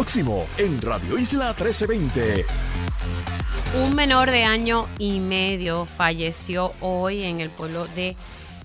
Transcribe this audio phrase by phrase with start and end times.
[0.00, 2.46] Próximo en Radio Isla 1320.
[3.84, 8.16] Un menor de año y medio falleció hoy en el pueblo de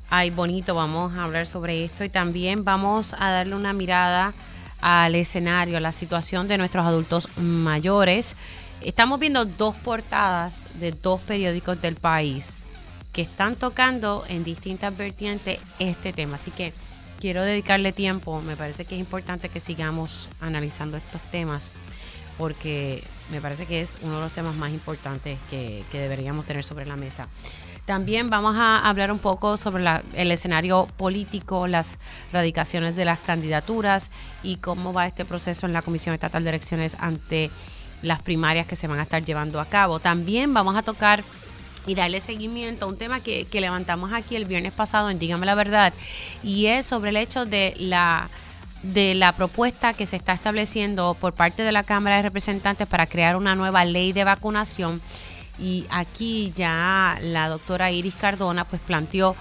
[0.10, 0.76] Ay Bonito.
[0.76, 4.34] Vamos a hablar sobre esto y también vamos a darle una mirada
[4.80, 8.38] al escenario, a la situación de nuestros adultos mayores.
[8.80, 12.56] Estamos viendo dos portadas de dos periódicos del país
[13.12, 16.38] que están tocando en distintas vertientes este tema.
[16.38, 16.72] Así que
[17.26, 18.40] quiero dedicarle tiempo.
[18.44, 21.72] Me parece que es importante que sigamos analizando estos temas
[22.38, 26.86] porque me parece que es uno de los temas más importantes que, deberíamos tener sobre
[26.86, 27.28] la mesa.
[27.86, 29.84] También vamos a hablar un poco sobre
[30.14, 31.98] el escenario político, las
[32.32, 34.12] radicaciones de las candidaturas
[34.44, 37.50] y cómo va este proceso en la Comisión Estatal de Elecciones ante
[38.04, 40.00] las primarias que se van a estar llevando a cabo.
[40.00, 41.24] También vamos a tocar
[41.88, 45.46] y darle seguimiento a un tema que, que levantamos aquí el viernes pasado en Dígame
[45.46, 45.94] la Verdad
[46.44, 48.30] y es sobre el hecho de la
[48.94, 53.08] de la propuesta que se está estableciendo por parte de la Cámara de Representantes para
[53.08, 55.02] crear una nueva ley de vacunación.
[55.58, 59.36] Y aquí ya la doctora Iris Cardona pues planteó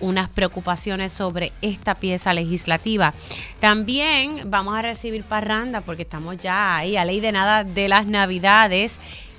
[0.00, 3.14] unas preocupaciones sobre esta pieza legislativa.
[3.60, 8.06] También vamos a recibir parranda porque estamos ya ahí a ley de nada de las
[8.06, 8.98] navidades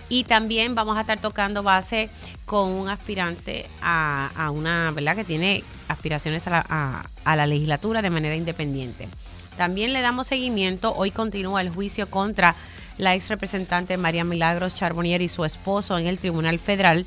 [0.09, 2.09] y también vamos a estar tocando base
[2.45, 5.15] con un aspirante a, una, ¿verdad?
[5.15, 9.09] Que tiene aspiraciones a la legislatura de manera independiente.
[9.57, 10.93] También le damos seguimiento.
[10.95, 12.55] Hoy continúa el juicio contra
[12.97, 17.05] la ex representante María Milagros Charbonnier y su esposo en el Tribunal Federal.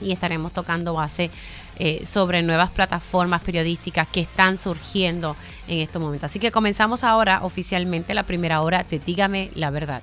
[0.00, 1.30] Y estaremos tocando base
[1.78, 5.36] eh, sobre nuevas plataformas periodísticas que están surgiendo
[5.68, 6.30] en estos momentos.
[6.30, 10.02] Así que comenzamos ahora oficialmente la primera hora de Dígame la verdad.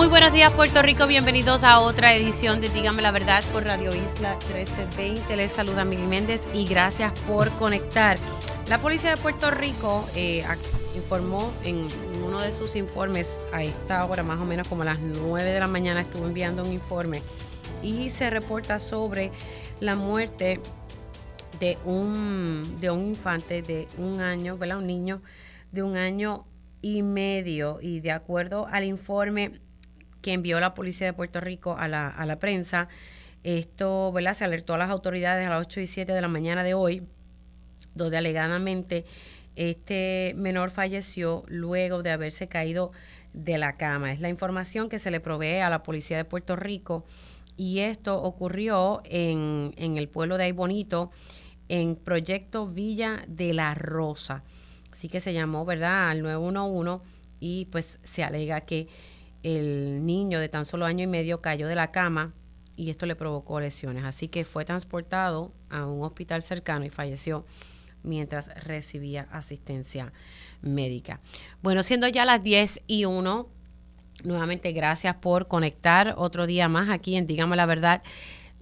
[0.00, 3.94] Muy buenos días Puerto Rico, bienvenidos a otra edición de Dígame la Verdad por Radio
[3.94, 5.36] Isla 1320.
[5.36, 8.16] Les saluda Mili Méndez y gracias por conectar.
[8.70, 10.42] La policía de Puerto Rico eh,
[10.96, 11.86] informó en
[12.24, 15.60] uno de sus informes a esta hora, más o menos como a las 9 de
[15.60, 17.22] la mañana, estuvo enviando un informe
[17.82, 19.32] y se reporta sobre
[19.80, 20.62] la muerte
[21.60, 24.78] de un, de un infante de un año, ¿verdad?
[24.78, 25.20] Un niño
[25.72, 26.46] de un año
[26.80, 27.80] y medio.
[27.82, 29.60] Y de acuerdo al informe
[30.22, 32.88] que envió la policía de Puerto Rico a la, a la prensa,
[33.42, 34.34] esto ¿verdad?
[34.34, 37.06] se alertó a las autoridades a las 8 y 7 de la mañana de hoy
[37.94, 39.04] donde alegadamente
[39.56, 42.92] este menor falleció luego de haberse caído
[43.32, 44.12] de la cama.
[44.12, 47.04] Es la información que se le provee a la policía de Puerto Rico
[47.56, 51.10] y esto ocurrió en, en el pueblo de Aybonito,
[51.68, 54.44] en Proyecto Villa de la Rosa.
[54.90, 57.04] Así que se llamó, ¿verdad?, al 911
[57.38, 58.88] y pues se alega que
[59.42, 62.34] el niño de tan solo año y medio cayó de la cama
[62.76, 64.04] y esto le provocó lesiones.
[64.04, 67.44] Así que fue transportado a un hospital cercano y falleció
[68.02, 70.12] mientras recibía asistencia
[70.62, 71.20] médica.
[71.62, 73.48] Bueno, siendo ya las 10 y 1,
[74.24, 78.02] nuevamente gracias por conectar otro día más aquí en Dígame la Verdad.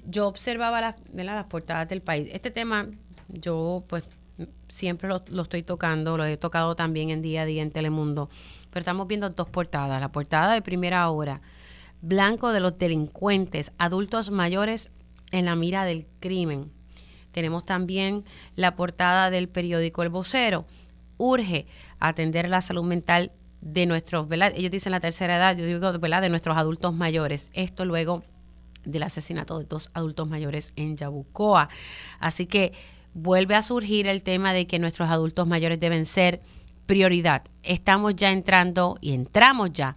[0.05, 2.29] Yo observaba las, las portadas del país.
[2.33, 2.89] Este tema
[3.29, 4.05] yo pues
[4.69, 8.31] siempre lo, lo, estoy tocando, lo he tocado también en día a día en Telemundo,
[8.79, 10.01] pero estamos viendo dos portadas.
[10.01, 11.41] La portada de primera hora,
[12.01, 14.93] blanco de los delincuentes, adultos mayores
[15.33, 16.71] en la mira del crimen.
[17.33, 18.25] Tenemos también
[18.55, 20.65] la portada del periódico El Vocero.
[21.17, 21.67] Urge
[21.99, 24.53] atender la salud mental de nuestros, ¿verdad?
[24.55, 26.23] Ellos dicen la tercera edad, yo digo, ¿verdad?
[26.23, 27.51] De nuestros adultos mayores.
[27.55, 28.23] Esto luego
[28.85, 31.69] del asesinato de dos adultos mayores en Yabucoa.
[32.21, 32.75] Así que
[33.13, 36.43] vuelve a surgir el tema de que nuestros adultos mayores deben ser
[36.89, 37.43] prioridad.
[37.63, 39.95] Estamos ya entrando y entramos ya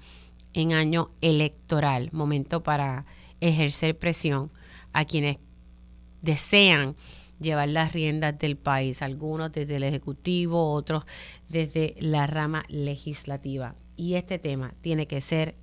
[0.53, 3.05] en año electoral, momento para
[3.39, 4.51] ejercer presión
[4.91, 5.37] a quienes
[6.21, 6.97] desean
[7.39, 11.05] llevar las riendas del país, algunos desde el Ejecutivo, otros
[11.47, 13.73] desde la rama legislativa.
[13.95, 15.55] Y este tema tiene que ser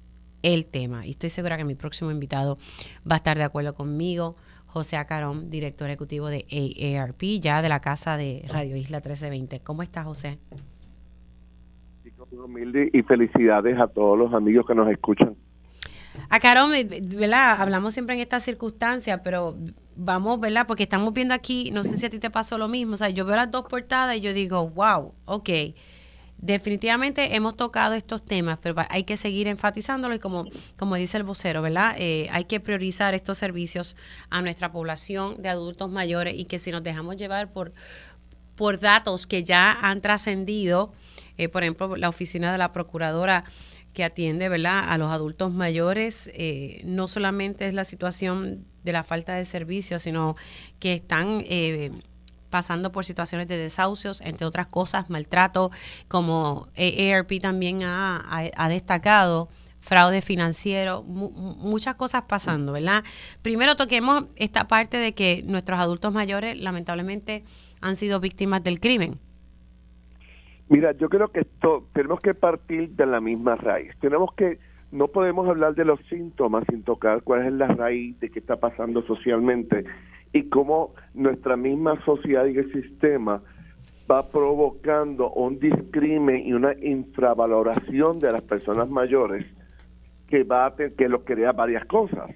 [0.43, 1.07] el tema.
[1.07, 2.57] Y estoy segura que mi próximo invitado
[3.01, 4.37] va a estar de acuerdo conmigo.
[4.65, 9.61] José Acarón, director ejecutivo de AARP, ya de la casa de Radio Isla 1320.
[9.61, 10.39] ¿Cómo estás, José?
[12.33, 15.35] Humilde y felicidades a todos los amigos que nos escuchan.
[16.29, 17.61] Acarón, ¿verdad?
[17.61, 19.57] Hablamos siempre en estas circunstancias, pero
[19.97, 20.67] vamos, ¿verdad?
[20.67, 23.09] Porque estamos viendo aquí, no sé si a ti te pasó lo mismo, o sea,
[23.09, 25.51] yo veo las dos portadas y yo digo, wow, ok,
[26.39, 30.47] definitivamente hemos tocado estos temas, pero hay que seguir enfatizándolo y como,
[30.77, 31.97] como dice el vocero, ¿verdad?
[31.99, 33.97] Eh, hay que priorizar estos servicios
[34.31, 37.73] a nuestra población de adultos mayores y que si nos dejamos llevar por,
[38.55, 40.93] por datos que ya han trascendido,
[41.39, 43.45] eh, por ejemplo, la oficina de la procuradora
[43.95, 44.85] que atiende ¿verdad?
[44.89, 50.03] a los adultos mayores, eh, no solamente es la situación de la falta de servicios,
[50.03, 50.37] sino
[50.79, 51.91] que están eh,
[52.51, 55.71] pasando por situaciones de desahucios, entre otras cosas, maltrato,
[56.09, 59.49] como AARP también ha, destacado,
[59.81, 63.05] fraude financiero, muchas cosas pasando, ¿verdad?
[63.43, 67.45] Primero toquemos esta parte de que nuestros adultos mayores lamentablemente
[67.81, 69.21] han sido víctimas del crimen.
[70.69, 71.47] Mira, yo creo que
[71.95, 73.91] tenemos que partir de la misma raíz.
[74.01, 74.59] Tenemos que,
[74.93, 78.57] no podemos hablar de los síntomas sin tocar cuál es la raíz de qué está
[78.57, 79.85] pasando socialmente
[80.33, 83.43] y cómo nuestra misma sociedad y el sistema
[84.11, 89.47] va provocando un discrimen y una infravaloración de las personas mayores
[90.29, 92.31] que va a tener, que lo crea varias cosas.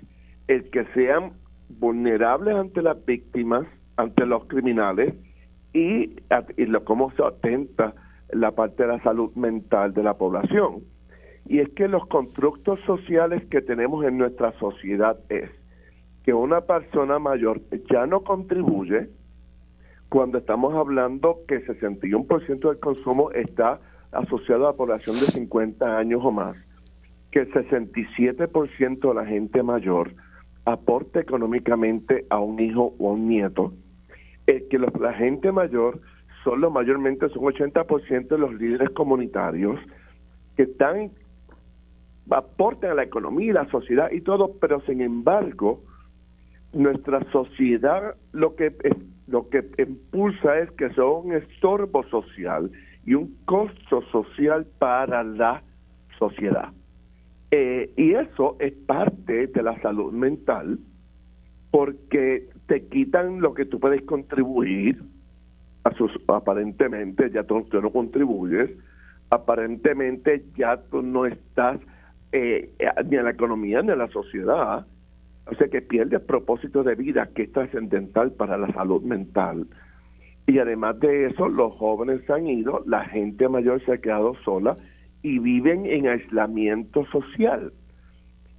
[0.49, 1.32] El que sean
[1.69, 5.14] vulnerables ante las víctimas, ante los criminales
[5.75, 6.17] y,
[6.56, 7.94] y lo, cómo se atenta
[8.32, 10.82] la parte de la salud mental de la población.
[11.46, 15.50] Y es que los constructos sociales que tenemos en nuestra sociedad es
[16.25, 19.08] que una persona mayor ya no contribuye
[20.08, 23.81] cuando estamos hablando que 61% del consumo está
[24.12, 26.56] asociado a la población de 50 años o más,
[27.31, 30.12] que el 67% de la gente mayor
[30.64, 33.73] aporta económicamente a un hijo o a un nieto,
[34.46, 36.00] eh, que la gente mayor
[36.44, 39.79] solo mayormente son 80% de los líderes comunitarios
[40.56, 41.11] que están
[42.31, 45.83] aportan a la economía y la sociedad y todo, pero sin embargo,
[46.73, 48.75] nuestra sociedad lo que
[49.27, 52.71] lo que impulsa es que son un estorbo social
[53.06, 55.62] y un costo social para la
[56.19, 56.71] sociedad.
[57.50, 60.79] Eh, y eso es parte de la salud mental
[61.71, 65.03] porque te quitan lo que tú puedes contribuir,
[66.29, 68.70] aparentemente ya tú, no contribuyes,
[69.31, 71.81] aparentemente ya tú no estás
[72.32, 72.70] eh,
[73.08, 74.87] ni en la economía ni en la sociedad,
[75.46, 79.67] o sea que pierdes propósito de vida que es trascendental para la salud mental.
[80.46, 84.76] Y además de eso, los jóvenes han ido, la gente mayor se ha quedado sola
[85.23, 87.73] y viven en aislamiento social.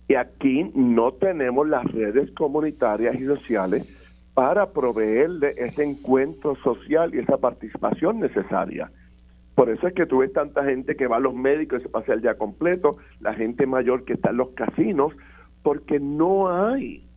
[0.07, 3.87] Y aquí no tenemos las redes comunitarias y sociales
[4.33, 8.91] para proveerle ese encuentro social y esa participación necesaria.
[9.55, 11.89] Por eso es que tú ves tanta gente que va a los médicos y se
[11.89, 15.13] pasa el día completo, la gente mayor que está en los casinos,
[15.61, 17.07] porque no hay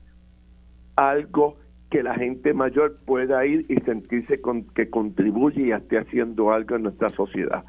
[0.96, 1.56] algo
[1.90, 6.76] que la gente mayor pueda ir y sentirse con, que contribuye y esté haciendo algo
[6.76, 7.64] en nuestra sociedad.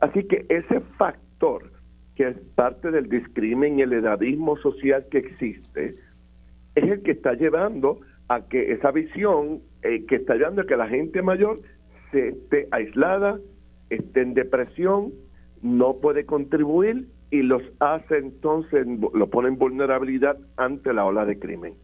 [0.00, 1.70] Así que ese factor,
[2.16, 5.96] que es parte del discrimen y el edadismo social que existe,
[6.74, 10.76] es el que está llevando a que esa visión eh, que está llevando a que
[10.76, 11.60] la gente mayor
[12.12, 13.40] se esté aislada,
[13.90, 15.12] esté en depresión,
[15.62, 21.40] no puede contribuir y los hace entonces, lo pone en vulnerabilidad ante la ola de
[21.40, 21.74] crimen.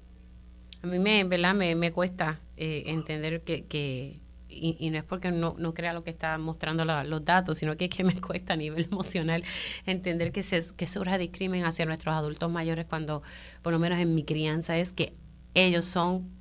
[0.85, 1.53] A mí me, ¿verdad?
[1.53, 6.05] me, me cuesta eh, entender que, que y, no es porque no, no crea lo
[6.05, 9.43] que está mostrando los datos, sino que, que me cuesta a nivel emocional
[9.85, 13.25] entender que, se, que surja de crimen hacia nuestros adultos mayores cuando,
[13.63, 15.13] por lo menos en mi crianza, es que
[15.55, 16.36] ellos son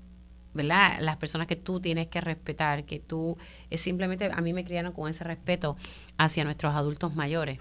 [0.56, 0.98] ¿verdad?
[1.02, 3.38] Las personas que tú tienes que respetar, que tú,
[3.70, 5.76] es simplemente, a mí me criaron con ese respeto
[6.18, 7.60] hacia nuestros adultos mayores.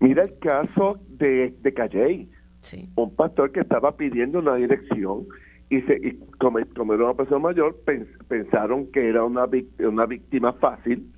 [0.00, 2.28] Mira el caso de, de Calley,
[2.96, 5.26] un pastor que estaba pidiendo una dirección
[5.70, 7.76] y, se, y como, era una persona mayor,
[8.28, 9.46] pensaron que era una,
[9.80, 11.12] una víctima fácil.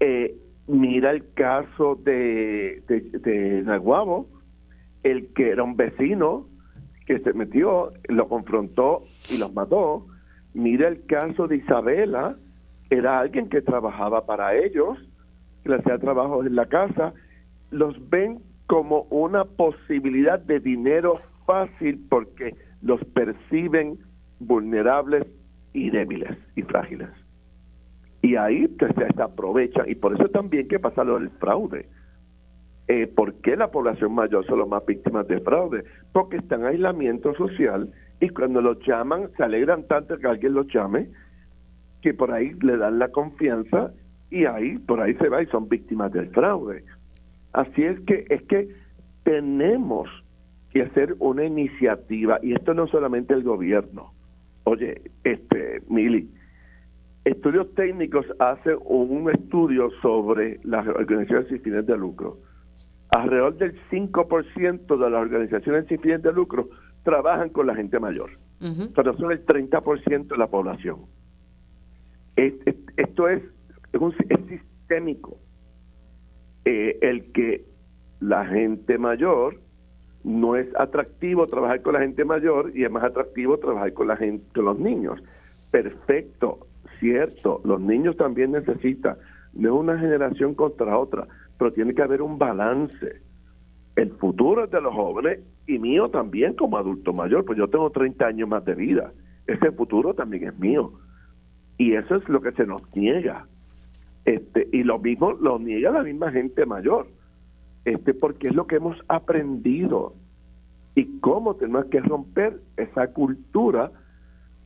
[0.00, 0.36] Eh,
[0.66, 4.28] mira el caso de, de, de Naguabo,
[5.04, 6.46] el que era un vecino
[7.06, 10.06] que se metió, lo confrontó y los mató.
[10.54, 12.36] Mira el caso de Isabela,
[12.90, 14.98] era alguien que trabajaba para ellos,
[15.62, 17.14] que le hacía trabajos en la casa.
[17.70, 23.98] Los ven como una posibilidad de dinero fácil porque los perciben
[24.40, 25.26] vulnerables
[25.72, 27.08] y débiles y frágiles.
[28.22, 31.88] Y ahí pues, se aprovecha, y por eso también que pasa lo del fraude
[32.88, 35.84] eh, ¿Por qué la población mayor son las más víctimas de fraude?
[36.12, 37.90] Porque están en aislamiento social
[38.20, 41.08] y cuando los llaman se alegran tanto que alguien los llame
[42.00, 43.92] que por ahí le dan la confianza
[44.30, 46.84] y ahí por ahí se va y son víctimas del fraude.
[47.52, 48.68] Así es que es que
[49.24, 50.08] tenemos
[50.72, 54.12] que hacer una iniciativa y esto no solamente el gobierno.
[54.62, 56.30] Oye, este Mili,
[57.24, 62.38] Estudios Técnicos hace un estudio sobre las organizaciones sin fines de lucro.
[63.22, 66.68] Alrededor del 5% de las organizaciones sin fines de lucro
[67.02, 68.30] trabajan con la gente mayor,
[68.94, 71.06] pero son el 30% de la población.
[72.36, 73.42] Esto es,
[73.92, 75.38] es, sistémico.
[76.64, 77.64] Eh, el que
[78.20, 79.60] la gente mayor
[80.24, 84.16] no es atractivo trabajar con la gente mayor y es más atractivo trabajar con la
[84.16, 85.22] gente, con los niños.
[85.70, 86.66] Perfecto,
[86.98, 89.16] cierto, los niños también necesitan,
[89.54, 93.20] no es una generación contra otra, pero tiene que haber un balance.
[93.94, 97.90] El futuro es de los jóvenes y mío también como adulto mayor, pues yo tengo
[97.90, 99.12] 30 años más de vida.
[99.46, 100.92] Ese futuro también es mío.
[101.78, 103.46] Y eso es lo que se nos niega.
[104.24, 107.06] Este, y lo mismo lo niega la misma gente mayor.
[107.84, 110.14] Este, porque es lo que hemos aprendido.
[110.94, 113.92] Y cómo tenemos que romper esa cultura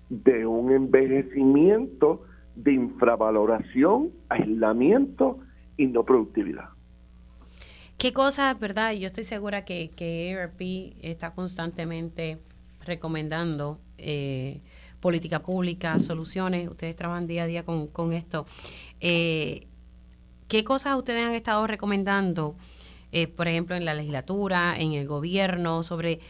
[0.09, 2.23] de un envejecimiento,
[2.57, 5.39] de infravaloración, aislamiento
[5.77, 6.71] y no productividad.
[8.01, 8.93] ¿Qué cosas, verdad?
[8.93, 12.41] Yo estoy segura que, que ARP está constantemente
[12.83, 14.63] recomendando eh,
[15.01, 16.67] política pública, soluciones.
[16.67, 18.47] Ustedes trabajan día a día con, con esto.
[19.01, 19.67] Eh,
[20.49, 22.57] ¿Qué cosas ustedes han estado recomendando,
[23.13, 26.21] eh, por ejemplo, en la legislatura, en el gobierno, sobre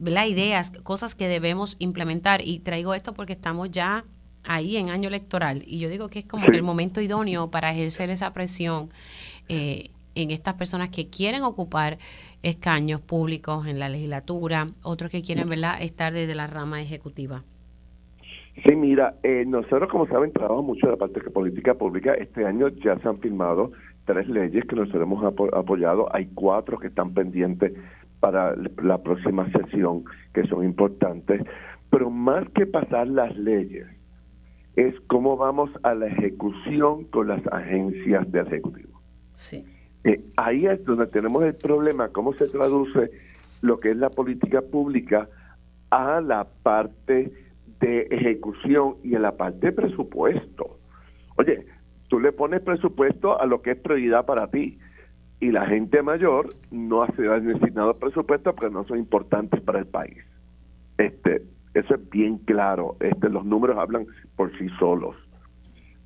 [0.00, 2.40] las ideas, cosas que debemos implementar.
[2.42, 4.06] Y traigo esto porque estamos ya
[4.42, 8.08] ahí en año electoral y yo digo que es como el momento idóneo para ejercer
[8.08, 8.88] esa presión
[9.50, 9.90] eh,
[10.22, 11.98] en estas personas que quieren ocupar
[12.42, 15.80] escaños públicos en la legislatura, otros que quieren ¿verdad?
[15.80, 17.44] estar desde la rama ejecutiva.
[18.66, 22.14] Sí, mira, eh, nosotros como saben trabajamos mucho en la parte de política pública.
[22.14, 23.70] Este año ya se han firmado
[24.04, 26.12] tres leyes que nosotros hemos apoyado.
[26.12, 27.72] Hay cuatro que están pendientes
[28.18, 30.02] para la próxima sesión
[30.34, 31.42] que son importantes,
[31.90, 33.86] pero más que pasar las leyes,
[34.74, 39.00] es cómo vamos a la ejecución con las agencias de Ejecutivo.
[39.36, 39.64] Sí.
[40.04, 43.10] Eh, ahí es donde tenemos el problema, cómo se traduce
[43.62, 45.28] lo que es la política pública
[45.90, 47.32] a la parte
[47.80, 50.78] de ejecución y a la parte de presupuesto.
[51.36, 51.66] Oye,
[52.08, 54.78] tú le pones presupuesto a lo que es prioridad para ti
[55.40, 59.86] y la gente mayor no ha sido designado presupuesto porque no son importantes para el
[59.86, 60.18] país.
[60.98, 61.42] Este,
[61.74, 62.96] eso es bien claro.
[63.00, 65.16] Este, los números hablan por sí solos.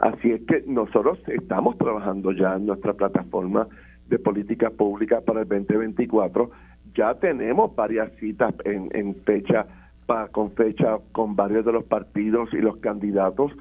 [0.02, 3.68] Así es que nosotros estamos trabajando ya en nuestra plataforma
[4.09, 6.50] de política pública para el 2024.
[6.97, 9.64] Ya tenemos varias citas en, en fecha
[10.06, 13.52] pa, con fecha con varios de los partidos y los candidatos.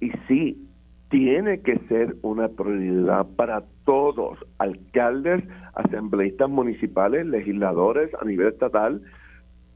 [0.00, 0.66] Y sí,
[1.10, 5.44] tiene que ser una prioridad para todos, alcaldes,
[5.74, 9.02] asambleístas municipales, legisladores a nivel estatal,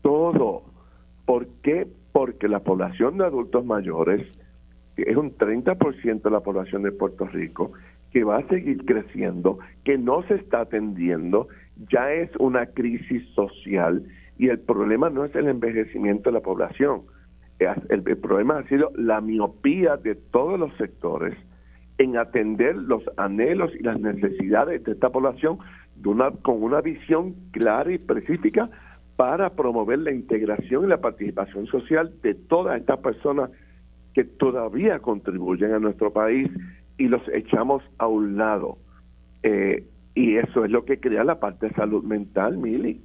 [0.01, 0.63] todo.
[1.27, 1.87] ¿Por qué?
[2.13, 4.27] Porque la población de adultos mayores,
[5.03, 7.73] es un 30% de la población de Puerto Rico,
[8.13, 11.49] que va a seguir creciendo, que no se está atendiendo,
[11.91, 14.05] ya es una crisis social
[14.39, 17.03] y el problema no es el envejecimiento de la población,
[17.59, 21.35] el, problema ha sido la miopía de todos los sectores
[21.99, 25.59] en atender los anhelos y las necesidades de esta población
[26.43, 28.69] con una visión clara y específica
[29.17, 33.51] para promover la integración y la participación social de todas estas personas
[34.17, 36.51] que todavía contribuyen a nuestro país
[36.97, 38.79] y los echamos a un lado.
[39.43, 43.03] Eh, y eso es lo que crea la parte de salud mental, Mili.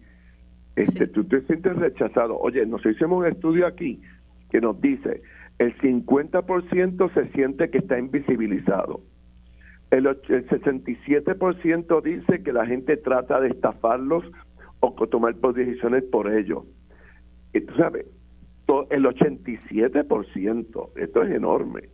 [0.78, 2.40] Este, Tú te sientes rechazado.
[2.40, 4.02] Oye, nos hicimos un estudio aquí
[4.50, 5.22] que nos dice
[5.60, 9.02] el 50% se siente que está invisibilizado.
[9.92, 14.24] El, el 67% dice que la gente trata de estafarlos
[14.80, 16.64] o tomar decisiones por ellos.
[17.54, 18.06] Y tú sabes,
[18.90, 21.90] el 87%, esto es enorme,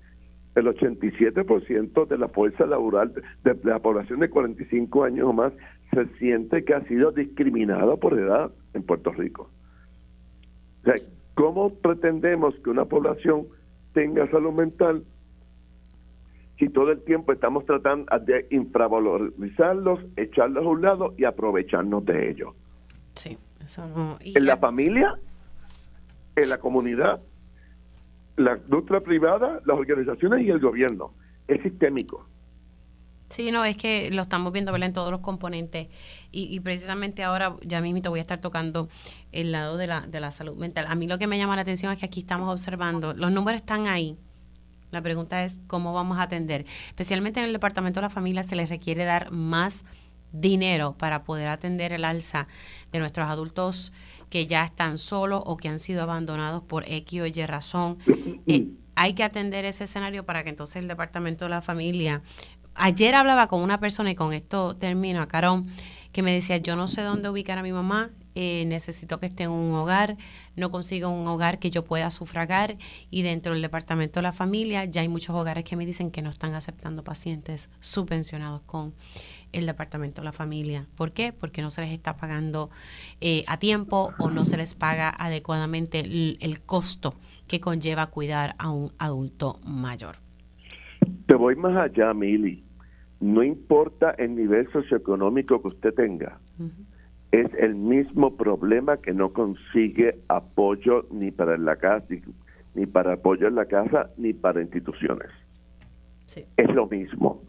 [0.55, 5.53] el 87% de la fuerza laboral de, de, la población de 45 años o más
[5.93, 9.49] se siente que ha sido discriminada por edad en Puerto Rico.
[10.81, 10.95] O sea,
[11.37, 13.45] ¿Cómo pretendemos que una población
[13.93, 15.03] tenga salud mental
[16.57, 22.31] si todo el tiempo estamos tratando de infravalorizarlos, echarlos a un lado y aprovecharnos de
[22.31, 22.55] ellos?
[23.13, 24.17] Sí, eso no.
[24.19, 25.19] en la familia,
[26.37, 27.21] en la comunidad,
[28.35, 31.13] la industria privada, las organizaciones y el gobierno.
[31.47, 32.27] Es sistémico.
[33.29, 35.87] Sí, no, es que lo estamos viendo en todos los componentes
[36.31, 38.87] y, precisamente ahora ya mismo voy a estar tocando
[39.33, 40.85] el lado de la, de la salud mental.
[40.87, 43.59] A mí lo que me llama la atención es que aquí estamos observando, los números
[43.59, 44.17] están ahí.
[44.91, 46.61] La pregunta es cómo vamos a atender.
[46.87, 49.83] Especialmente en el Departamento de la Familia se les requiere dar más
[50.31, 52.47] dinero para poder atender el alza
[52.91, 53.91] de nuestros adultos
[54.29, 57.97] que ya están solos o que han sido abandonados por X o Y razón.
[58.47, 62.21] Eh, hay que atender ese escenario para que entonces el Departamento de la Familia...
[62.79, 65.67] Ayer hablaba con una persona y con esto termino, a Carón,
[66.11, 69.45] que me decía, yo no sé dónde ubicar a mi mamá, eh, necesito que esté
[69.45, 70.15] en un hogar,
[70.55, 72.77] no consigo un hogar que yo pueda sufragar
[73.09, 76.21] y dentro del departamento de la familia ya hay muchos hogares que me dicen que
[76.21, 78.93] no están aceptando pacientes subvencionados con
[79.51, 80.87] el departamento de la familia.
[80.95, 81.33] ¿Por qué?
[81.33, 82.69] Porque no se les está pagando
[83.21, 87.13] eh, a tiempo o no se les paga adecuadamente el, costo
[87.47, 90.17] que conlleva cuidar a un adulto mayor.
[91.27, 92.63] Te voy más allá, Mili.
[93.19, 96.39] No importa el nivel socioeconómico que usted tenga
[97.31, 102.07] es el mismo problema que no consigue apoyo ni para la casa,
[102.73, 105.29] ni, para apoyo en la casa, ni para instituciones.
[106.35, 107.41] Es lo mismo.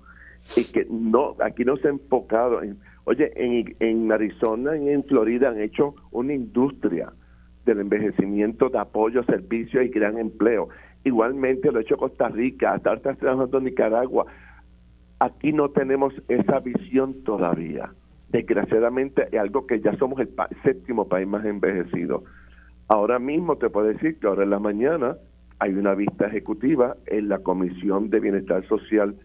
[0.57, 5.05] Y que no, aquí no se ha enfocado en, oye, en, en Arizona y en
[5.05, 7.13] Florida han hecho una industria
[7.65, 10.69] del envejecimiento de apoyo, servicios y gran empleo.
[11.05, 14.27] Igualmente lo ha hecho Costa Rica, hasta está trabajando Nicaragua.
[15.21, 17.93] Aquí no tenemos esa visión todavía
[18.29, 20.31] desgraciadamente es algo que ya somos el
[20.63, 22.25] séptimo país más envejecido.
[22.89, 25.17] Ahora mismo te puedo decir que ahora en la mañana
[25.59, 29.17] hay una vista ejecutiva en la Comisión de Bienestar Social,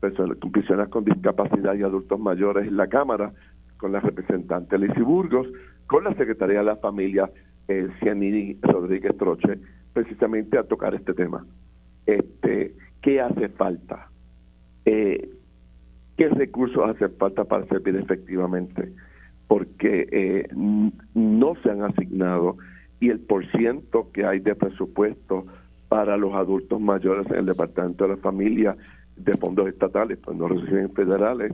[0.00, 3.32] personas con discapacidad y adultos mayores en la Cámara,
[3.76, 5.46] con la representante Lizy Burgos,
[5.86, 7.30] con la Secretaría de la Familia,
[7.68, 9.58] eh, Cianini Rodríguez Troche,
[9.92, 11.44] precisamente a tocar este tema.
[12.06, 14.08] Este, ¿Qué hace falta?
[14.84, 15.30] Eh,
[16.16, 18.92] qué recursos hace falta para servir efectivamente,
[19.48, 20.48] porque eh,
[21.14, 22.56] no se han asignado
[23.00, 25.46] y el porciento que hay de presupuesto
[25.88, 28.76] para los adultos mayores en el Departamento de la Familia
[29.24, 31.52] de fondos estatales, pues no reciben federales,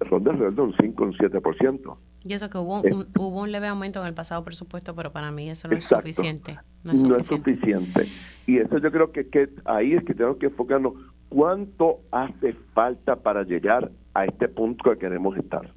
[0.00, 1.96] alrededor de un 5 o un 7%.
[2.24, 5.32] Y eso que hubo un, hubo un leve aumento en el pasado presupuesto, pero para
[5.32, 6.58] mí eso no es suficiente.
[6.84, 8.06] No es suficiente.
[8.46, 10.94] Y eso yo creo que, que ahí es que tenemos que enfocarnos
[11.28, 15.72] cuánto hace falta para llegar a este punto que queremos estar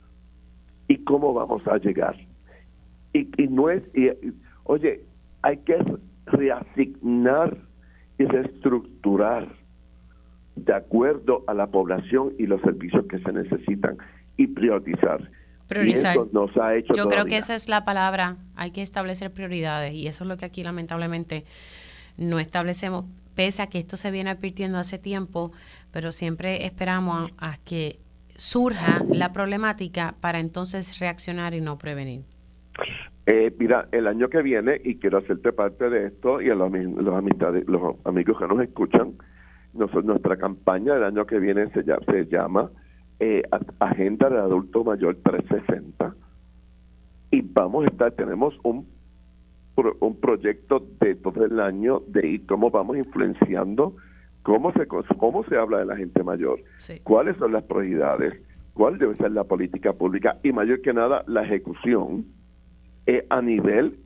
[0.88, 2.16] y cómo vamos a llegar.
[3.14, 3.82] Y, no es,
[4.66, 5.02] oye,
[5.42, 5.78] hay que
[6.26, 7.58] reasignar
[8.18, 9.48] y reestructurar
[10.56, 13.98] de acuerdo a la población y los servicios que se necesitan
[14.38, 15.30] y priorizar.
[15.68, 16.18] Priorizar.
[16.32, 18.38] nos ha hecho Yo creo que esa es la palabra.
[18.56, 21.46] Hay que establecer prioridades y eso es lo que aquí lamentablemente
[22.18, 25.52] no establecemos, pese a que esto se viene advirtiendo hace tiempo,
[25.92, 28.00] pero siempre esperamos a que
[28.36, 32.24] surja la problemática para entonces reaccionar y no prevenir?
[33.26, 36.72] Eh, mira, el año que viene, y quiero hacerte parte de esto, y a los,
[36.72, 39.14] los, amistades, los amigos que nos escuchan,
[39.76, 42.72] nosotros, nuestra campaña del año que viene se, llama, se llama
[43.20, 43.44] eh,
[43.80, 46.16] Agenda de Adulto Mayor 360,
[47.32, 48.88] y vamos a estar, tenemos un,
[50.00, 53.96] un proyecto de todo el año de cómo vamos influenciando
[54.46, 56.60] cómo se, cómo se habla de la gente mayor,
[57.04, 58.40] cuáles son las prioridades,
[58.76, 62.26] cuál debe ser la política pública y mayor que nada la ejecución
[63.08, 63.98] eh, a nivel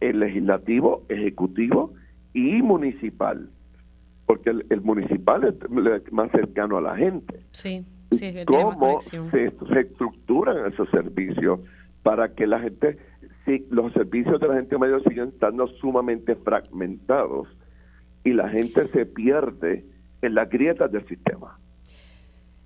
[0.00, 1.94] eh, legislativo, ejecutivo
[2.32, 3.48] y municipal,
[4.26, 7.40] porque el, municipal es más cercano a la gente.
[7.52, 7.84] Sí,
[8.46, 11.60] ¿Cómo se, estructuran esos servicios
[12.02, 12.98] para que la gente,
[13.44, 17.48] si los servicios de la gente mayor siguen estando sumamente fragmentados?
[18.24, 19.84] y la gente se pierde
[20.22, 21.58] en las grietas del sistema.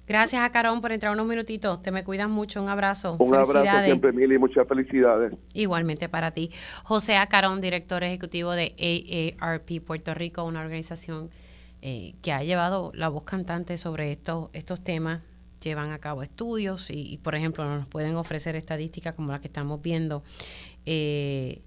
[0.06, 1.82] Gracias a Carón por entrar unos minutitos.
[1.82, 2.62] Te me cuidas mucho.
[2.62, 3.16] Un abrazo.
[3.18, 4.38] Un abrazo siempre, Mili.
[4.38, 5.34] Muchas felicidades.
[5.52, 6.50] Igualmente para ti.
[6.82, 11.28] José Acarón, director ejecutivo de AARP Puerto Rico, una organización
[11.82, 15.22] eh, que ha llevado la voz cantante sobre estos, estos temas.
[15.62, 19.82] Llevan a cabo estudios y, por ejemplo, nos pueden ofrecer estadísticas como la que estamos
[19.82, 20.22] viendo.
[20.86, 21.62] Eh,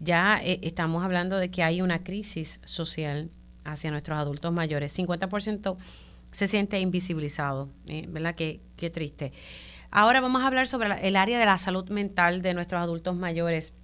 [0.00, 3.30] ya eh, estamos hablando de que hay una crisis social
[3.64, 4.96] hacia nuestros adultos mayores.
[4.98, 5.76] 50%
[6.32, 8.34] se siente invisibilizado, eh, ¿verdad?
[8.34, 9.32] Qué, qué triste.
[9.90, 13.74] Ahora vamos a hablar sobre el área de la salud mental de nuestros adultos mayores.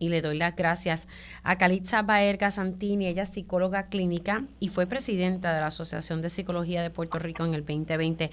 [0.00, 1.06] Y le doy las gracias
[1.44, 6.30] a Calitza Baerga Santini, ella es psicóloga clínica y fue presidenta de la Asociación de
[6.30, 8.32] Psicología de Puerto Rico en el 2020.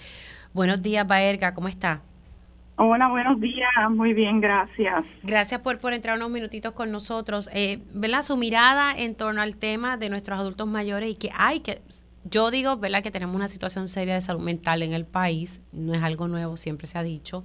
[0.54, 2.02] Buenos días, Baerga, ¿cómo está?
[2.80, 3.68] Hola, buenos días.
[3.90, 5.04] Muy bien, gracias.
[5.24, 7.50] Gracias por, por entrar unos minutitos con nosotros.
[7.52, 8.22] Eh, ¿Verdad?
[8.22, 11.82] Su mirada en torno al tema de nuestros adultos mayores y que hay que...
[12.24, 13.02] Yo digo, ¿verdad?
[13.02, 15.64] Que tenemos una situación seria de salud mental en el país.
[15.72, 17.44] No es algo nuevo, siempre se ha dicho.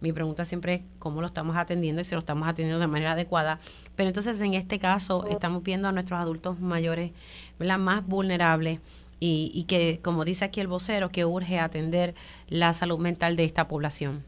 [0.00, 3.12] Mi pregunta siempre es cómo lo estamos atendiendo y si lo estamos atendiendo de manera
[3.12, 3.58] adecuada.
[3.96, 7.12] Pero entonces, en este caso, estamos viendo a nuestros adultos mayores,
[7.58, 7.78] ¿verdad?
[7.78, 8.80] Más vulnerables.
[9.20, 12.14] Y, y que, como dice aquí el vocero, que urge atender
[12.48, 14.22] la salud mental de esta población.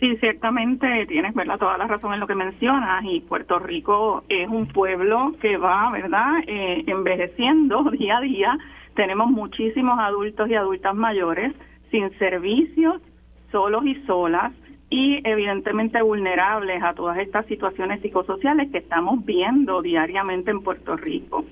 [0.00, 1.58] Sí, ciertamente tienes ¿verdad?
[1.58, 5.90] toda la razón en lo que mencionas y Puerto Rico es un pueblo que va
[5.90, 8.58] verdad eh, envejeciendo día a día.
[8.94, 11.52] Tenemos muchísimos adultos y adultas mayores
[11.90, 13.02] sin servicios,
[13.50, 14.52] solos y solas
[14.90, 21.44] y evidentemente vulnerables a todas estas situaciones psicosociales que estamos viendo diariamente en Puerto Rico.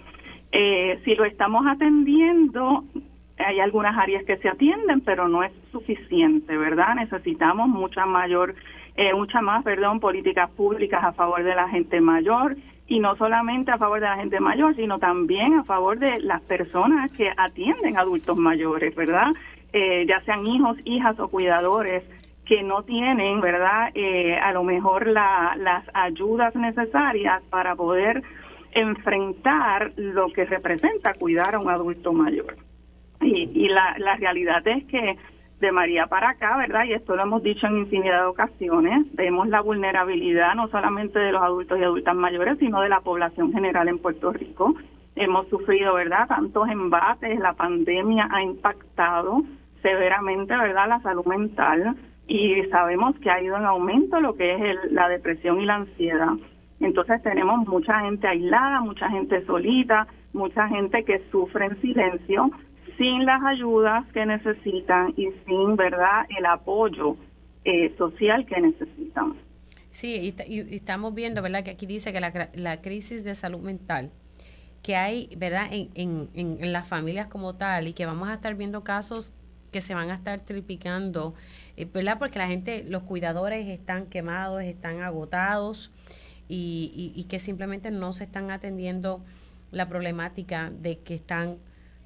[0.53, 2.85] Eh, si lo estamos atendiendo,
[3.39, 6.95] hay algunas áreas que se atienden, pero no es suficiente, ¿verdad?
[6.95, 8.55] Necesitamos mucha mayor,
[8.97, 12.57] eh, mucha más, perdón, políticas públicas a favor de la gente mayor
[12.89, 16.41] y no solamente a favor de la gente mayor, sino también a favor de las
[16.43, 19.33] personas que atienden adultos mayores, ¿verdad?
[19.73, 22.05] Eh, ya sean hijos, hijas o cuidadores
[22.45, 23.91] que no tienen, ¿verdad?
[23.95, 28.23] Eh, a lo mejor la, las ayudas necesarias para poder
[28.73, 32.57] enfrentar lo que representa cuidar a un adulto mayor.
[33.21, 35.17] Y, y la, la realidad es que
[35.61, 36.85] de María para acá, ¿verdad?
[36.85, 41.33] Y esto lo hemos dicho en infinidad de ocasiones, vemos la vulnerabilidad no solamente de
[41.33, 44.75] los adultos y adultas mayores, sino de la población general en Puerto Rico.
[45.17, 46.29] Hemos sufrido, ¿verdad?
[46.29, 49.43] Tantos embates, la pandemia ha impactado
[49.83, 54.93] severamente, ¿verdad?, la salud mental y sabemos que ha ido en aumento lo que es
[54.93, 56.33] la depresión y la ansiedad.
[56.81, 62.51] Entonces tenemos mucha gente aislada, mucha gente solita, mucha gente que sufre en silencio
[62.99, 67.17] sin las ayudas que necesitan y sin verdad el apoyo
[67.65, 69.35] eh, social que necesitan.
[69.91, 71.65] Sí, y, estamos viendo, ¿verdad?
[71.65, 74.11] Que aquí dice que la, la crisis de salud mental
[74.87, 75.67] que hay, ¿verdad?
[75.73, 79.35] En, en, en, las familias como tal y que vamos a estar viendo casos
[79.73, 81.35] que se van a estar triplicando,
[81.77, 82.21] eh, ¿verdad?
[82.21, 85.91] Porque la gente, los cuidadores están quemados, están agotados
[86.49, 89.25] y, y que simplemente no se están atendiendo
[89.73, 91.57] la problemática de que están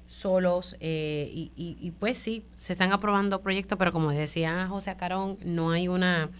[0.07, 5.37] solos eh, y, y, pues sí, se están aprobando proyectos, pero como decía José Acarón,
[5.45, 6.31] no hay una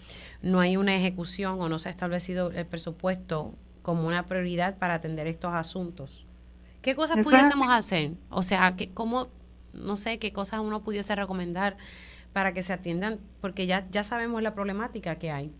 [0.42, 4.94] no hay una ejecución o no se ha establecido el presupuesto como una prioridad para
[4.94, 6.26] atender estos asuntos.
[6.82, 8.12] ¿Qué cosas pudiésemos hacer?
[8.28, 9.28] O sea, que, ¿cómo,
[9.72, 11.76] no sé, qué cosas uno pudiese recomendar
[12.32, 13.20] para que se atiendan?
[13.40, 15.52] Porque ya, ya sabemos la problemática que hay.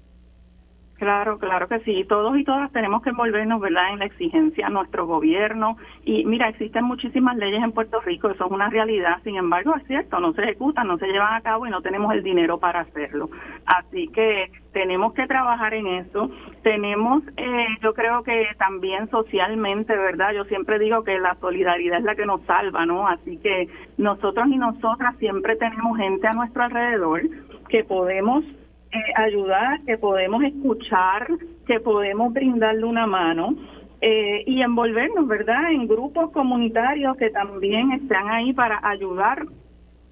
[1.02, 2.04] Claro, claro que sí.
[2.08, 5.76] Todos y todas tenemos que envolvernos, ¿verdad?, en la exigencia a nuestro gobierno.
[6.04, 9.16] Y mira, existen muchísimas leyes en Puerto Rico, eso es una realidad.
[9.24, 12.14] Sin embargo, es cierto, no se ejecutan, no se llevan a cabo y no tenemos
[12.14, 13.30] el dinero para hacerlo.
[13.66, 16.30] Así que tenemos que trabajar en eso.
[16.62, 20.32] Tenemos, eh, yo creo que también socialmente, ¿verdad?
[20.34, 23.08] Yo siempre digo que la solidaridad es la que nos salva, ¿no?
[23.08, 27.22] Así que nosotros y nosotras siempre tenemos gente a nuestro alrededor
[27.68, 28.44] que podemos
[28.92, 31.26] eh, ayudar, que podemos escuchar,
[31.66, 33.54] que podemos brindarle una mano
[34.02, 39.46] eh, y envolvernos, ¿verdad?, en grupos comunitarios que también están ahí para ayudar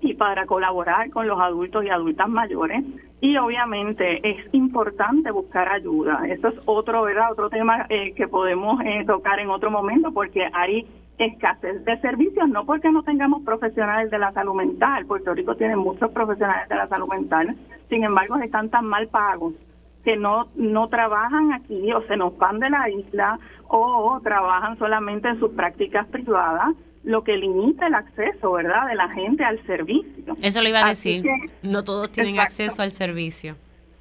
[0.00, 2.82] y para colaborar con los adultos y adultas mayores.
[3.20, 6.22] Y obviamente es importante buscar ayuda.
[6.26, 7.32] Eso es otro, ¿verdad?
[7.32, 10.86] Otro tema eh, que podemos tocar en otro momento porque hay
[11.26, 15.76] escasez de servicios, no porque no tengamos profesionales de la salud mental, Puerto Rico tiene
[15.76, 17.56] muchos profesionales de la salud mental,
[17.88, 19.54] sin embargo están tan mal pagos
[20.04, 25.28] que no no trabajan aquí o se nos van de la isla o trabajan solamente
[25.28, 30.36] en sus prácticas privadas lo que limita el acceso, ¿verdad?, de la gente al servicio.
[30.42, 31.24] Eso lo iba a decir.
[31.62, 33.56] no todos tienen acceso al servicio.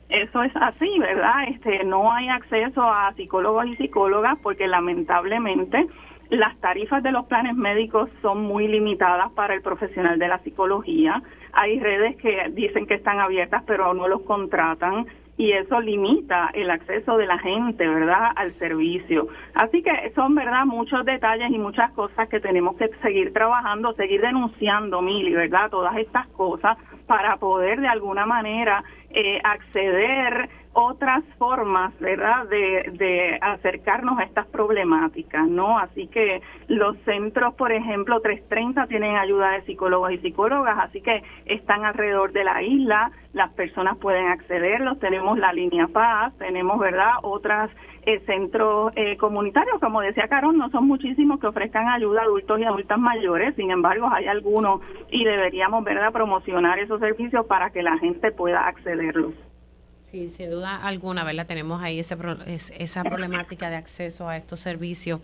[0.10, 1.44] Eso es así, ¿verdad?
[1.50, 5.88] Este, no hay acceso a psicólogos y psicólogas porque lamentablemente
[6.30, 11.22] las tarifas de los planes médicos son muy limitadas para el profesional de la psicología.
[11.54, 15.08] Hay redes que dicen que están abiertas pero no los contratan
[15.40, 19.30] y eso limita el acceso de la gente, ¿verdad?, al servicio.
[19.54, 24.20] Así que son, ¿verdad?, muchos detalles y muchas cosas que tenemos que seguir trabajando, seguir
[24.20, 31.98] denunciando, Mili, ¿verdad?, todas estas cosas para poder de alguna manera eh, acceder otras formas,
[32.00, 35.80] ¿verdad?, de, de acercarnos a estas problemáticas, ¿no?
[35.80, 41.24] Así que los centros, por ejemplo, 330 tienen ayuda de psicólogos y psicólogas, así que
[41.46, 47.14] están alrededor de la isla, las personas pueden accederlos, tenemos la línea Paz, tenemos, ¿verdad?,
[47.24, 47.72] otras
[48.04, 52.60] eh, centros eh, comunitarios, como decía Carón, no son muchísimos que ofrezcan ayuda a adultos
[52.60, 57.82] y adultas mayores, sin embargo, hay algunos y deberíamos, ¿verdad?, promocionar esos servicios para que
[57.82, 59.34] la gente pueda accederlos.
[60.10, 61.46] Sí, sin duda alguna, ¿verdad?
[61.46, 62.18] Tenemos ahí ese,
[62.80, 65.22] esa problemática de acceso a estos servicios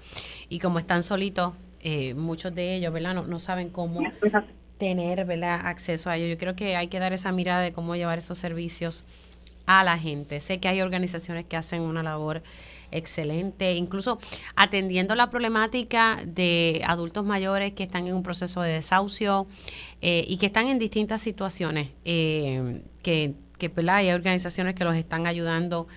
[0.48, 3.16] y como están solitos, eh, muchos de ellos, ¿verdad?
[3.16, 4.02] No, saben cómo
[4.78, 5.66] tener, ¿verdad?
[5.66, 6.30] Acceso a ellos.
[6.30, 9.06] Yo creo que hay que dar esa mirada de cómo llevar esos servicios
[9.66, 10.40] a la gente.
[10.40, 12.44] Sé que hay organizaciones que hacen una labor
[12.92, 14.20] excelente, incluso
[14.56, 19.48] atendiendo la problemática de adultos mayores que están en un proceso de desahucio
[20.02, 25.28] eh, y que están en distintas situaciones, eh, que que hay organizaciones que los están
[25.28, 25.88] ayudando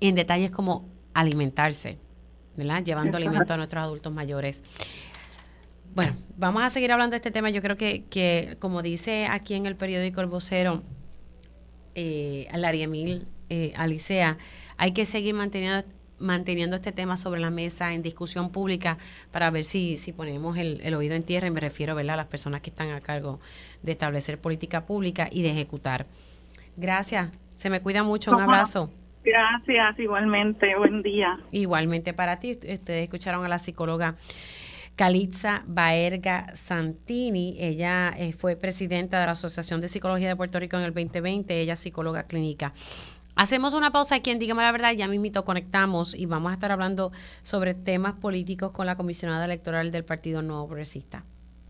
[0.00, 1.98] en detalles como alimentarse,
[2.56, 2.82] ¿verdad?
[2.84, 4.62] Llevando alimento a nuestros adultos mayores.
[5.94, 7.50] Bueno, vamos a seguir hablando de este tema.
[7.50, 10.82] Yo creo que, que como dice aquí en el periódico El Vocero,
[11.94, 14.38] eh, Lariemil eh, Alicea,
[14.78, 15.84] hay que seguir manteniendo
[16.22, 18.96] manteniendo este tema sobre la mesa en discusión pública
[19.32, 22.62] para ver si, si ponemos el, oído en tierra, y me refiero a las personas
[22.62, 23.40] que están a cargo
[23.82, 26.06] de establecer política pública y de ejecutar.
[26.76, 28.90] Gracias, se me cuida mucho, un abrazo.
[29.24, 31.38] Gracias, igualmente, buen día.
[31.52, 34.16] Igualmente para ti, ustedes escucharon a la psicóloga.
[34.96, 37.56] Calitza Baerga Santini.
[37.58, 41.60] Ella eh, fue presidenta de la Asociación de Psicología de Puerto Rico en el 2020,
[41.60, 42.72] ella es psicóloga clínica.
[43.34, 46.70] Hacemos una pausa aquí en Dígame la Verdad, ya mismito conectamos y vamos a estar
[46.70, 51.24] hablando sobre temas políticos con la comisionada electoral del Partido Nuevo Progresista.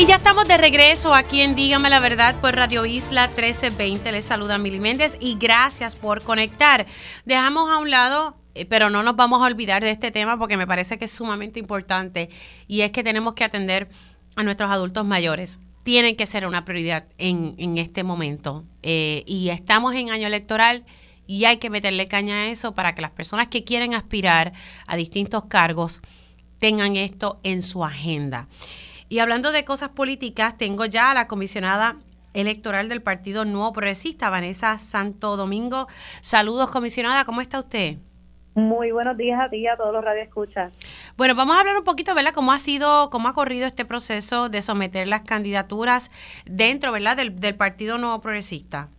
[0.00, 4.12] y ya estamos de regreso aquí en Dígame la Verdad por Radio Isla 1320.
[4.12, 6.86] Les saluda Mili Méndez y gracias por conectar.
[7.26, 10.56] Dejamos a un lado, eh, pero no nos vamos a olvidar de este tema porque
[10.56, 12.30] me parece que es sumamente importante
[12.66, 13.90] y es que tenemos que atender
[14.36, 15.58] a nuestros adultos mayores.
[15.82, 18.64] Tienen que ser una prioridad en, en este momento.
[18.82, 20.82] Eh, y estamos en año electoral
[21.26, 24.52] y hay que meterle caña a eso para que las personas que quieren aspirar
[24.86, 26.00] a distintos cargos
[26.58, 28.48] tengan esto en su agenda.
[29.10, 31.96] Y hablando de cosas políticas, tengo ya a la comisionada
[32.32, 35.88] electoral del Partido Nuevo Progresista, Vanessa Santo Domingo.
[36.20, 37.96] Saludos, comisionada, ¿cómo está usted?
[38.54, 40.72] Muy buenos días a ti a todos los radioescuchas.
[41.16, 42.30] Bueno, vamos a hablar un poquito, ¿verdad?
[42.32, 46.12] Cómo ha sido, cómo ha corrido este proceso de someter las candidaturas
[46.46, 47.16] dentro, ¿verdad?
[47.16, 48.90] Del, Partido Nuevo Progresista.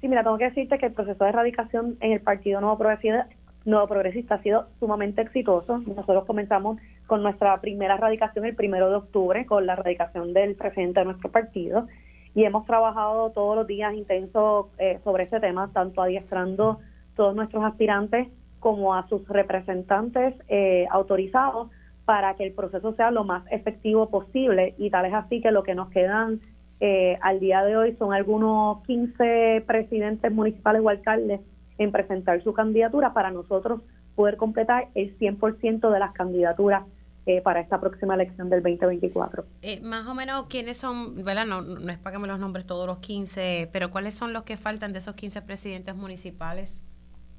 [0.00, 3.28] Sí, mira, tengo que decirte que el proceso de erradicación en el Partido Nuevo Progresista,
[3.68, 5.76] Nuevo Progresista ha sido sumamente exitoso.
[5.78, 11.00] Nosotros comenzamos con nuestra primera radicación el primero de octubre, con la radicación del presidente
[11.00, 11.86] de nuestro partido.
[12.34, 16.78] Y hemos trabajado todos los días intenso eh, sobre ese tema, tanto adiestrando
[17.14, 18.28] todos nuestros aspirantes
[18.58, 21.68] como a sus representantes eh, autorizados
[22.06, 24.76] para que el proceso sea lo más efectivo posible.
[24.78, 26.40] Y tal es así que lo que nos quedan
[26.80, 31.42] eh, al día de hoy son algunos 15 presidentes municipales o alcaldes
[31.78, 33.80] en presentar su candidatura para nosotros
[34.14, 36.82] poder completar el 100% de las candidaturas
[37.26, 39.44] eh, para esta próxima elección del 2024.
[39.62, 41.46] Eh, más o menos, ¿quiénes son, verdad?
[41.46, 44.44] No, no es para que me los nombres todos los 15, pero ¿cuáles son los
[44.44, 46.84] que faltan de esos 15 presidentes municipales?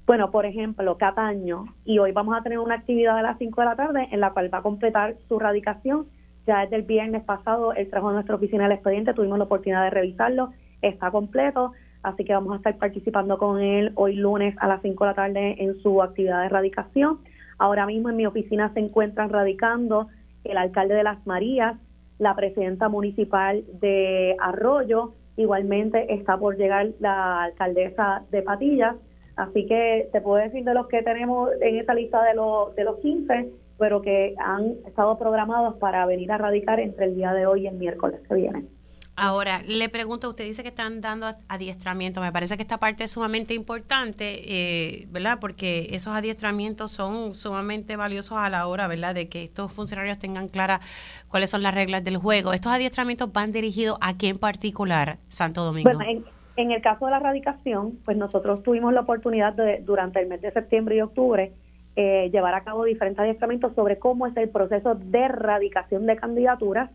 [0.06, 3.65] Bueno, por ejemplo, Cataño, y hoy vamos a tener una actividad a las 5 de
[3.65, 6.08] la tarde en la cual va a completar su radicación.
[6.47, 9.84] Ya desde el viernes pasado él trajo a nuestra oficina el expediente, tuvimos la oportunidad
[9.84, 14.67] de revisarlo, está completo, así que vamos a estar participando con él hoy lunes a
[14.67, 17.19] las 5 de la tarde en su actividad de radicación.
[17.57, 20.07] Ahora mismo en mi oficina se encuentran radicando
[20.43, 21.77] el alcalde de Las Marías,
[22.17, 28.95] la presidenta municipal de Arroyo, igualmente está por llegar la alcaldesa de Patillas,
[29.35, 32.83] así que te puedo decir de los que tenemos en esta lista de los, de
[32.83, 37.45] los 15, pero que han estado programados para venir a radicar entre el día de
[37.45, 38.78] hoy y el miércoles que viene.
[39.21, 43.12] Ahora, le pregunto, usted dice que están dando adiestramiento, me parece que esta parte es
[43.12, 45.39] sumamente importante, eh, ¿verdad?
[45.41, 49.13] Porque esos adiestramientos son sumamente valiosos a la hora, ¿verdad?
[49.13, 50.79] De que estos funcionarios tengan claras
[51.27, 52.53] cuáles son las reglas del juego.
[52.53, 55.91] ¿Estos adiestramientos van dirigidos a quién en particular, Santo Domingo?
[55.91, 56.23] Bueno,
[56.55, 60.39] en, el caso de la erradicación, pues nosotros tuvimos la oportunidad de, durante el mes
[60.41, 61.51] de septiembre y octubre,
[61.97, 66.89] eh, llevar a cabo diferentes adiestramientos sobre cómo es el proceso de erradicación de candidaturas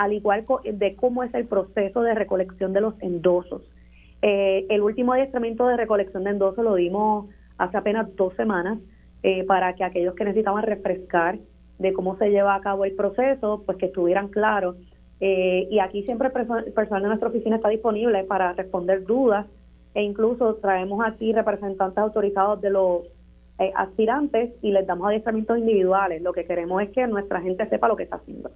[0.00, 3.60] al igual de cómo es el proceso de recolección de los endosos.
[4.22, 8.78] Eh, el último adiestramiento de recolección de endosos lo dimos hace apenas dos semanas
[9.22, 11.38] eh, para que aquellos que necesitaban refrescar
[11.78, 14.76] de cómo se lleva a cabo el proceso, pues que estuvieran claros.
[15.20, 19.44] Eh, y aquí siempre el personal de nuestra oficina está disponible para responder dudas
[19.92, 23.02] e incluso traemos aquí representantes autorizados de los
[23.74, 26.22] aspirantes y les damos adiestramientos individuales.
[26.22, 28.50] Lo que queremos es que nuestra gente sepa lo que está haciendo.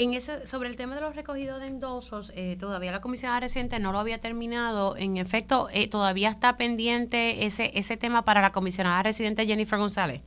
[0.00, 3.78] En ese, sobre el tema de los recogidos de endosos, eh, todavía la comisión reciente
[3.80, 4.96] no lo había terminado.
[4.96, 10.22] En efecto, eh, todavía está pendiente ese, ese tema para la comisionada residente Jennifer González.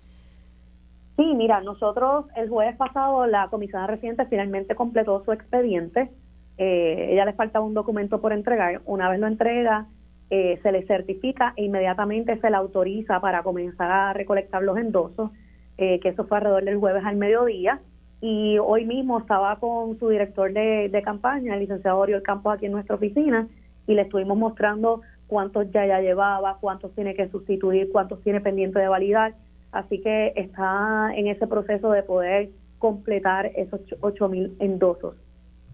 [1.17, 6.11] Sí, mira, nosotros el jueves pasado la comisionada residente finalmente completó su expediente.
[6.59, 8.83] Eh, ella le faltaba un documento por entregar.
[8.85, 9.87] Una vez lo entrega,
[10.29, 15.31] se le certifica e inmediatamente se le autoriza para comenzar a recolectar los endosos,
[15.77, 17.79] que eso fue alrededor del jueves al mediodía
[18.25, 22.71] y hoy mismo estaba con su director de, campaña, el licenciado Oriol Campos, aquí en
[22.71, 23.49] nuestra oficina,
[23.85, 28.79] y le estuvimos mostrando cuántos ya ya llevaba, cuántos tiene que sustituir, cuántos tiene pendiente
[28.79, 29.35] de validar.
[29.73, 35.17] Así que está en ese proceso de poder completar esos 8 mil endosos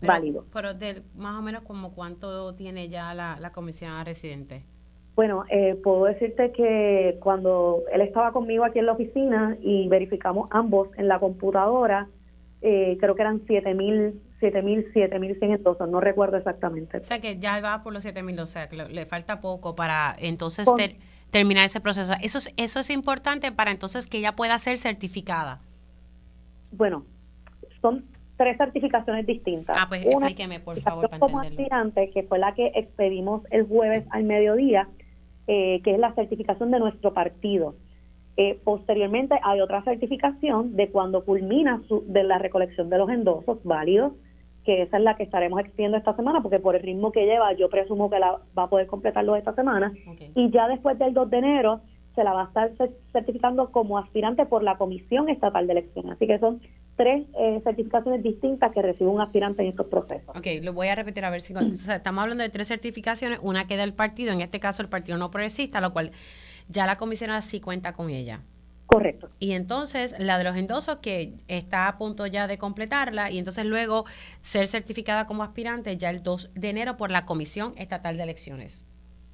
[0.01, 0.45] válidos.
[0.51, 4.63] Pero de, más o menos como cuánto tiene ya la, la comisión residente.
[5.15, 10.47] Bueno, eh, puedo decirte que cuando él estaba conmigo aquí en la oficina y verificamos
[10.49, 12.07] ambos en la computadora,
[12.61, 16.97] eh, creo que eran 7.000, 7.000, 7.100 entonces, no recuerdo exactamente.
[16.97, 20.15] O sea que ya va por los 7.000, o sea que le, falta poco para
[20.19, 20.67] entonces
[21.31, 22.13] terminar ese proceso.
[22.21, 25.61] Eso es, eso es importante para entonces que ella pueda ser certificada.
[26.71, 27.05] Bueno,
[27.81, 28.05] son
[28.37, 29.75] tres certificaciones distintas.
[29.79, 34.05] Ah, pues explíqueme, por favor, para como aspirante, que fue la que expedimos el jueves
[34.11, 34.87] al mediodía,
[35.47, 37.75] eh, que es la certificación de nuestro partido.
[38.41, 43.61] Eh, posteriormente hay otra certificación de cuando culmina su, de la recolección de los endosos
[43.65, 44.13] válidos,
[44.63, 47.51] que esa es la que estaremos expidiendo esta semana, porque por el ritmo que lleva,
[47.51, 49.91] yo presumo que la va a poder completarlo esta semana.
[50.35, 51.81] Y ya después del 2 de enero
[52.15, 52.71] se la va a estar
[53.11, 56.13] certificando como aspirante por la Comisión Estatal de Elecciones.
[56.13, 56.61] Así que son
[56.95, 60.29] tres eh, certificaciones distintas que recibe un aspirante en estos procesos.
[60.29, 61.53] Ok, lo voy a repetir a ver si...
[61.53, 65.29] estamos hablando de tres certificaciones, una que del partido, en este caso el Partido No
[65.29, 66.11] Progresista, lo cual
[66.69, 68.41] ya la comisionada sí cuenta con ella.
[68.85, 69.27] Correcto.
[69.37, 73.65] Y entonces la de los endosos que está a punto ya de completarla y entonces
[73.65, 74.05] luego
[74.41, 78.87] ser certificada como aspirante ya el 2 de enero por la Comisión Estatal de Elecciones.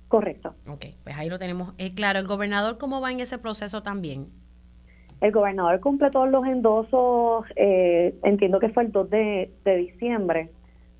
[0.09, 0.55] Correcto.
[0.67, 2.19] Ok, pues ahí lo tenemos eh, claro.
[2.19, 4.27] ¿El gobernador cómo va en ese proceso también?
[5.21, 10.51] El gobernador completó los endosos, eh, entiendo que fue el 2 de, de diciembre.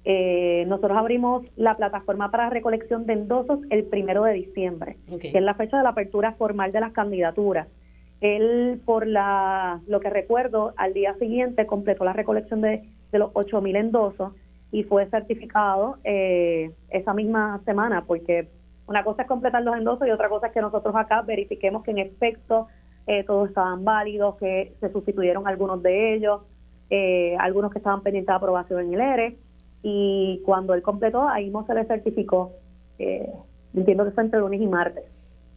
[0.07, 5.41] Eh, nosotros abrimos la plataforma para recolección de endosos el primero de diciembre, que es
[5.41, 7.67] la fecha de la apertura formal de las candidaturas.
[8.21, 13.33] Él, por la, lo que recuerdo, al día siguiente completó la recolección de, de los
[13.33, 14.33] 8.000 endosos
[14.71, 18.47] y fue certificado eh, esa misma semana, porque
[18.87, 21.91] una cosa es completar los endosos y otra cosa es que nosotros acá verifiquemos que
[21.91, 22.67] en efecto
[23.07, 26.41] eh, todos estaban válidos, que se sustituyeron algunos de ellos,
[26.91, 29.37] eh, algunos que estaban pendientes de aprobación en el ERE
[29.87, 32.53] y cuando él completó, ahí mismo se le certificó,
[32.97, 33.31] eh,
[33.75, 35.03] entiendo que fue entre lunes y martes.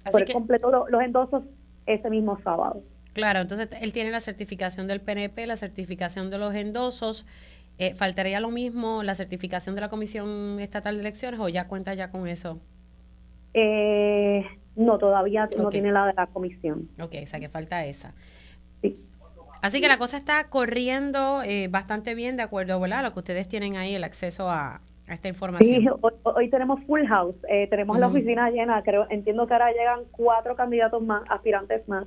[0.04, 1.44] Así él completó los endosos
[1.86, 2.82] ese mismo sábado.
[3.14, 7.24] Claro, entonces él tiene la certificación del PNP, la certificación de los endosos.
[7.78, 11.94] Eh, ¿Faltaría lo mismo la certificación de la Comisión Estatal de Elecciones o ya cuenta
[11.94, 12.60] ya con eso?
[13.54, 14.44] Eh,
[14.76, 16.90] no, todavía no tiene la de la comisión.
[17.00, 18.12] Ok, o sea que falta esa.
[18.82, 19.07] Sí.
[19.62, 23.48] Así que la cosa está corriendo eh, bastante bien de acuerdo a lo que ustedes
[23.48, 25.80] tienen ahí, el acceso a, esta información.
[25.80, 25.88] Sí,
[26.22, 30.54] hoy, tenemos full house, eh, tenemos la oficina llena, creo, entiendo que ahora llegan cuatro
[30.54, 32.06] candidatos más, aspirantes más,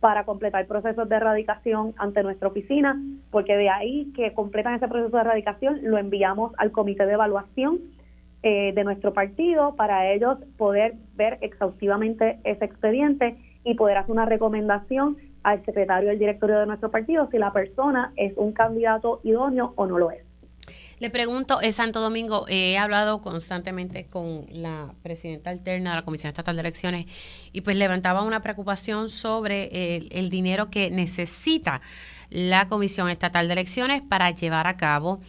[0.00, 5.16] para completar procesos de erradicación ante nuestra oficina, porque de ahí que completan ese proceso
[5.16, 7.78] de erradicación lo enviamos al comité de evaluación
[8.42, 14.26] eh, de nuestro partido para ellos poder ver exhaustivamente ese expediente y poder hacer una
[14.26, 19.72] recomendación al secretario del directorio de nuestro partido si la persona es un candidato idóneo
[19.76, 20.22] o no lo es.
[20.98, 26.28] Le pregunto, es Santo Domingo, he hablado constantemente con la presidenta alterna de la Comisión
[26.28, 27.06] Estatal de Elecciones
[27.52, 31.80] y pues levantaba una preocupación sobre el, el dinero que necesita
[32.30, 35.20] la Comisión Estatal de Elecciones para llevar a cabo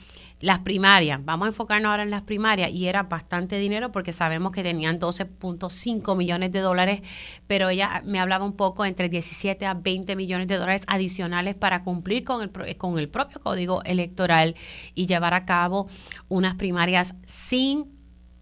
[0.44, 4.52] las primarias, vamos a enfocarnos ahora en las primarias y era bastante dinero porque sabemos
[4.52, 7.02] que tenían 12.5 millones de dólares,
[7.48, 11.86] pero ella me hablaba un poco entre 17 a 20 millones de dólares adicionales para
[11.86, 14.56] cumplir con el, con el propio código electoral
[14.96, 15.88] y llevar a cabo
[16.28, 17.94] unas primarias sin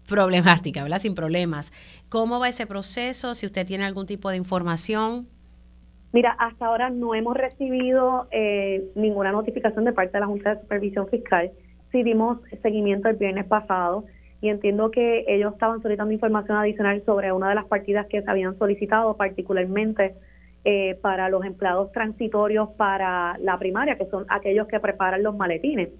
[0.08, 0.98] problemática, ¿verdad?
[0.98, 1.72] Sin problemas.
[2.08, 3.34] ¿Cómo va ese proceso?
[3.34, 5.28] Si usted tiene algún tipo de información.
[6.12, 10.62] Mira, hasta ahora no hemos recibido eh, ninguna notificación de parte de la Junta de
[10.62, 11.52] Supervisión Fiscal
[11.92, 14.04] sí dimos seguimiento el viernes pasado
[14.40, 18.30] y entiendo que ellos estaban solicitando información adicional sobre una de las partidas que se
[18.30, 20.16] habían solicitado, particularmente
[20.64, 25.90] eh, para los empleados transitorios para la primaria, que son aquellos que preparan los maletines.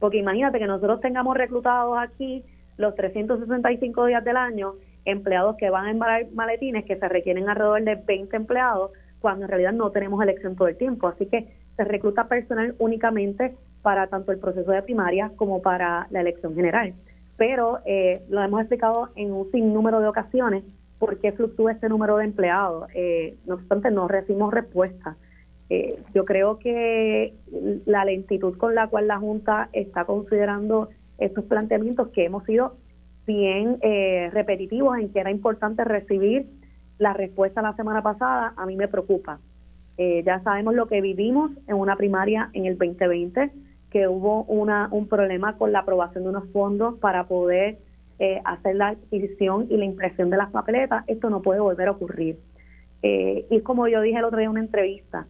[0.00, 2.44] Porque imagínate que nosotros tengamos reclutados aquí
[2.76, 7.82] los 365 días del año empleados que van a embalar maletines, que se requieren alrededor
[7.82, 8.90] de 20 empleados,
[9.22, 11.06] cuando en realidad no tenemos elección todo el tiempo.
[11.06, 16.20] Así que se recluta personal únicamente para tanto el proceso de primaria como para la
[16.20, 16.92] elección general.
[17.36, 20.64] Pero eh, lo hemos explicado en un sinnúmero de ocasiones
[20.98, 22.88] por qué fluctúa este número de empleados.
[22.94, 25.16] Eh, no obstante, no recibimos respuesta.
[25.70, 27.34] Eh, yo creo que
[27.86, 32.76] la lentitud con la cual la Junta está considerando estos planteamientos que hemos sido
[33.26, 33.78] bien
[34.32, 36.46] repetitivos en que era importante recibir
[36.98, 39.38] la respuesta la semana pasada, a mí me preocupa.
[39.98, 43.50] ya sabemos lo que vivimos en una primaria en el 2020
[43.92, 47.78] que hubo una, un problema con la aprobación de unos fondos para poder
[48.18, 51.04] eh, hacer la adquisición y la impresión de las papeletas.
[51.08, 52.38] Esto no puede volver a ocurrir.
[53.02, 55.26] Eh, y como yo dije el otro día en una entrevista,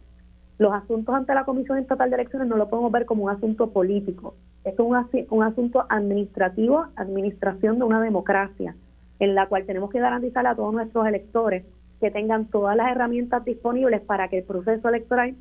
[0.59, 3.71] los asuntos ante la Comisión Estatal de Elecciones no lo podemos ver como un asunto
[3.71, 4.35] político.
[4.63, 8.75] Esto es un, un asunto administrativo, administración de una democracia,
[9.23, 11.63] en la cual tenemos que garantizar a todos nuestros electores
[12.01, 15.35] que tengan todas las herramientas disponibles para que el proceso electoral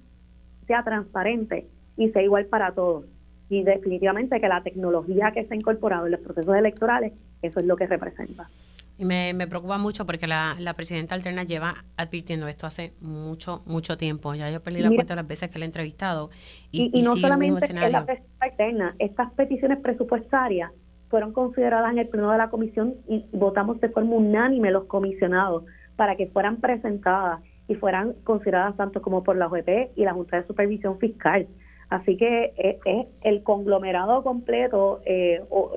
[0.66, 1.66] sea transparente
[1.96, 3.04] y sea igual para todos.
[3.48, 7.12] Y definitivamente que la tecnología que se ha incorporado en los procesos electorales,
[7.42, 8.48] eso es lo que representa.
[8.96, 14.34] Y me, preocupa mucho porque la, presidenta alterna lleva advirtiendo esto hace mucho, mucho tiempo.
[14.34, 16.30] Ya yo perdí la cuenta de las veces que la he entrevistado.
[16.70, 20.70] Y, no solamente es la presidenta alterna, estas peticiones presupuestarias
[21.12, 25.64] fueron consideradas en el pleno de la comisión y votamos de forma unánime los comisionados
[25.94, 30.38] para que fueran presentadas y fueran consideradas tanto como por la OEP y la Junta
[30.38, 31.48] de Supervisión Fiscal.
[31.90, 35.74] Así que es, el conglomerado completo, eh, o,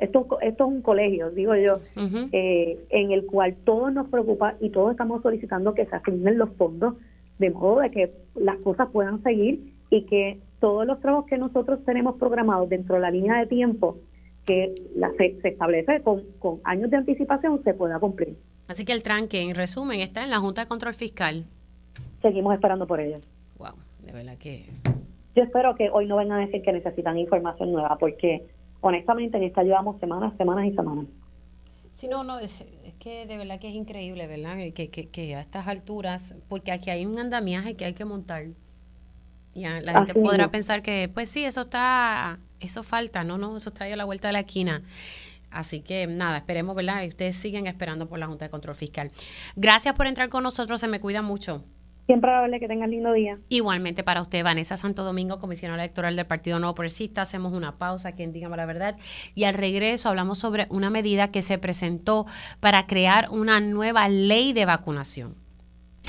[0.00, 1.78] esto, esto es un colegio, digo yo,
[2.32, 6.50] eh, en el cual todos nos preocupa y todos estamos solicitando que se asignen los
[6.56, 6.94] fondos
[7.38, 11.84] de modo de que las cosas puedan seguir y que todos los trabajos que nosotros
[11.84, 13.96] tenemos programados dentro de la línea de tiempo
[14.46, 18.36] que la, se, establece con, con años de anticipación se pueda cumplir.
[18.68, 21.44] Así que el tranque, en resumen, está en la Junta de Control Fiscal.
[22.22, 23.18] Seguimos esperando por ello.
[23.58, 23.74] Wow,
[24.04, 24.66] de verdad que
[25.34, 28.46] yo espero que hoy no vengan a decir que necesitan información nueva, porque
[28.80, 31.06] honestamente en esta llevamos semanas, semanas y semanas.
[31.94, 32.50] Sí, no, no, es,
[32.98, 34.56] que de verdad que es increíble, ¿verdad?
[34.74, 38.46] Que, que, que, a estas alturas, porque aquí hay un andamiaje que hay que montar.
[39.54, 43.70] Y la gente podrá pensar que, pues sí, eso está, eso falta, no, no, eso
[43.70, 44.82] está ahí a la vuelta de la esquina.
[45.50, 47.02] Así que nada, esperemos, ¿verdad?
[47.02, 49.10] Y ustedes siguen esperando por la Junta de Control Fiscal.
[49.56, 51.64] Gracias por entrar con nosotros, se me cuida mucho.
[52.06, 53.36] Siempre agradable que tengan lindo día.
[53.48, 57.22] Igualmente para usted, Vanessa Santo Domingo, comisionada electoral del Partido Nuevo Progresista.
[57.22, 58.96] Hacemos una pausa aquí en Dígame la Verdad.
[59.36, 62.26] Y al regreso hablamos sobre una medida que se presentó
[62.58, 65.36] para crear una nueva ley de vacunación.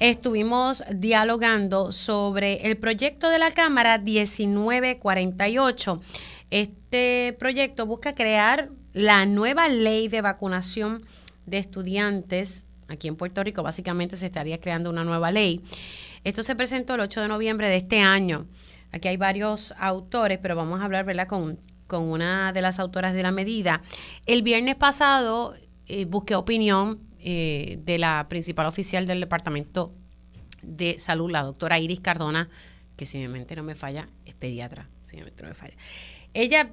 [0.00, 6.00] estuvimos dialogando sobre el proyecto de la Cámara 1948.
[6.50, 11.04] Este proyecto busca crear la nueva ley de vacunación
[11.46, 15.60] de estudiantes aquí en Puerto Rico, básicamente se estaría creando una nueva ley.
[16.24, 18.46] Esto se presentó el 8 de noviembre de este año.
[18.92, 21.26] Aquí hay varios autores, pero vamos a hablar ¿verdad?
[21.26, 23.82] Con, con una de las autoras de la medida.
[24.26, 25.54] El viernes pasado
[25.86, 29.92] eh, busqué opinión eh, de la principal oficial del Departamento
[30.62, 32.48] de Salud, la doctora Iris Cardona,
[32.94, 35.74] que si mi mente no me falla, es pediatra, no me falla.
[36.34, 36.70] Ella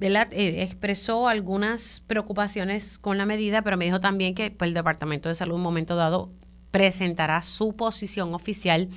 [0.00, 5.28] eh, expresó algunas preocupaciones con la medida, pero me dijo también que pues, el Departamento
[5.28, 6.30] de Salud en un momento dado
[6.70, 8.90] presentará su posición oficial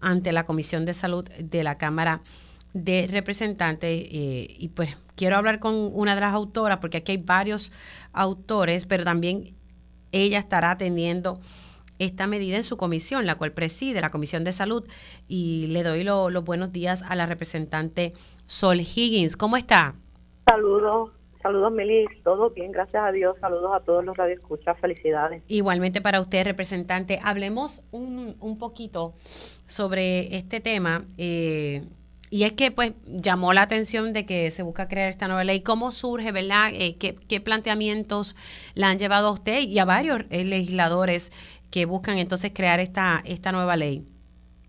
[0.00, 2.22] ante la Comisión de Salud de la Cámara
[2.72, 3.90] de Representantes.
[4.10, 7.72] Eh, y pues quiero hablar con una de las autoras, porque aquí hay varios
[8.14, 9.59] autores, pero también
[10.12, 11.40] ella estará atendiendo
[12.00, 14.86] esta medida en su comisión, la cual preside la Comisión de Salud.
[15.28, 18.14] Y le doy los buenos días a la representante
[18.46, 19.36] Sol Higgins.
[19.36, 19.94] ¿Cómo está?
[20.48, 21.10] Saludos,
[21.42, 25.44] saludos Meli, todo bien, gracias a Dios, saludos a todos los radioescuchas, felicidades.
[25.46, 29.12] Igualmente para usted, representante, hablemos un, un poquito
[29.66, 31.04] sobre este tema.
[31.18, 31.84] Eh,
[32.30, 35.62] y es que pues llamó la atención de que se busca crear esta nueva ley.
[35.62, 36.70] ¿Cómo surge, verdad?
[36.72, 38.36] Eh, ¿qué, planteamientos
[38.74, 41.30] la han llevado a usted y a varios eh, legisladores
[41.70, 44.06] que buscan entonces crear esta, esta nueva ley?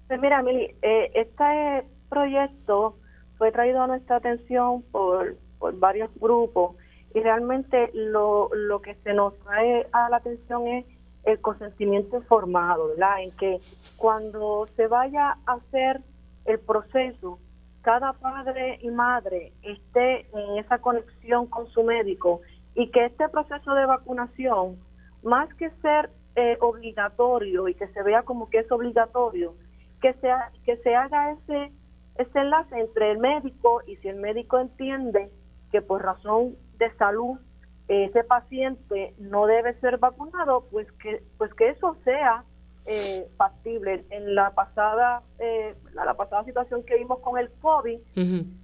[0.08, 2.98] Pues mira, Mili, este proyecto
[3.38, 6.76] fue traído a nuestra atención por por varios grupos
[7.14, 10.86] y realmente lo, lo que se nos trae a la atención es
[11.24, 13.22] el consentimiento informado, ¿verdad?
[13.22, 13.60] En que
[13.96, 16.02] cuando se vaya a hacer
[16.46, 17.38] el proceso,
[17.82, 22.42] cada padre y madre esté en esa conexión con su médico
[22.76, 24.78] y que este proceso de vacunación,
[25.24, 29.56] más que ser eh, obligatorio y que se vea como que es obligatorio,
[30.02, 31.72] que, sea, que se haga ese,
[32.16, 35.30] ese enlace entre el médico y si el médico entiende
[35.72, 37.40] que por razón de salud
[37.88, 42.46] ese paciente no debe ser vacunado, pues que pues que eso sea
[42.86, 44.06] eh, factible.
[44.10, 48.00] En la pasada eh, la, pasada situación que vimos con el COVID,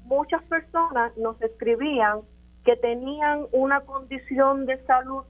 [0.05, 2.21] muchas personas nos escribían
[2.63, 5.23] que tenían una condición de salud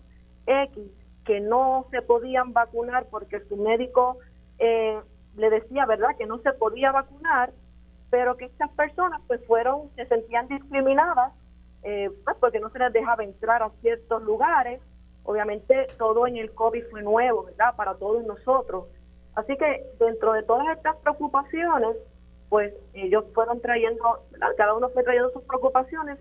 [0.47, 0.83] X
[1.27, 4.17] que no se podían vacunar porque su médico
[4.59, 4.99] eh,
[5.35, 7.51] le decía, ¿verdad?, que no se podía vacunar,
[8.09, 11.33] pero que estas personas pues fueron, se sentían discriminadas,
[11.83, 14.79] eh, pues porque no se les dejaba entrar a ciertos lugares.
[15.28, 18.86] Obviamente todo en el COVID fue nuevo, ¿verdad?, para todos nosotros.
[19.36, 21.97] Así que dentro de todas estas preocupaciones,
[22.47, 24.23] pues ellos fueron trayendo,
[24.55, 26.17] cada uno fue trayendo sus preocupaciones,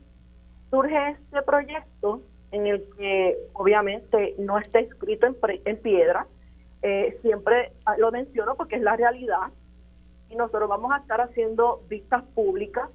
[0.70, 6.26] surge este proyecto en el que obviamente no está escrito en, en piedra,
[6.82, 9.52] eh, siempre lo menciono porque es la realidad,
[10.28, 12.90] y nosotros vamos a estar haciendo vistas públicas.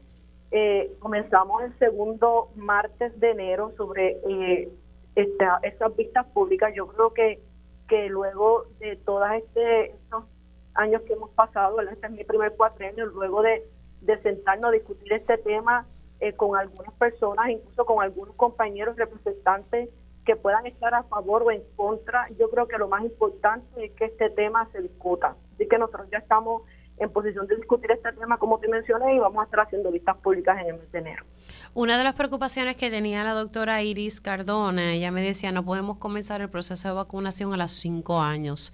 [0.52, 4.70] Eh, comenzamos el segundo martes de enero sobre eh,
[5.16, 6.74] esta, estas vistas públicas.
[6.76, 7.40] Yo creo que,
[7.88, 10.26] que luego de todos este, estos
[10.74, 13.64] años que hemos pasado, este es mi primer cuatrenio, luego de,
[14.02, 15.86] de sentarnos a discutir este tema
[16.20, 19.90] eh, con algunas personas, incluso con algunos compañeros representantes
[20.26, 23.92] que puedan estar a favor o en contra, yo creo que lo más importante es
[23.94, 25.36] que este tema se discuta.
[25.56, 26.62] Así que nosotros ya estamos
[27.02, 30.16] en posición de discutir este tema, como te mencioné, y vamos a estar haciendo vistas
[30.18, 31.26] públicas en el mes de enero.
[31.74, 35.98] Una de las preocupaciones que tenía la doctora Iris Cardona, ella me decía, no podemos
[35.98, 38.72] comenzar el proceso de vacunación a los cinco años.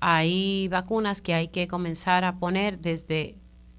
[0.00, 3.36] Hay vacunas que hay que comenzar a poner desde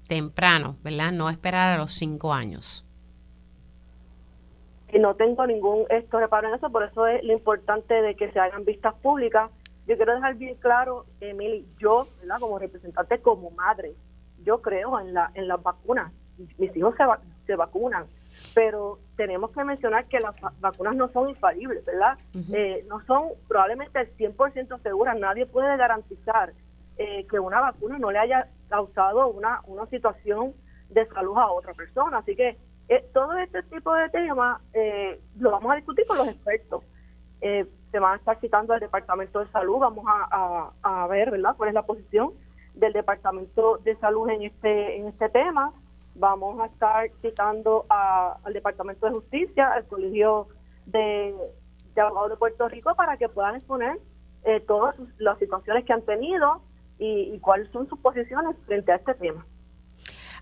[0.08, 1.12] temprano, ¿verdad?
[1.12, 2.84] No esperar a los cinco años.
[4.92, 8.32] Y no tengo ningún esto reparo en eso, por eso es lo importante de que
[8.32, 9.50] se hagan vistas públicas
[9.86, 12.38] yo quiero dejar bien claro, Emily, yo, ¿verdad?
[12.40, 13.94] como representante, como madre,
[14.42, 16.12] yo creo en, la, en las vacunas.
[16.58, 17.04] Mis hijos se,
[17.46, 18.06] se vacunan,
[18.54, 22.18] pero tenemos que mencionar que las vacunas no son infalibles, ¿verdad?
[22.52, 25.18] Eh, no son probablemente el 100% seguras.
[25.18, 26.52] Nadie puede garantizar
[26.96, 30.54] eh, que una vacuna no le haya causado una, una situación
[30.88, 32.18] de salud a otra persona.
[32.18, 32.58] Así que
[32.88, 34.60] eh, todo este tipo de temas
[35.38, 36.82] lo vamos a discutir con los expertos.
[37.94, 39.78] Se van a estar citando al Departamento de Salud.
[39.78, 42.32] Vamos a, ver, ¿verdad?, cuál es la posición
[42.74, 45.72] del Departamento de Salud en este en este tema.
[46.16, 50.48] Vamos a estar citando al Departamento de Justicia, al Colegio
[50.86, 51.36] de,
[51.96, 54.00] Abogados de Puerto Rico, para que puedan exponer
[54.42, 56.62] eh, todas las situaciones que han tenido
[56.98, 59.46] y, cuáles son sus posiciones frente a este tema.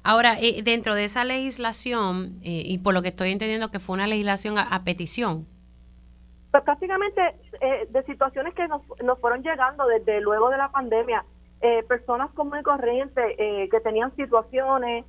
[0.03, 3.93] Ahora, eh, dentro de esa legislación, eh, y por lo que estoy entendiendo que fue
[3.93, 5.47] una legislación a petición,
[6.53, 11.25] pues prácticamente eh, de situaciones que nos, nos, fueron llegando desde luego de la pandemia,
[11.63, 15.07] eh, personas común y corriente eh, que tenían situaciones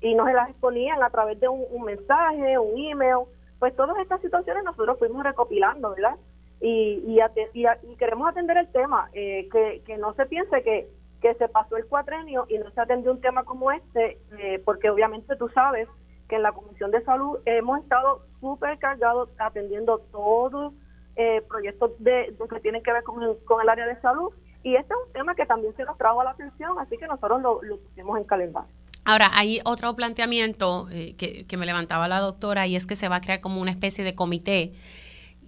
[0.00, 3.24] y nos las exponían a través de un, mensaje, un email,
[3.58, 6.14] pues todas estas situaciones nosotros fuimos recopilando, ¿verdad?
[6.60, 7.18] Y, y,
[7.54, 10.88] y, queremos atender el tema, que, que no se piense que,
[11.20, 14.16] que se pasó el cuatrenio y no se atendió un tema como este,
[14.64, 15.88] porque obviamente tú sabes
[16.28, 20.72] que en la Comisión de Salud hemos estado súper cargados atendiendo todos
[21.16, 24.32] eh, proyectos de, que tienen que ver con el, con el área de salud.
[24.62, 27.06] Y este es un tema que también se nos trajo a la atención, así que
[27.06, 28.68] nosotros lo, pusimos en calendario.
[29.04, 33.08] Ahora, hay otro planteamiento eh, que, que me levantaba la doctora y es que se
[33.08, 34.72] va a crear como una especie de comité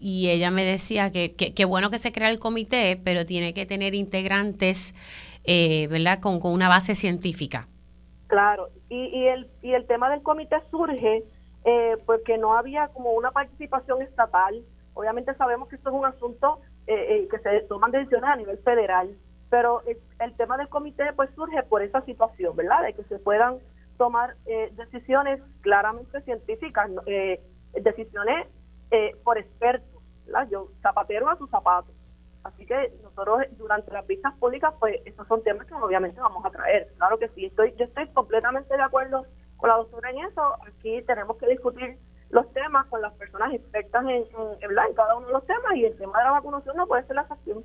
[0.01, 3.67] y ella me decía que, que, bueno que se crea el comité, pero tiene que
[3.67, 4.95] tener integrantes,
[5.45, 7.69] eh, ¿verdad?, con, con, una base científica.
[8.29, 11.25] Claro, y, y, el, y el tema del comité surge
[11.65, 14.65] eh, porque no había como una participación estatal.
[14.95, 18.59] Obviamente sabemos que esto es un asunto eh, eh, que se toman decisiones a nivel
[18.59, 19.11] federal,
[19.51, 19.83] pero
[20.19, 22.83] el, tema del comité pues surge por esa situación, ¿verdad?
[22.85, 23.59] De que se puedan
[23.97, 24.37] tomar
[24.77, 26.89] decisiones claramente científicas,
[27.75, 28.47] decisiones
[29.25, 30.49] por expertos, ¿verdad?
[30.51, 31.95] Yo, zapatero a sus zapatos.
[32.45, 36.51] Así que nosotros durante las vistas públicas, pues esos son temas que obviamente vamos a
[36.51, 36.89] traer.
[36.97, 39.27] Claro que sí, estoy yo estoy completamente de acuerdo
[39.57, 40.55] con la doctora en eso.
[40.67, 41.99] Aquí tenemos que discutir
[42.31, 44.25] los temas con las personas expertas en,
[44.61, 47.17] en, cada uno de los temas y el tema de la vacunación no puede ser
[47.17, 47.65] la excepción.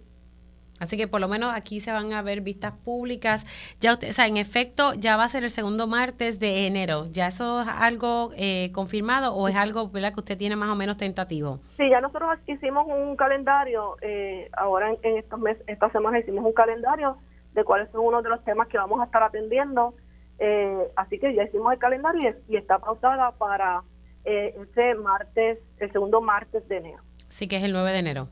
[0.83, 3.45] Así que por lo menos aquí se van a ver vistas públicas.
[3.79, 7.07] Ya usted, o sea, en efecto, ya va a ser el segundo martes de enero.
[7.11, 10.75] ¿Ya eso es algo eh, confirmado o es algo ¿verdad, que usted tiene más o
[10.75, 11.59] menos tentativo?
[11.77, 16.53] Sí, ya nosotros hicimos un calendario, eh, ahora en, estos meses, esta semana hicimos un
[16.53, 17.17] calendario
[17.53, 19.95] de cuáles son uno de los temas que vamos a estar atendiendo.
[20.39, 23.83] Eh, así que ya hicimos el calendario y, está pautada para
[24.25, 27.03] ese martes, el segundo martes de enero.
[27.27, 28.29] Sí, que es el 9 de enero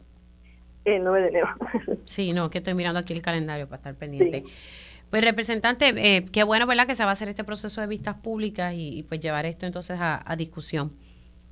[0.86, 1.48] el 9 de enero.
[2.06, 4.44] sí, no, que estoy mirando aquí el calendario para estar pendiente.
[5.10, 6.88] Pues representante, eh, qué bueno, ¿verdad?
[6.88, 9.98] Que se va a hacer este proceso de vistas públicas y, pues llevar esto entonces
[10.00, 10.94] a, discusión.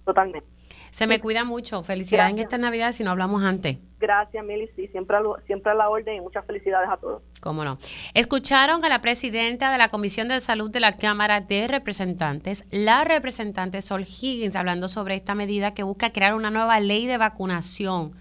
[0.05, 0.47] totalmente.
[0.91, 1.83] Se me cuida mucho.
[1.83, 3.77] Felicidades en esta Navidad si no hablamos antes.
[3.99, 4.69] Gracias, Mili.
[4.75, 7.21] Sí, siempre a, siempre a la orden y muchas felicidades a todos.
[7.41, 7.77] Cómo no.
[8.13, 13.03] Escucharon a la presidenta de la Comisión de Salud de la Cámara de Representantes, la
[13.03, 18.13] representante Sol Higgins, hablando sobre esta medida que busca crear una nueva ley de vacunación.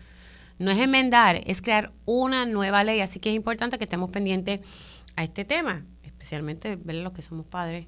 [0.58, 3.00] No es enmendar, es crear una nueva ley.
[3.00, 4.60] Así que es importante que estemos pendientes
[5.16, 7.86] a este tema, especialmente ver los que somos padres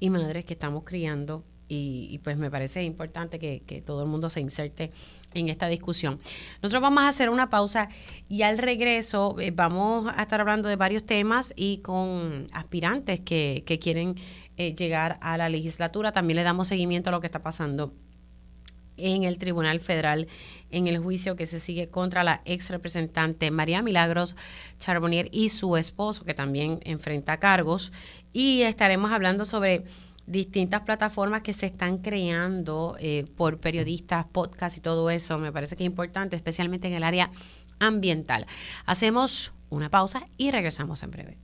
[0.00, 4.40] y madres que estamos criando y, pues me parece importante que, todo el mundo se
[4.40, 4.92] inserte
[5.32, 6.20] en esta discusión.
[6.62, 7.88] Nosotros vamos a hacer una pausa
[8.28, 13.64] y al regreso eh, vamos a estar hablando de varios temas y con aspirantes que,
[13.80, 14.14] quieren
[14.56, 16.12] eh, llegar a la legislatura.
[16.12, 17.92] También le damos seguimiento a lo que está pasando
[18.96, 20.28] en el Tribunal Federal
[20.76, 24.36] en el juicio que se sigue contra la ex representante María Milagros
[24.78, 27.92] Charbonnier y su esposo, que también enfrenta cargos.
[28.32, 29.84] Y estaremos hablando sobre
[30.26, 35.38] distintas plataformas que se están creando eh, por periodistas, podcasts y todo eso.
[35.38, 37.30] Me parece que es importante, especialmente en el área
[37.78, 38.46] ambiental.
[38.86, 41.43] Hacemos una pausa y regresamos en breve.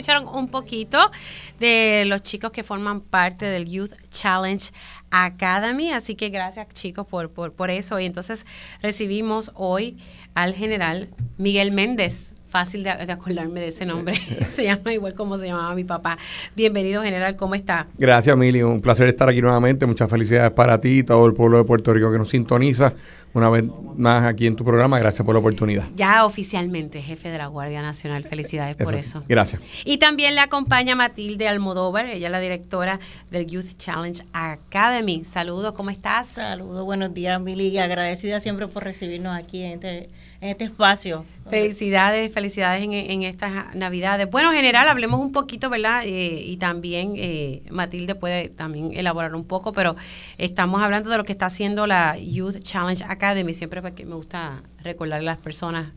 [0.00, 1.10] escucharon un poquito
[1.58, 4.72] de los chicos que forman parte del Youth Challenge
[5.10, 8.00] Academy, así que gracias chicos por, por, por eso.
[8.00, 8.46] Y entonces
[8.80, 9.98] recibimos hoy
[10.34, 14.14] al general Miguel Méndez, fácil de, acordarme de ese nombre.
[14.54, 16.18] se llama igual como se llamaba mi papá.
[16.56, 17.86] Bienvenido, general, ¿cómo está?
[17.96, 18.62] Gracias, Mili.
[18.62, 19.86] Un placer estar aquí nuevamente.
[19.86, 22.92] Muchas felicidades para ti y todo el pueblo de Puerto Rico que nos sintoniza
[23.32, 23.64] una vez
[23.96, 24.98] más aquí en tu programa.
[24.98, 25.84] Gracias por la oportunidad.
[25.94, 28.24] Ya oficialmente jefe de la Guardia Nacional.
[28.24, 29.22] Felicidades por eso.
[29.28, 29.62] Gracias.
[29.84, 32.06] Y también le acompaña Matilde Almodóvar.
[32.06, 32.98] Ella es la directora
[33.30, 35.24] del Youth Challenge Academy.
[35.24, 36.26] Saludos, ¿cómo estás?
[36.28, 37.78] Saludos, buenos días, Mili.
[37.78, 40.08] Agradecida siempre por recibirnos aquí en este,
[40.40, 41.24] en este espacio.
[41.48, 44.30] Felicidades, felicidades en, estas Navidades.
[44.30, 46.02] Bueno, general, hablemos un poquito, ¿verdad?
[46.04, 49.96] Eh, y también eh, Matilde puede también elaborar un poco, pero
[50.38, 54.62] estamos hablando de lo que está haciendo la Youth Challenge Academy, siempre porque me gusta
[54.82, 55.88] recordarle a las personas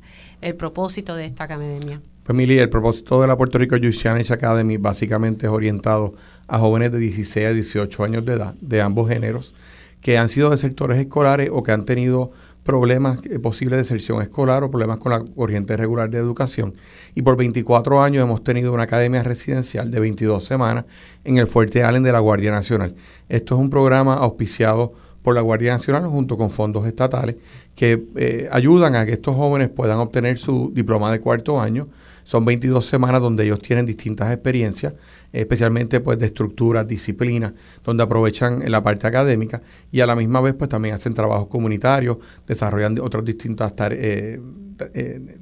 [0.41, 2.01] el propósito de esta academia.
[2.23, 6.15] Pues Mili, el propósito de la Puerto Rico Youth Challenge Academy básicamente es orientado
[6.47, 9.53] a jóvenes de 16 a 18 años de edad, de ambos géneros,
[10.01, 12.31] que han sido de sectores escolares o que han tenido
[12.63, 16.73] problemas eh, posibles de deserción escolar o problemas con la corriente regular de educación.
[17.13, 20.85] Y por 24 años hemos tenido una academia residencial de 22 semanas
[21.23, 22.95] en el Fuerte Allen de la Guardia Nacional.
[23.29, 27.37] Esto es un programa auspiciado por la Guardia Nacional junto con fondos estatales
[27.75, 31.87] que eh, ayudan a que estos jóvenes puedan obtener su diploma de cuarto año.
[32.23, 34.93] Son 22 semanas donde ellos tienen distintas experiencias
[35.33, 37.53] especialmente pues de estructuras, disciplinas,
[37.83, 39.61] donde aprovechan la parte académica
[39.91, 42.17] y a la misma vez pues también hacen trabajos comunitarios,
[42.47, 44.39] desarrollan otros distintos eh,
[44.93, 45.37] eh,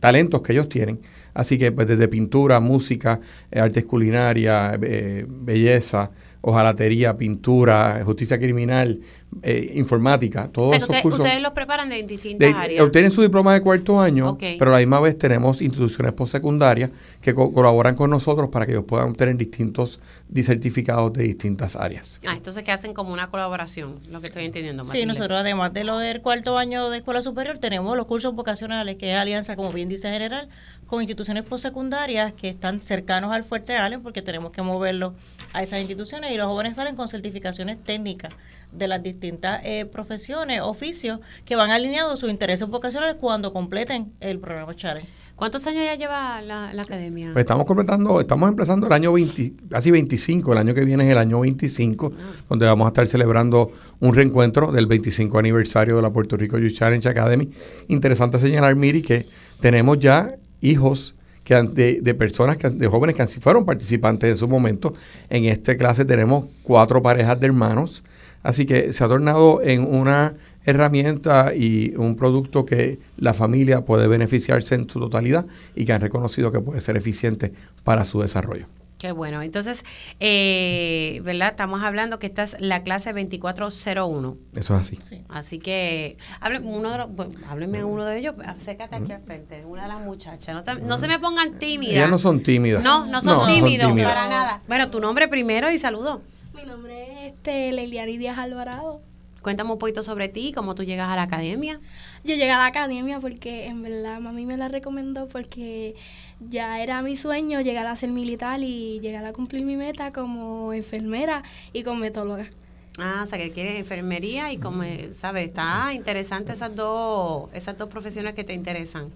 [0.00, 1.00] talentos que ellos tienen.
[1.34, 3.20] Así que pues desde pintura, música,
[3.50, 6.10] eh, artes culinarias, belleza,
[6.40, 9.00] hojalatería, pintura, justicia criminal,
[9.42, 11.20] eh, informática, todos esos cursos.
[11.20, 12.84] Ustedes los preparan de distintas áreas.
[12.84, 17.34] Obtienen su diploma de cuarto año, pero a la misma vez tenemos instituciones postsecundarias que
[17.34, 20.00] colaboran con nosotros para que ellos puedan obtener distintos
[20.42, 22.18] certificados de distintas áreas.
[22.26, 24.82] Ah, entonces que hacen como una colaboración, lo que estoy entendiendo.
[24.84, 28.96] Sí, nosotros además de lo del cuarto año de escuela superior, tenemos los cursos vocacionales,
[28.96, 30.48] que es alianza, como bien dice general,
[30.86, 35.14] con instituciones postsecundarias que están cercanos al Fuerte Allen, porque tenemos que moverlo
[35.52, 38.32] a esas instituciones y los jóvenes salen con certificaciones técnicas
[38.72, 44.12] de las distintas eh, profesiones, oficios, que van alineados a sus intereses vocacionales cuando completen
[44.20, 45.08] el programa Challenge.
[45.36, 47.30] ¿Cuántos años ya lleva la, la academia?
[47.32, 51.12] Pues estamos completando, estamos empezando el año 20, casi 25, el año que viene es
[51.12, 52.12] el año 25,
[52.48, 56.72] donde vamos a estar celebrando un reencuentro del 25 aniversario de la Puerto Rico Youth
[56.72, 57.50] Challenge Academy.
[57.86, 59.28] Interesante señalar, Miri, que
[59.60, 61.14] tenemos ya hijos
[61.44, 64.48] que han- de, de personas, que, han- de jóvenes que así fueron participantes en su
[64.48, 64.92] momento.
[65.30, 68.02] En esta clase tenemos cuatro parejas de hermanos,
[68.48, 70.34] así que se ha tornado en una
[70.64, 76.00] herramienta y un producto que la familia puede beneficiarse en su totalidad y que han
[76.00, 77.52] reconocido que puede ser eficiente
[77.84, 78.66] para su desarrollo.
[78.98, 79.42] Qué bueno.
[79.42, 79.84] Entonces,
[80.18, 81.50] eh, ¿verdad?
[81.50, 84.36] Estamos hablando que esta es la clase 2401.
[84.56, 84.98] Eso es así.
[85.00, 85.22] Sí.
[85.28, 89.22] Así que, hable, uno de los, bueno, hábleme a uno de ellos, acércate aquí al
[89.22, 90.52] frente, una de las muchachas.
[90.54, 91.94] No, te- no se me pongan tímidas.
[91.96, 92.82] Ellas no son tímidas.
[92.82, 94.12] No, no son No, son tímidos, tímidas.
[94.12, 94.60] para nada.
[94.66, 96.20] Bueno, tu nombre primero y saludo.
[96.60, 99.00] Mi nombre es este, Leiliani Díaz Alvarado.
[99.42, 101.80] Cuéntame un poquito sobre ti, cómo tú llegas a la academia.
[102.24, 105.94] Yo llegué a la academia porque en verdad mami me la recomendó porque
[106.40, 110.72] ya era mi sueño llegar a ser militar y llegar a cumplir mi meta como
[110.72, 112.50] enfermera y cosmetóloga.
[112.98, 115.44] Ah, o sea, que quieres enfermería y como, eh, ¿sabes?
[115.44, 119.10] Está interesante esas dos, esas dos profesiones que te interesan.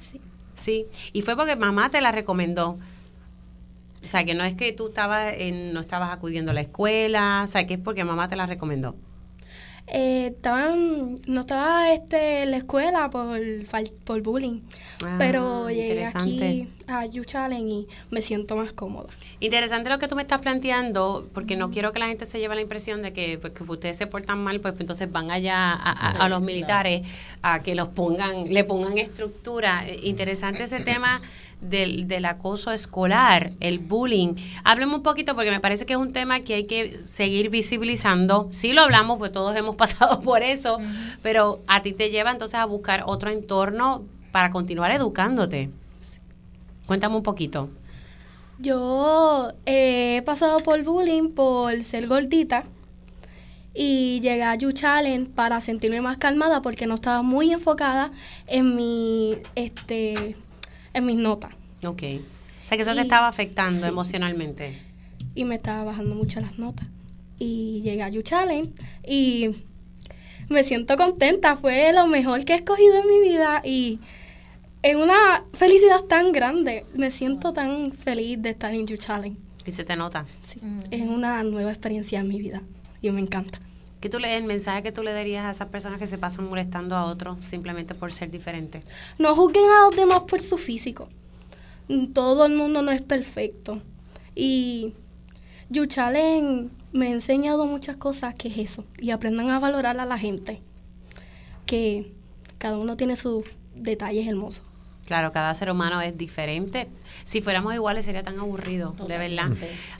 [0.00, 0.20] Sí.
[0.56, 2.78] Sí, y fue porque mamá te la recomendó.
[4.04, 7.42] O sea, que no es que tú estabas en, no estabas acudiendo a la escuela,
[7.44, 8.94] o sea, que es porque mamá te la recomendó.
[9.86, 14.60] Eh, estaban, no estaba este, en la escuela por, fal- por bullying,
[15.04, 19.10] Ah, pero llegué aquí a You Challenge y me siento más cómoda.
[19.40, 22.54] Interesante lo que tú me estás planteando, porque no quiero que la gente se lleve
[22.54, 25.90] la impresión de que, pues, que ustedes se portan mal, pues entonces van allá a,
[25.90, 26.40] a- Sí, a los claro.
[26.40, 27.02] militares
[27.42, 29.86] a que los pongan, le pongan estructura.
[29.86, 31.20] Eh, Interesante ese tema
[31.68, 34.34] del, del acoso escolar, el bullying.
[34.64, 38.48] Hábleme un poquito, porque me parece que es un tema que hay que seguir visibilizando.
[38.50, 40.78] Sí lo hablamos, pues todos hemos pasado por eso,
[41.22, 44.02] pero a ti te lleva entonces a buscar otro entorno
[44.32, 45.70] para continuar educándote.
[46.86, 47.70] Cuéntame un poquito.
[48.58, 52.64] Yo eh, he pasado por bullying por ser gordita
[53.74, 58.12] y llegué a You Challenge para sentirme más calmada porque no estaba muy enfocada
[58.46, 60.36] en mi este
[60.94, 61.52] en mis notas
[61.84, 62.02] Ok.
[62.64, 63.88] O sea que eso te Y- estaba afectando sí.
[63.88, 64.80] emocionalmente.
[65.34, 66.86] y me estaba bajando mucho las notas.
[67.38, 68.70] Y llegué a You Challenge
[69.06, 69.50] y
[70.48, 73.98] me siento contenta, fue lo mejor que he escogido en mi vida y
[74.82, 79.36] en una felicidad tan grande, me siento tan feliz de estar en You Challenge.
[79.66, 80.26] Y se te nota.
[80.44, 82.62] Sí, es una nueva experiencia en mi vida
[83.02, 83.58] y me encanta.
[84.04, 86.46] ¿Qué tú le, el mensaje que tú le darías a esas personas que se pasan
[86.46, 88.84] molestando a otros simplemente por ser diferentes?
[89.18, 91.08] No juzguen a los demás por su físico.
[92.12, 93.80] Todo el mundo no es perfecto.
[94.34, 94.92] Y
[95.70, 98.84] You Challenge me ha enseñado muchas cosas que es eso.
[98.98, 100.60] Y aprendan a valorar a la gente.
[101.64, 102.12] Que
[102.58, 104.66] cada uno tiene sus detalles hermosos.
[105.06, 106.88] Claro, cada ser humano es diferente.
[107.24, 109.50] Si fuéramos iguales sería tan aburrido, de verdad.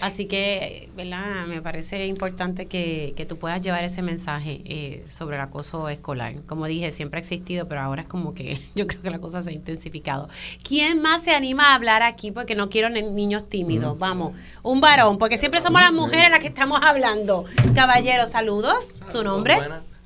[0.00, 1.46] Así que, ¿verdad?
[1.46, 6.34] Me parece importante que, que tú puedas llevar ese mensaje eh, sobre el acoso escolar.
[6.46, 9.42] Como dije, siempre ha existido, pero ahora es como que yo creo que la cosa
[9.42, 10.28] se ha intensificado.
[10.62, 12.30] ¿Quién más se anima a hablar aquí?
[12.32, 13.98] Porque no quiero ni- niños tímidos.
[13.98, 14.32] Vamos,
[14.62, 17.44] un varón, porque siempre somos las mujeres las que estamos hablando.
[17.74, 18.86] Caballero, saludos.
[19.10, 19.58] ¿Su nombre?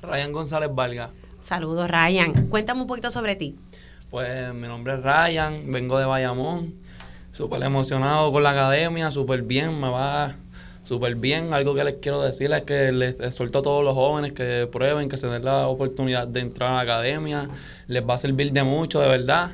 [0.02, 1.10] Ryan González Valga.
[1.40, 2.48] Saludos, Ryan.
[2.48, 3.56] Cuéntame un poquito sobre ti.
[4.10, 6.74] Pues mi nombre es Ryan, vengo de Bayamón.
[7.34, 10.34] Súper emocionado con la academia, súper bien, me va
[10.84, 11.52] súper bien.
[11.52, 15.10] Algo que les quiero decir es que les exhorto a todos los jóvenes que prueben,
[15.10, 17.50] que se den la oportunidad de entrar a la academia.
[17.86, 19.50] Les va a servir de mucho, de verdad.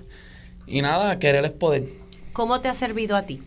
[0.69, 1.87] Y nada, querer es poder.
[2.33, 3.43] ¿Cómo te ha servido a ti?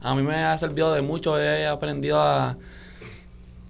[0.00, 2.56] A mí me ha servido de mucho, he aprendido a...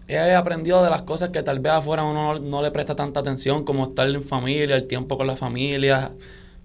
[0.07, 3.19] He aprendido de las cosas que tal vez afuera uno no, no le presta tanta
[3.19, 6.13] atención, como estar en familia, el tiempo con la familia,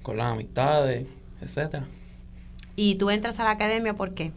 [0.04, 1.08] con las amistades,
[1.41, 1.86] etcétera.
[2.76, 4.32] ¿Y tú entras a la academia por qué?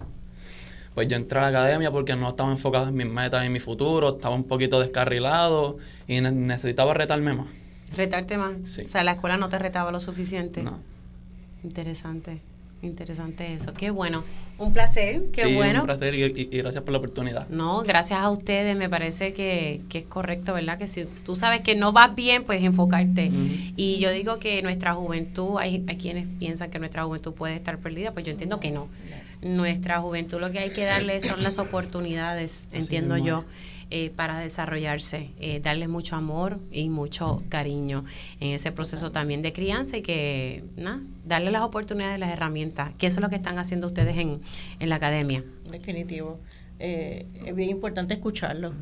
[0.94, 3.52] Pues yo entré a la academia porque no estaba enfocado en mis metas y en
[3.52, 5.76] mi futuro, estaba un poquito descarrilado
[6.08, 7.46] y ne- necesitaba retarme más.
[7.94, 8.54] Retarte más.
[8.64, 8.82] Sí.
[8.82, 10.62] O sea, la escuela no te retaba lo suficiente.
[10.62, 10.78] No.
[11.62, 12.40] Interesante.
[12.82, 13.72] Interesante eso.
[13.74, 14.22] Qué bueno.
[14.58, 15.22] Un placer.
[15.32, 15.80] Qué Sí, bueno.
[15.80, 17.48] Un placer y, y- y gracias por la oportunidad.
[17.48, 18.76] No, gracias a ustedes.
[18.76, 20.78] Me parece que, que es correcto, ¿verdad?
[20.78, 23.30] Que si tú sabes que no vas bien, pues enfocarte.
[23.76, 27.78] Y yo digo que nuestra juventud, hay, hay quienes piensan que nuestra juventud puede estar
[27.78, 28.88] perdida, pues yo entiendo que no.
[29.42, 33.44] Nuestra juventud lo que hay que darle son las oportunidades, entiendo mismo yo.
[33.90, 38.04] Eh, para desarrollarse, eh, darle mucho amor y mucho cariño
[38.40, 43.06] en ese proceso también de crianza y que, nada, darle las oportunidades, las herramientas, que
[43.06, 44.40] eso es lo que están haciendo ustedes en,
[44.80, 45.44] en la academia.
[45.70, 46.38] Definitivo.
[46.78, 48.72] eh, es bien importante escucharlo,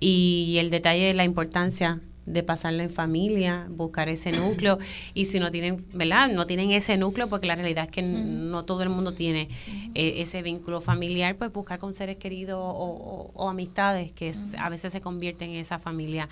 [0.01, 4.77] y el detalle de la importancia de pasarla en familia, buscar ese núcleo
[5.13, 6.29] y si no tienen, ¿verdad?
[6.29, 9.49] No tienen ese núcleo porque la realidad es que no todo el mundo tiene
[9.93, 15.01] eh, ese vínculo familiar, pues buscar con seres queridos o, amistades que a veces se
[15.01, 16.27] convierten en esa familia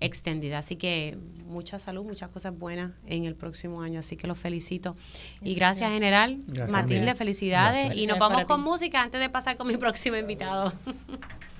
[0.00, 0.58] extendida.
[0.58, 1.16] Así que
[1.46, 4.96] mucha salud, muchas cosas buenas en el próximo año, así que los felicito.
[5.42, 6.38] Y gracias, general.
[6.68, 7.96] Matilde, felicidades.
[7.96, 10.72] Y nos vamos con música antes de pasar con mi próximo invitado.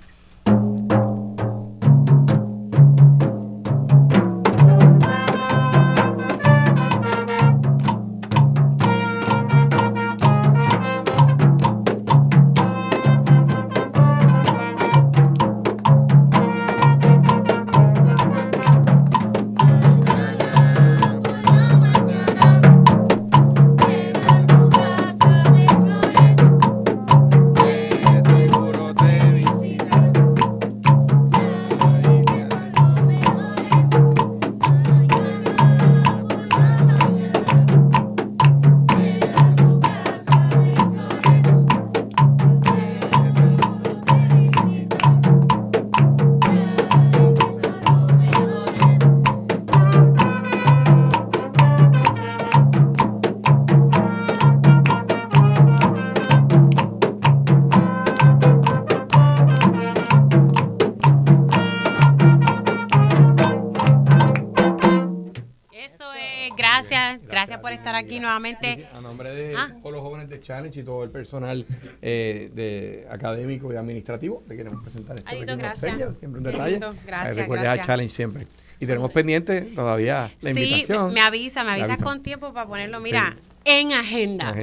[68.39, 68.87] nuevamente.
[68.93, 69.71] A nombre de ah.
[69.83, 71.65] todos los jóvenes de Challenge y todo el personal
[72.03, 75.29] eh, de académico y administrativo, te queremos presentar esto.
[75.29, 76.19] Adito, gracias.
[76.19, 76.81] siempre un detalle.
[77.07, 78.47] Gracias, Recuerda a Challenge siempre.
[78.79, 81.09] Y tenemos pendiente todavía la invitación.
[81.09, 83.01] Sí, me avisa, me avisas con tiempo para ponerlo.
[83.01, 84.55] Mira, en agenda.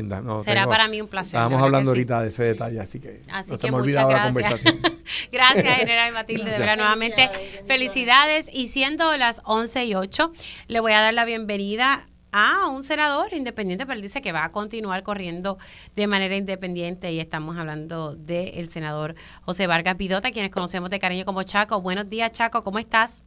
[0.44, 1.36] Será para mí un placer.
[1.36, 4.80] Estábamos hablando ahorita de ese detalle, así que así no se me olvidado la conversación.
[5.32, 7.30] gracias, General Matilde, de verdad, nuevamente.
[7.68, 8.50] Felicidades.
[8.54, 10.32] Y siendo las 11 y 8,
[10.68, 14.44] le voy a dar la bienvenida a un senador independiente, pero él dice que va
[14.44, 15.58] a continuar corriendo
[15.96, 21.26] de manera independiente y estamos hablando del senador José Vargas Pidota, quienes conocemos de cariño
[21.26, 21.80] como Chaco.
[21.80, 23.24] Buenos días, Chaco, ¿cómo estás?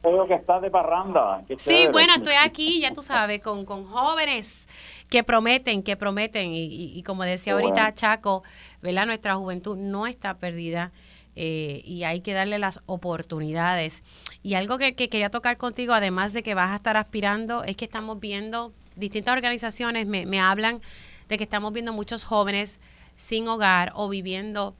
[0.00, 1.42] Creo que estás de parranda.
[1.58, 4.66] sí, bueno, estoy aquí, ya tú sabes, con, con jóvenes
[5.10, 6.52] que prometen, que prometen.
[6.54, 8.42] Y, como decía ahorita Chaco,
[8.82, 9.06] ¿verdad?
[9.06, 10.90] Nuestra juventud no está perdida
[11.36, 14.02] eh, y hay que darle las oportunidades.
[14.42, 17.84] Y algo que, quería tocar contigo, además de que vas a estar aspirando, es que
[17.84, 20.80] estamos viendo, distintas organizaciones me, hablan
[21.28, 22.80] de que estamos viendo muchos jóvenes
[23.16, 24.76] sin hogar o viviendo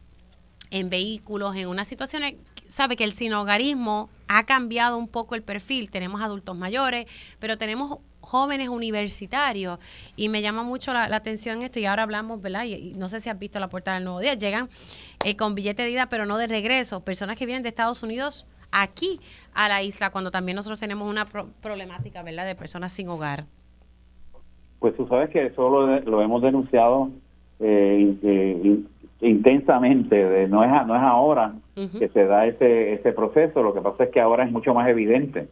[0.70, 2.34] en vehículos, en unas situaciones,
[2.68, 5.90] sabe que el sin hogarismo ha cambiado un poco el perfil.
[5.90, 7.06] Tenemos adultos mayores,
[7.38, 9.78] pero tenemos jóvenes universitarios
[10.16, 12.64] y me llama mucho la, atención esto y ahora hablamos, ¿verdad?
[12.64, 14.68] Y, no sé si has visto la puerta del Nuevo Día, llegan
[15.24, 18.46] eh, con billete de ida pero no de regreso, personas que vienen de Estados Unidos
[18.72, 19.20] aquí
[19.54, 21.26] a la isla cuando también nosotros tenemos una
[21.62, 22.46] problemática, ¿verdad?
[22.46, 23.44] De personas sin hogar.
[24.80, 25.68] Pues tú sabes que eso
[26.00, 27.10] lo, hemos denunciado
[27.60, 28.80] eh, eh,
[29.20, 34.04] intensamente, no, es, no es ahora que se da ese, ese proceso, lo que pasa
[34.04, 35.48] es que ahora es mucho más evidente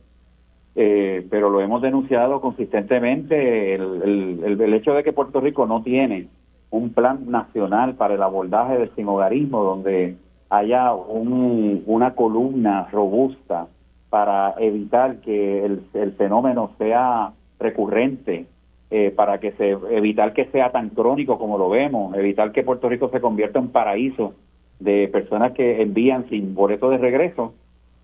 [0.75, 3.75] eh, pero lo hemos denunciado consistentemente.
[3.75, 6.29] El, el, hecho de que Puerto Rico no tiene
[6.73, 10.17] un plan nacional para el abordaje del sinhogarismo, donde
[10.49, 13.69] haya un, una columna robusta
[14.09, 18.47] para evitar que el, fenómeno sea recurrente,
[18.91, 22.89] eh, para que se evitar que sea tan crónico como lo vemos, evitar que Puerto
[22.89, 24.35] Rico se convierta en paraíso
[24.81, 27.55] de personas que envían sin boleto de regreso.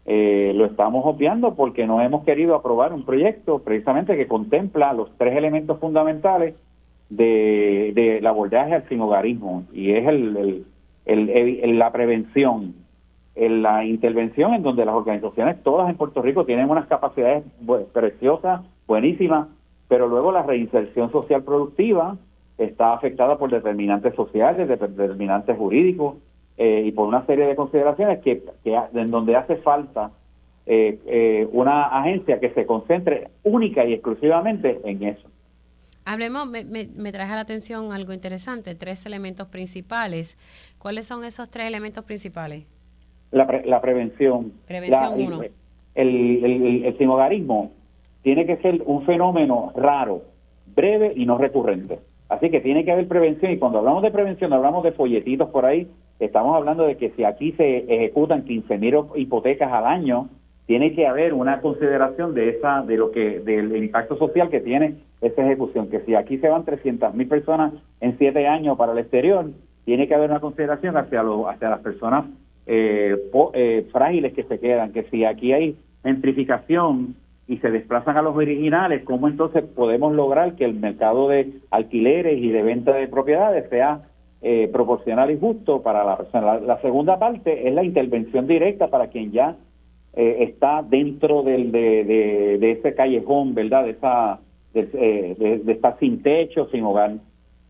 [0.04, 5.10] Eh, lo estamos obviando porque no hemos querido aprobar un proyecto precisamente que contempla los
[5.18, 6.54] tres elementos fundamentales
[7.10, 10.64] de, de abordaje al sinhogarismo y es el,
[11.06, 12.74] el, la prevención,
[13.34, 17.44] en la intervención en donde las organizaciones todas en Puerto Rico tienen unas capacidades
[17.92, 19.48] preciosas, buenísimas,
[19.88, 22.16] pero luego la reinserción social productiva
[22.58, 26.16] está afectada por determinantes sociales, determinantes jurídicos
[26.56, 30.10] eh, y por una serie de consideraciones que, en donde hace falta
[30.66, 35.28] eh, eh, una agencia que se concentre única y exclusivamente en eso.
[36.10, 40.38] Hablemos, me, me, traje a la atención algo interesante, tres elementos principales.
[40.78, 42.64] ¿Cuáles son esos tres elementos principales?
[43.30, 44.54] La, la prevención.
[44.66, 45.42] Prevención uno.
[45.94, 46.08] El,
[46.42, 47.72] el, el, sinogarismo
[48.22, 50.22] tiene que ser un fenómeno raro,
[50.74, 51.98] breve y no recurrente.
[52.30, 55.66] Así que tiene que haber prevención y cuando hablamos de prevención hablamos de folletitos por
[55.66, 55.88] ahí,
[56.20, 60.30] estamos hablando de que si aquí se ejecutan 15 mil hipotecas al año,
[60.68, 64.96] tiene que haber una consideración de esa de lo que del impacto social que tiene
[65.22, 68.98] esa ejecución, que si aquí se van 300 mil personas en siete años para el
[68.98, 69.46] exterior,
[69.86, 72.26] tiene que haber una consideración hacia, lo, hacia las personas
[72.66, 73.16] eh,
[73.54, 77.14] eh, frágiles que se quedan, que si aquí hay gentrificación
[77.46, 82.38] y se desplazan a los originales, ¿cómo entonces podemos lograr que el mercado de alquileres
[82.38, 84.02] y de venta de propiedades sea
[84.42, 86.60] eh, proporcional y justo para la persona?
[86.60, 89.56] La, segunda parte es la intervención directa para quien ya
[90.14, 93.84] está dentro del, de, de, ese callejón, ¿verdad?
[93.84, 94.40] De, esa,
[94.74, 97.12] de, de estar sin techo, sin hogar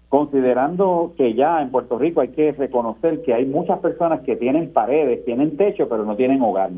[0.08, 4.72] considerando que ya en Puerto Rico hay que reconocer que hay muchas personas que tienen
[4.72, 6.70] paredes, tienen techo, pero no tienen hogar.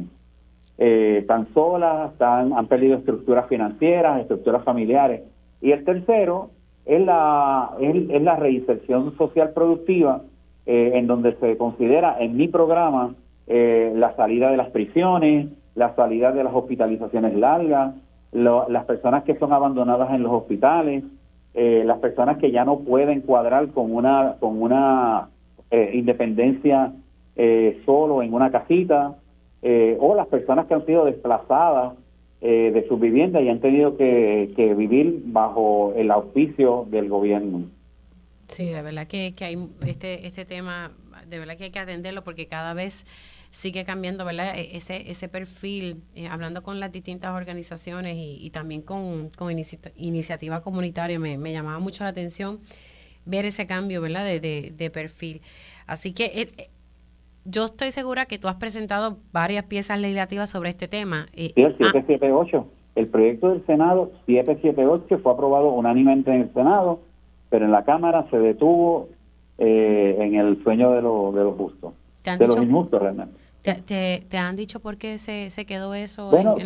[0.79, 5.23] Eh, solas, están, han perdido estructuras financieras, estructuras familiares.
[5.61, 6.51] Y el tercero
[6.87, 10.23] es la, es, la reinserción social productiva,
[10.67, 13.15] eh, en donde se considera en mi programa
[13.47, 17.95] eh, la salida de las prisiones, la salida de las hospitalizaciones largas,
[18.33, 21.05] las personas que son abandonadas en los hospitales,
[21.53, 25.31] eh, las personas que ya no pueden cuadrar con una con una
[25.71, 26.93] eh, independencia
[27.35, 29.17] eh, solo en una casita
[29.63, 31.93] o las personas que han sido desplazadas
[32.41, 37.65] de su vivienda y han tenido que, que, vivir bajo el auspicio del gobierno.
[38.47, 40.93] Sí, de verdad que, que hay este este tema
[41.31, 43.07] de verdad que hay que atenderlo porque cada vez
[43.51, 44.57] sigue cambiando, ¿verdad?
[44.57, 49.53] E, ese, ese perfil, eh, hablando con las distintas organizaciones y, también con, con
[49.97, 52.61] iniciativa comunitaria, me, llamaba mucho la atención
[53.25, 54.25] ver ese cambio, ¿verdad?
[54.25, 55.41] De, de, perfil.
[55.87, 56.71] Así que eh, eh,
[57.45, 61.27] yo estoy segura que tú has presentado varias piezas legislativas sobre este tema.
[61.35, 62.67] sí, el 778.
[62.69, 67.01] Ah, el proyecto del Senado 778 fue aprobado unánimemente en el Senado,
[67.49, 69.09] pero en la Cámara se detuvo
[69.61, 71.95] en el sueño de, de los justos,
[72.25, 73.35] de los injustos realmente.
[73.63, 76.31] ¿Te, te, han dicho por qué se, se quedó eso?
[76.31, 76.57] Bueno,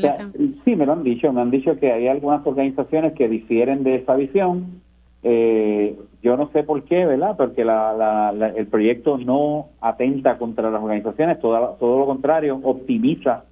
[0.64, 1.32] sí, me lo han dicho.
[1.32, 4.80] Me han dicho que hay algunas organizaciones que difieren de esa visión.
[5.24, 7.36] Eh, yo no sé por qué, ¿verdad?
[7.36, 13.44] Porque la, el proyecto no atenta contra las organizaciones, todo, todo lo contrario, optimiza.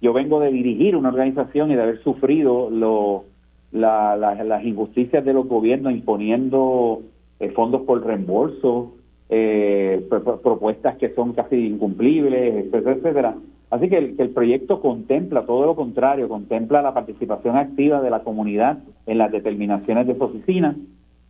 [0.00, 3.24] Yo vengo de dirigir una organización y de haber sufrido lo,
[3.70, 7.02] las injusticias de los gobiernos imponiendo
[7.40, 8.94] eh, fondos por reembolso,
[9.28, 13.34] eh, propuestas que son casi incumplibles, etcétera, etcétera.
[13.70, 18.78] Así que el, proyecto contempla todo lo contrario, contempla la participación activa de la comunidad
[19.06, 20.74] en las determinaciones de su oficina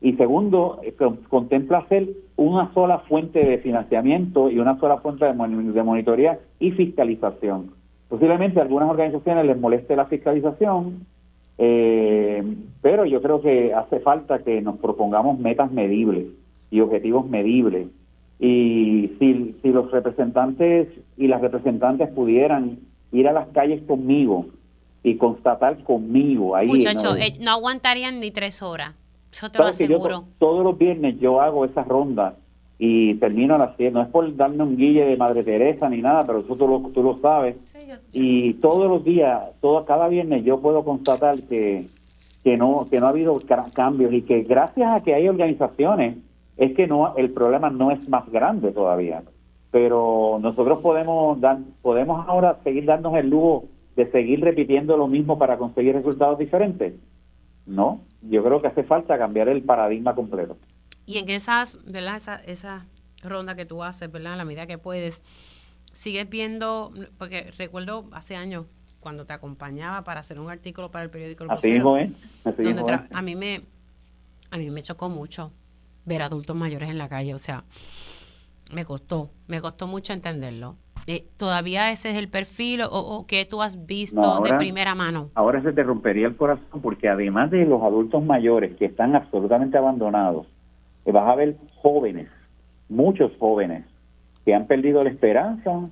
[0.01, 0.95] y segundo, eh,
[1.29, 6.71] contempla hacer una sola fuente de financiamiento y una sola fuente de, de monitoría y
[6.71, 7.73] fiscalización.
[8.09, 11.05] Posiblemente a algunas organizaciones les moleste la fiscalización,
[11.59, 12.43] eh,
[12.81, 16.27] pero yo creo que hace falta que nos propongamos metas medibles
[16.71, 17.89] y objetivos medibles.
[18.39, 22.79] Y si, si los representantes y las representantes pudieran
[23.11, 24.47] ir a las calles conmigo
[25.03, 26.69] y constatar conmigo ahí.
[26.69, 27.51] Muchachos, eh, ¿no?
[27.51, 28.95] aguantarían ni tres horas.
[29.33, 30.25] Eso te lo aseguro.
[30.39, 32.37] todos los viernes yo hago esa ronda
[32.79, 33.93] y las 10.
[33.93, 36.81] No es por darme un guille de Madre Teresa ni nada, pero eso tú lo,
[36.91, 37.57] tú lo sabes.
[38.13, 41.87] Y todos los días, todo, cada viernes yo puedo constatar que,
[42.45, 43.39] que, no, que no ha habido
[43.75, 46.19] cambios y que gracias a que hay organizaciones
[46.57, 49.23] es que no el problema no es más grande todavía
[49.71, 53.65] pero nosotros podemos dar podemos ahora seguir dándonos el lujo
[53.97, 56.95] de seguir repitiendo lo mismo para conseguir resultados diferentes
[57.67, 60.57] no yo creo que hace falta cambiar el paradigma completo
[61.09, 62.87] y en esas verdad esa, esa
[63.23, 65.23] ronda que tú haces verdad a la medida que puedes
[65.93, 68.67] sigues viendo porque recuerdo hace años
[69.01, 72.15] cuando te acompañaba para hacer un artículo para el periódico El Así es.
[73.13, 73.63] a mí me
[74.51, 75.53] a mí me chocó mucho
[76.05, 77.35] ver adultos mayores en la calle.
[77.35, 77.65] O sea,
[78.73, 80.77] me costó, me costó mucho entenderlo.
[81.07, 85.31] Eh, ¿Todavía ese es el perfil o, o que tú has visto de primera mano?
[85.35, 89.79] Ahora se te rompería el corazón porque además de los adultos mayores que están absolutamente
[89.79, 90.47] abandonados,
[91.09, 92.29] eh, vas a ver jóvenes,
[92.89, 93.85] muchos jóvenes,
[94.45, 95.89] que han perdido la esperanza,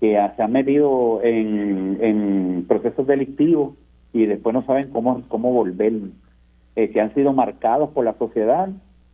[0.00, 3.74] que se han metido en, procesos delictivos
[4.14, 5.92] y después no saben cómo, cómo volver,
[6.76, 8.70] eh, que han sido marcados por la sociedad,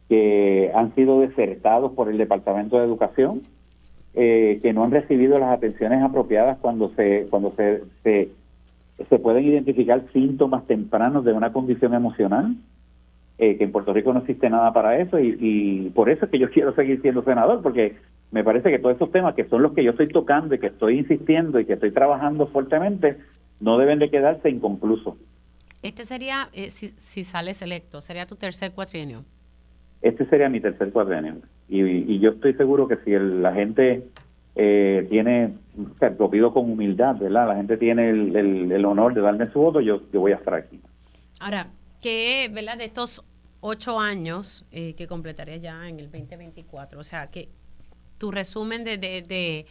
[0.08, 3.42] que han sido desertados por el Departamento de Educación,
[4.14, 7.82] eh, que no han recibido las atenciones apropiadas cuando se cuando se,
[9.08, 12.56] se pueden identificar síntomas tempranos de una condición emocional,
[13.40, 16.30] eh, que en Puerto Rico no existe nada para eso y, y por eso es
[16.30, 17.96] que yo quiero seguir siendo senador, porque
[18.30, 20.68] me parece que todos esos temas que son los que yo estoy tocando y que
[20.68, 23.16] estoy insistiendo y que estoy trabajando fuertemente,
[23.58, 25.14] no deben de quedarse inconclusos.
[25.82, 29.24] Este sería, eh, si, si sales electo, sería tu tercer cuatrienio.
[30.02, 31.36] Este sería mi tercer cuatrienio.
[31.68, 34.04] Y, y yo estoy seguro que si el- la gente
[34.56, 37.48] eh, tiene, o sea, lo pido con humildad, ¿verdad?
[37.48, 40.36] La gente tiene el, el- el honor de darme su voto, yo, yo voy a
[40.36, 40.80] estar aquí.
[41.38, 41.68] Ahora,
[42.02, 42.76] que, ¿verdad?
[42.78, 43.24] De estos
[43.60, 47.48] ocho años eh, que completaría ya en el 2024, o sea, que
[48.18, 49.66] tu resumen de, de,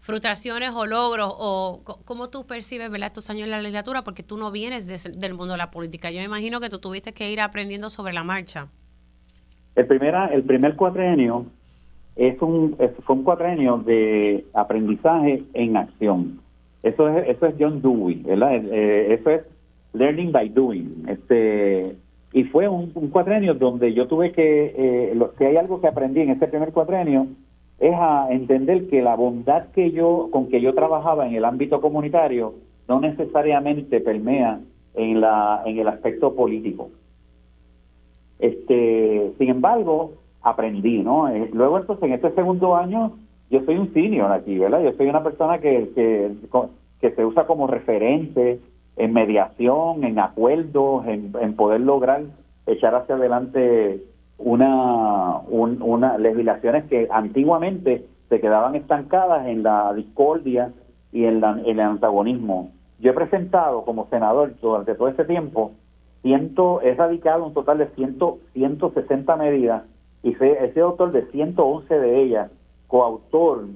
[0.00, 3.08] frustraciones o logros o cómo tú percibes, ¿verdad?
[3.08, 6.12] Estos años en la legislatura, porque tú no vienes de del mundo de la política.
[6.12, 8.68] Yo me imagino que tú tuviste que ir aprendiendo sobre la marcha.
[9.74, 11.46] El, primera, el primer cuatrenio
[12.14, 16.40] es un, fue un cuatrenio de aprendizaje en acción.
[16.84, 18.54] Eso es, eso es John Dewey, ¿verdad?
[18.54, 19.42] Eh, eso es
[19.92, 21.04] learning by doing.
[21.08, 21.96] Este,
[22.32, 25.88] y fue un, un cuatrenio donde yo tuve que, eh, lo, si hay algo que
[25.88, 27.28] aprendí en ese primer cuatrenio,
[27.78, 31.80] es a entender que la bondad que yo, con que yo trabajaba en el ámbito
[31.80, 32.54] comunitario,
[32.88, 34.60] no necesariamente permea
[34.94, 36.90] en la, en el aspecto político.
[38.38, 40.12] Este, sin embargo,
[40.42, 41.28] aprendí, ¿no?
[41.28, 43.12] Eh, Luego, entonces, en este segundo año,
[43.50, 44.82] yo soy un senior aquí, ¿verdad?
[44.82, 46.30] Yo soy una persona que, que,
[47.00, 48.60] que se usa como referente
[48.96, 52.22] en mediación, en acuerdos, en, poder lograr
[52.66, 54.02] echar hacia adelante
[54.38, 60.72] una, un- una legislaciones que antiguamente se quedaban estancadas en la discordia
[61.12, 62.70] y en, la- en el antagonismo.
[62.98, 65.72] Yo he presentado como senador durante todo este tiempo
[66.22, 69.84] ciento, he radicado un total de ciento, 160 medidas
[70.24, 72.50] y he sido autor de 111 de ellas,
[72.88, 73.66] coautor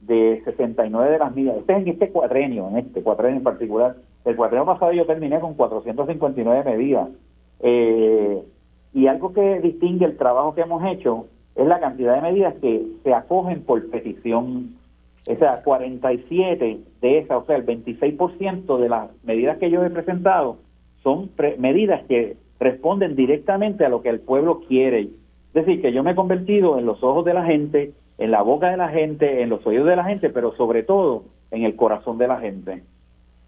[0.00, 1.58] de 69 de las medidas.
[1.58, 3.94] Este es en este cuadrenio, en este cuadrenio en particular.
[4.24, 7.08] El cuadrenio pasado yo terminé con 459 medidas.
[7.60, 8.42] Eh,
[8.94, 12.86] y algo que distingue el trabajo que hemos hecho es la cantidad de medidas que
[13.02, 14.76] se acogen por petición.
[15.28, 19.90] O sea, 47 de esas, o sea, el 26% de las medidas que yo he
[19.90, 20.56] presentado
[21.02, 25.02] son pre- medidas que responden directamente a lo que el pueblo quiere.
[25.54, 28.42] Es decir, que yo me he convertido en los ojos de la gente, en la
[28.42, 31.76] boca de la gente, en los oídos de la gente, pero sobre todo en el
[31.76, 32.82] corazón de la gente.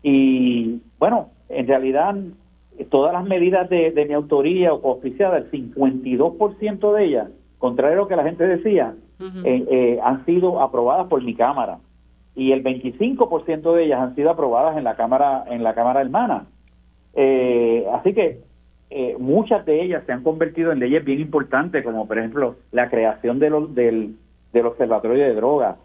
[0.04, 2.14] Y bueno, en realidad
[2.90, 7.28] todas las medidas de, de mi autoría o auspiciadas, el 52% de ellas,
[7.58, 8.94] contrario a lo que la gente decía,
[9.44, 11.78] eh, eh, han sido aprobadas por mi cámara
[12.34, 16.46] y el 25% de ellas han sido aprobadas en la cámara en la cámara hermana.
[17.14, 18.40] Eh, así que
[18.90, 22.90] eh, muchas de ellas se han convertido en leyes bien importantes, como por ejemplo la
[22.90, 24.16] creación de del,
[24.52, 25.76] del observatorio de drogas,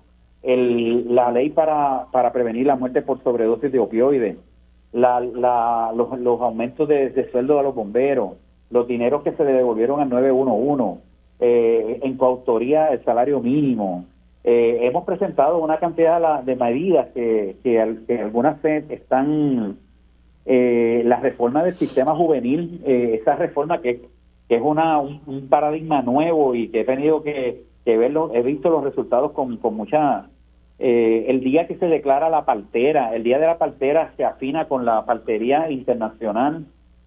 [0.43, 4.37] el, la ley para, para prevenir la muerte por sobredosis de opioides,
[4.91, 8.33] la, la, los, los aumentos de, de sueldo a los bomberos,
[8.69, 11.01] los dineros que se le devolvieron al 911,
[11.39, 14.05] eh, en coautoría el salario mínimo.
[14.43, 19.77] Eh, hemos presentado una cantidad de medidas que, que, que algunas están
[20.45, 24.07] eh, la reforma del sistema juvenil, eh, esa reforma que,
[24.47, 28.69] es una, un, un paradigma nuevo y que he tenido que, que verlo, he visto
[28.69, 30.28] los resultados con, con mucha...
[30.79, 34.65] eh, el día que se declara la partera, el día de la partera se afina
[34.67, 36.65] con la partería internacional,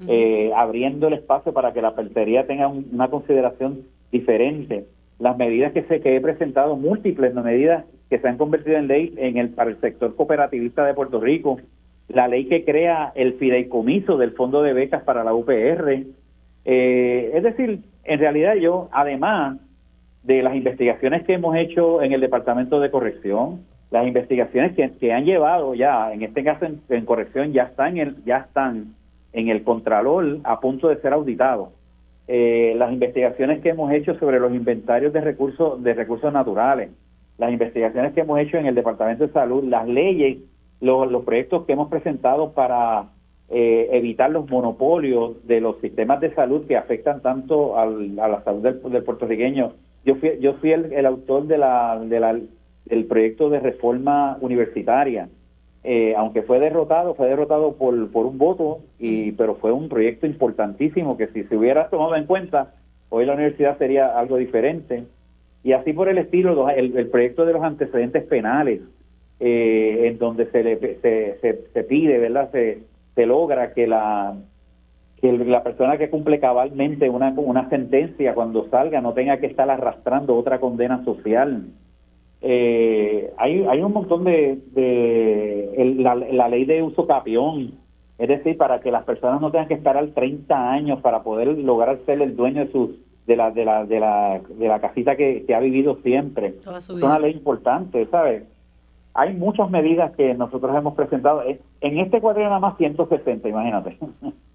[0.09, 4.85] eh, abriendo el espacio para que la partería tenga un- una consideración diferente.
[5.19, 9.15] Las medidas que, se, que he presentado, múltiples medidas que se han convertido en ley
[9.17, 11.59] en el, para el sector cooperativista de Puerto Rico,
[12.09, 16.05] la ley que crea el fideicomiso del Fondo de Becas para la UPR.
[16.65, 19.59] Eh, es decir, en realidad yo, además
[20.23, 25.13] de las investigaciones que hemos hecho en el Departamento de Corrección, las investigaciones que, que
[25.13, 28.95] han llevado ya, en este caso en, corrección, ya están, en el, ya están
[29.33, 31.71] en el Contralor a punto de ser auditados.
[32.29, 36.91] Eh, las investigaciones que hemos hecho sobre los inventarios de recursos de recursos naturales,
[37.37, 40.39] las investigaciones que hemos hecho en el Departamento de Salud, las leyes,
[40.81, 43.07] los, proyectos que hemos presentado para
[43.51, 48.43] eh, evitar los monopolios de los sistemas de salud que afectan tanto al- a la
[48.45, 49.73] salud del puertorriqueño.
[50.05, 52.39] Yo fui, yo fui el, el autor de la, de la,
[52.87, 55.29] del proyecto de reforma universitaria.
[55.85, 60.27] Eh, aunque fue derrotado, fue derrotado por, por un voto, y, pero fue un proyecto
[60.27, 62.75] importantísimo que si se hubiera tomado en cuenta,
[63.09, 65.05] hoy la universidad sería algo diferente.
[65.65, 68.81] Y así por el estilo, el, el proyecto de los antecedentes penales,
[69.41, 72.51] eh, en donde se, le, se, se, se pide, ¿verdad?
[72.53, 72.79] Se,
[73.15, 74.35] se logra que la
[75.23, 79.71] que la persona que cumple cabalmente una, una sentencia cuando salga no tenga que estar
[79.71, 81.69] arrastrando otra condena social.
[82.41, 87.75] Eh, hay, hay un montón de, de la, la, ley de uso capión,
[88.19, 92.01] es decir, para que las personas no tengan que esperar 30 años para poder lograr
[92.05, 92.91] ser el dueño de sus
[93.25, 96.57] de la de la de la, de la casita que, que ha vivido siempre.
[96.77, 98.43] Es una ley importante, ¿sabes?
[99.15, 101.43] Hay muchas medidas que nosotros hemos presentado.
[101.81, 103.99] En este cuadro nada más 160, imagínate.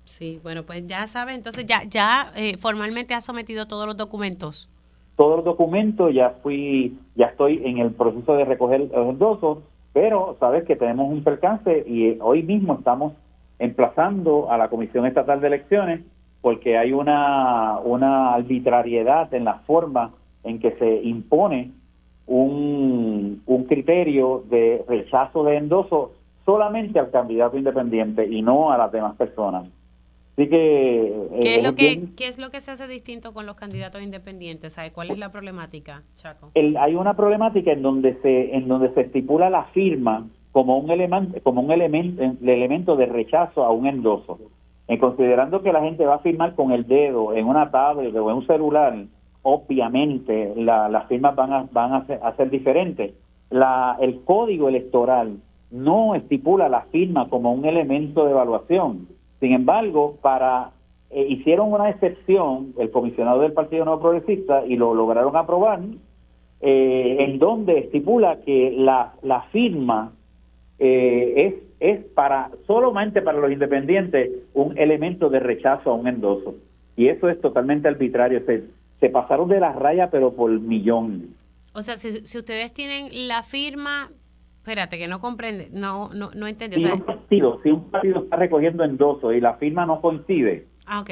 [0.06, 4.70] Sí, bueno, pues ya sabe, entonces ya, ya eh, formalmente ha sometido todos los documentos.
[5.18, 9.60] Todos los documentos, ya fui, ya estoy en el proceso de recoger los endosos,
[9.92, 13.14] pero sabes que tenemos un percance y hoy mismo estamos
[13.60, 16.02] emplazando a la Comisión Estatal de Elecciones
[16.42, 20.14] porque hay una, una arbitrariedad en la forma
[20.44, 21.72] en que se impone
[22.28, 26.12] un, un criterio de rechazo de endoso
[26.46, 29.68] solamente al candidato independiente y no a las demás personas.
[30.38, 31.08] Así que...
[31.08, 34.04] Eh, ¿Qué, es lo que ¿Qué es lo que se hace distinto con los candidatos
[34.04, 34.74] independientes?
[34.74, 36.52] ¿Sabe cuál es la problemática, Chaco?
[36.54, 41.42] hay una problemática en donde se en donde se estipula la firma como un elemento
[41.42, 44.38] como un elemento elemento de rechazo a un endoso.
[44.88, 48.30] En considerando que la gente va a firmar con el dedo en una tablet o
[48.30, 48.96] en un celular,
[49.50, 53.14] obviamente las firmas van a van a ser, diferentes.
[53.50, 55.38] La, el código electoral
[55.72, 59.08] no estipula la firma como un elemento de evaluación
[59.40, 60.72] sin embargo, para
[61.10, 65.80] eh, hicieron una excepción el comisionado del Partido Nuevo Progresista y lo lograron aprobar,
[66.62, 70.14] eh, en donde estipula que la, la firma
[70.80, 76.56] eh, es, para solamente para los independientes un elemento de rechazo a un endoso.
[76.96, 78.44] Y eso es totalmente arbitrario.
[78.46, 78.64] Se,
[79.00, 81.36] se pasaron de la raya, pero por millón.
[81.74, 84.10] O sea, si, si ustedes tienen la firma
[84.68, 86.82] Espérate, que no comprende, no, no, no entendí.
[86.82, 91.06] Si, un partido, si un partido está recogiendo endoso y la firma no coincide, ah,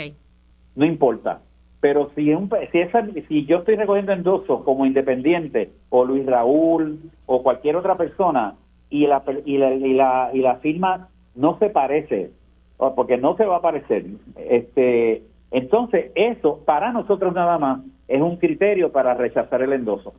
[0.76, 1.40] no importa.
[1.80, 7.00] Pero si, un, si, esa, si yo estoy recogiendo endoso como independiente, o Luis Raúl,
[7.28, 8.56] o cualquier otra persona,
[8.90, 12.32] y la, y la, y la, y la firma no se parece,
[12.78, 14.06] porque no se va a parecer,
[14.36, 15.24] este,
[15.58, 20.14] entonces eso para nosotros nada más es un criterio para rechazar el endoso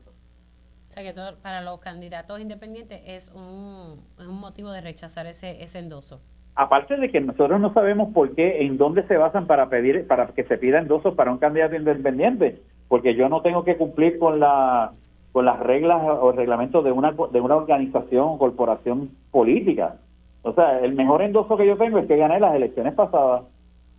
[1.02, 6.20] que para los candidatos independientes es un, un motivo de rechazar ese, ese endoso.
[6.54, 10.28] Aparte de que nosotros no sabemos por qué, en dónde se basan para pedir, para
[10.28, 14.40] que se pida endoso para un candidato independiente, porque yo no tengo que cumplir con
[14.40, 14.92] la
[15.32, 19.96] con las reglas o reglamentos de una de una organización o corporación política.
[20.40, 23.42] O sea, el mejor endoso que yo tengo es que gané las elecciones pasadas.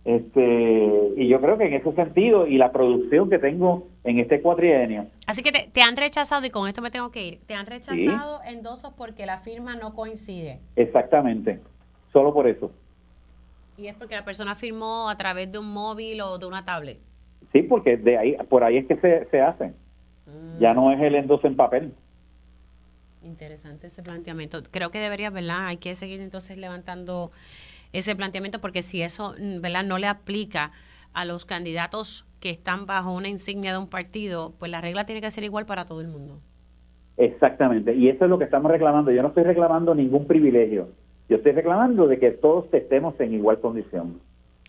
[0.08, 4.40] Este, y yo creo que en ese sentido y la producción que tengo en este
[4.40, 5.06] cuatrienio.
[5.26, 8.40] Así que te, han rechazado, y con esto me tengo que ir, te han rechazado
[8.46, 10.60] endosos porque la firma no coincide.
[10.76, 11.60] Exactamente,
[12.10, 12.72] solo por eso.
[13.76, 16.96] ¿Y es porque la persona firmó a través de un móvil o de una tablet?
[17.52, 19.74] Sí, porque de ahí, por ahí es que se, se hacen.
[20.24, 20.58] Mm.
[20.58, 21.92] Ya no es el endoso en papel.
[23.22, 24.62] Interesante ese planteamiento.
[24.70, 25.66] Creo que debería, ¿verdad?
[25.66, 27.30] Hay que seguir entonces levantando
[27.92, 29.84] ese planteamiento porque si eso mm, ¿verdad?
[29.84, 30.72] no le aplica
[31.12, 35.20] a los candidatos que están bajo una insignia de un partido, pues la regla tiene
[35.20, 36.40] que ser igual para todo el mundo.
[37.16, 39.10] Exactamente, y eso es lo que estamos reclamando.
[39.10, 40.90] Yo no estoy reclamando ningún privilegio,
[41.28, 44.20] yo estoy reclamando de que todos estemos en igual condición.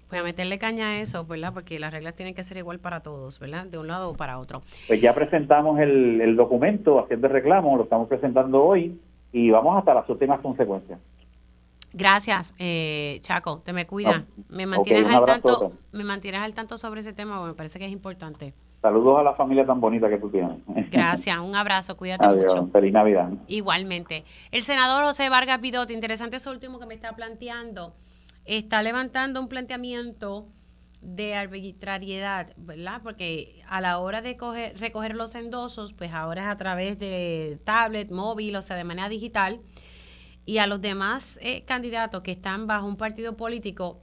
[0.09, 1.53] Pues a meterle caña a eso, ¿verdad?
[1.53, 3.67] Porque las reglas tienen que ser igual para todos, ¿verdad?
[3.67, 4.63] De un lado o para otro.
[4.87, 8.99] Pues ya presentamos el, el documento haciendo el reclamo, lo estamos presentando hoy
[9.31, 10.99] y vamos hasta las últimas consecuencias.
[11.93, 14.25] Gracias, eh, Chaco, te me cuida.
[14.49, 17.91] me mantienes al tanto, me mantienes al tanto sobre ese tema, me parece que es
[17.91, 18.53] importante.
[18.81, 20.57] Saludos a la familia tan bonita que tú tienes.
[20.91, 22.67] Gracias, un abrazo, cuídate mucho.
[22.67, 23.29] Feliz Navidad.
[23.47, 24.23] Igualmente.
[24.51, 27.93] El senador José Vargas Pidote, interesante eso último que me está planteando,
[28.45, 30.47] está levantando un planteamiento
[31.01, 33.01] de arbitrariedad, ¿verdad?
[33.03, 34.37] Porque a la hora de
[34.77, 39.09] recoger los endosos, pues ahora es a través de tablet, móvil, o sea, de manera
[39.09, 39.61] digital
[40.49, 44.01] y a los demás eh, candidatos que están bajo un partido político,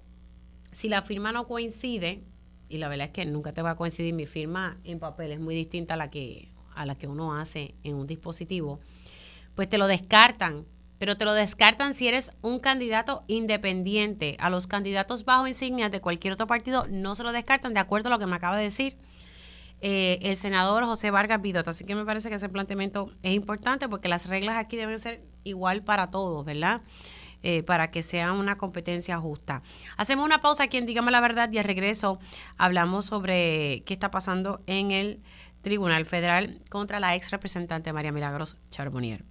[0.70, 2.22] si la firma no coincide,
[2.68, 5.40] y la verdad es que nunca te va a coincidir mi firma en papel, es
[5.40, 8.78] muy distinta a la que, a la que uno hace en un dispositivo,
[9.56, 10.66] pues te lo descartan,
[10.98, 14.36] pero te lo descartan si eres un candidato independiente.
[14.38, 18.06] A los candidatos bajo insignias de cualquier otro partido no se lo descartan, de acuerdo
[18.06, 18.96] a lo que me acaba de decir
[19.80, 21.70] eh, el senador José Vargas Vidota.
[21.70, 25.22] Así que me parece que ese planteamiento es importante porque las reglas aquí deben ser
[25.46, 26.82] igual para todos, ¿verdad?
[27.42, 29.62] Eh, para que sea una competencia justa.
[29.96, 32.18] Hacemos una pausa aquí en Dígame la Verdad y al regreso
[32.56, 35.20] hablamos sobre qué está pasando en el
[35.62, 39.24] Tribunal Federal contra la ex representante María Milagros Charbonnier.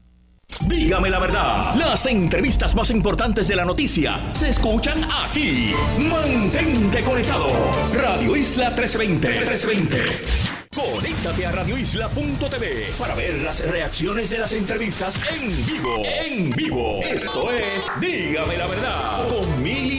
[0.68, 5.74] Dígame la verdad, las entrevistas más importantes de la noticia se escuchan aquí.
[6.10, 7.48] Mantente conectado.
[7.94, 9.30] Radio Isla 1320.
[9.30, 10.55] 1320.
[10.76, 16.04] Conéctate a radioisla.tv para ver las reacciones de las entrevistas en vivo.
[16.06, 17.00] En vivo.
[17.02, 19.96] Esto es Dígame la verdad con Mili.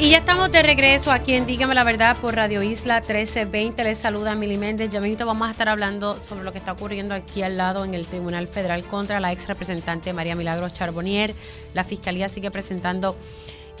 [0.00, 3.84] Y ya estamos de regreso aquí en Dígame la Verdad por Radio Isla 1320.
[3.84, 4.88] Les saluda Mili Méndez.
[4.88, 7.92] Ya mismo vamos a estar hablando sobre lo que está ocurriendo aquí al lado en
[7.92, 11.34] el Tribunal Federal contra la ex representante María Milagros Charbonnier.
[11.74, 13.14] La Fiscalía sigue presentando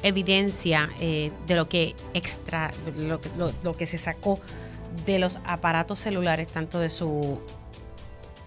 [0.02, 3.20] evidencia eh, de lo que extra, lo,
[3.62, 4.40] lo, que se sacó
[5.06, 7.38] de los aparatos celulares, tanto de su,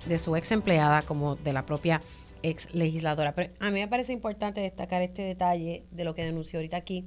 [0.07, 2.01] de su ex empleada como de la propia
[2.41, 3.33] ex legisladora.
[3.33, 7.05] Pero a mí me parece importante destacar este detalle de lo que denunció ahorita aquí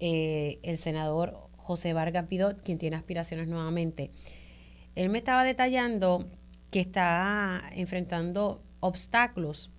[0.00, 4.10] eh, el senador José Vargas Pidot, quien tiene aspiraciones nuevamente.
[4.96, 6.28] Él me estaba detallando
[6.70, 9.70] que está enfrentando obstáculos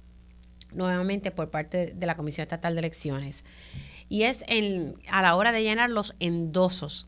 [0.73, 3.45] nuevamente por parte de la Comisión Estatal de Elecciones.
[4.09, 7.07] Y es en, a la hora de llenar los endosos.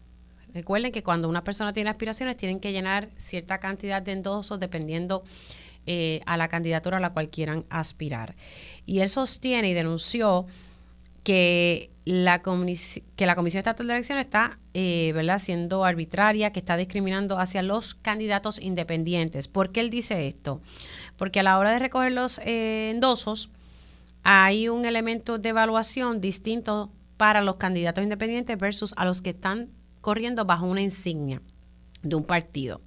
[0.53, 5.23] Recuerden que cuando una persona tiene aspiraciones, tienen que llenar cierta cantidad de endosos dependiendo
[5.85, 8.35] eh, a la candidatura a la cual quieran aspirar.
[8.85, 10.45] Y él sostiene y denunció
[11.23, 15.39] que la, que la Comisión Estatal de Elecciones está eh, ¿verdad?
[15.39, 19.47] siendo arbitraria, que está discriminando hacia los candidatos independientes.
[19.47, 20.61] ¿Por qué él dice esto?
[21.23, 23.49] Porque a la hora de recoger los eh, endosos
[24.23, 29.69] hay un elemento de evaluación distinto para los candidatos independientes versus a los que están
[30.01, 31.41] corriendo bajo una insignia
[32.01, 32.81] de un partido.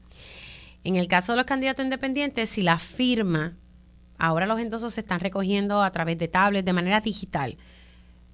[0.84, 3.56] En el caso de los candidatos independientes, si la firma,
[4.18, 7.56] ahora los endosos se están recogiendo a través de tablets de manera digital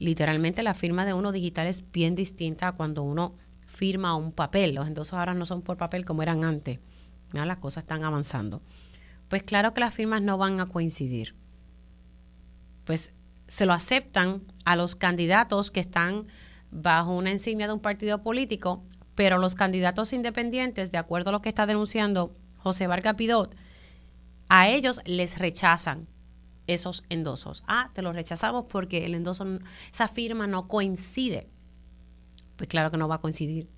[0.01, 3.37] literalmente la firma de uno digital es bien distinta a cuando uno
[3.69, 4.75] firma un papel.
[4.75, 6.81] Los endosos ahora no son por papel como eran antes.
[7.33, 8.63] Las cosas están avanzando.
[9.33, 11.35] Pues claro que las firmas no van a coincidir.
[12.85, 13.15] Pues
[13.49, 16.27] se lo aceptan a los candidatos que están
[16.71, 18.85] bajo una insignia de un partido político,
[19.15, 23.57] pero los candidatos independientes, de acuerdo a lo que está denunciando José Vargas Pidot,
[24.51, 26.09] a ellos les rechazan
[26.67, 27.65] esos endosos.
[27.67, 29.47] Ah, te los rechazamos porque el endoso,
[29.91, 31.49] esa firma no coincide.
[32.57, 33.71] Pues claro que no va a coincidir.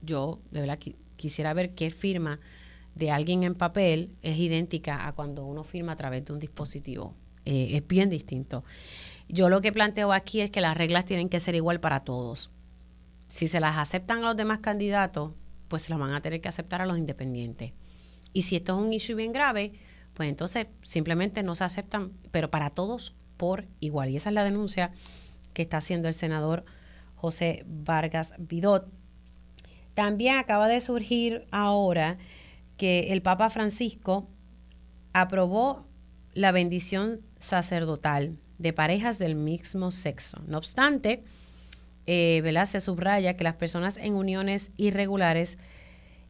[0.00, 0.78] Yo de verdad
[1.16, 2.40] quisiera ver qué firma
[2.94, 7.14] de alguien en papel es idéntica a cuando uno firma a través de un dispositivo.
[7.44, 8.64] Eh, es bien distinto.
[9.28, 12.50] Yo lo que planteo aquí es que las reglas tienen que ser igual para todos.
[13.28, 15.32] Si se las aceptan a los demás candidatos,
[15.68, 17.72] pues se las van a tener que aceptar a los independientes.
[18.32, 19.72] Y si esto es un issue bien grave,
[20.14, 24.10] pues entonces simplemente no se aceptan, pero para todos por igual.
[24.10, 24.92] Y esa es la denuncia
[25.54, 26.64] que está haciendo el senador
[27.14, 28.86] José Vargas Vidot.
[29.94, 32.18] También acaba de surgir ahora
[32.82, 34.28] que el Papa Francisco
[35.12, 35.86] aprobó
[36.34, 40.42] la bendición sacerdotal de parejas del mismo sexo.
[40.48, 41.22] No obstante,
[42.06, 45.58] eh, se subraya que las personas en uniones irregulares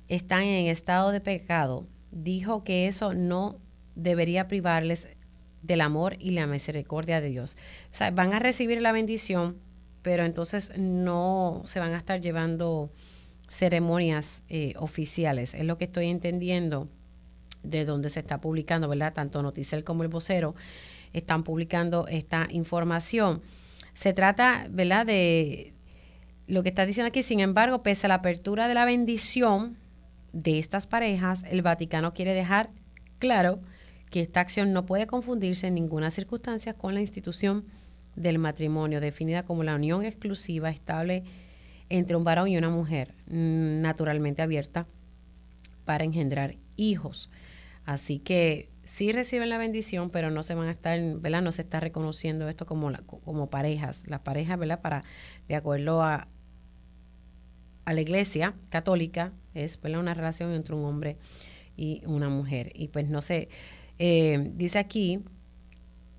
[0.08, 1.86] están en estado de pecado.
[2.10, 3.58] Dijo que eso no
[3.94, 5.08] debería privarles
[5.62, 7.56] del amor y la misericordia de Dios.
[7.92, 9.56] O sea, van a recibir la bendición,
[10.02, 12.92] pero entonces no se van a estar llevando
[13.52, 15.52] ceremonias eh, oficiales.
[15.52, 16.88] Es lo que estoy entendiendo
[17.62, 19.12] de donde se está publicando, ¿verdad?
[19.12, 20.54] Tanto Noticel como el vocero
[21.12, 23.42] están publicando esta información.
[23.92, 25.04] Se trata, ¿verdad?
[25.04, 25.74] De
[26.46, 29.76] lo que está diciendo aquí, sin embargo, pese a la apertura de la bendición
[30.32, 32.70] de estas parejas, el Vaticano quiere dejar
[33.18, 33.60] claro
[34.10, 37.66] que esta acción no puede confundirse en ninguna circunstancia con la institución
[38.16, 41.22] del matrimonio, definida como la unión exclusiva estable
[41.92, 44.86] entre un varón y una mujer, mm, naturalmente abierta
[45.84, 47.30] para engendrar hijos.
[47.84, 51.42] Así que sí reciben la bendición, pero no se van a estar, ¿verdad?
[51.42, 54.04] No se está reconociendo esto como, como parejas.
[54.06, 54.80] Las parejas, ¿verdad?
[54.80, 55.04] Para,
[55.48, 56.28] de acuerdo a,
[57.84, 61.18] a la iglesia católica, es una relación entre un hombre
[61.76, 62.72] y una mujer.
[62.74, 63.48] Y pues no sé,
[63.98, 65.22] eh, dice aquí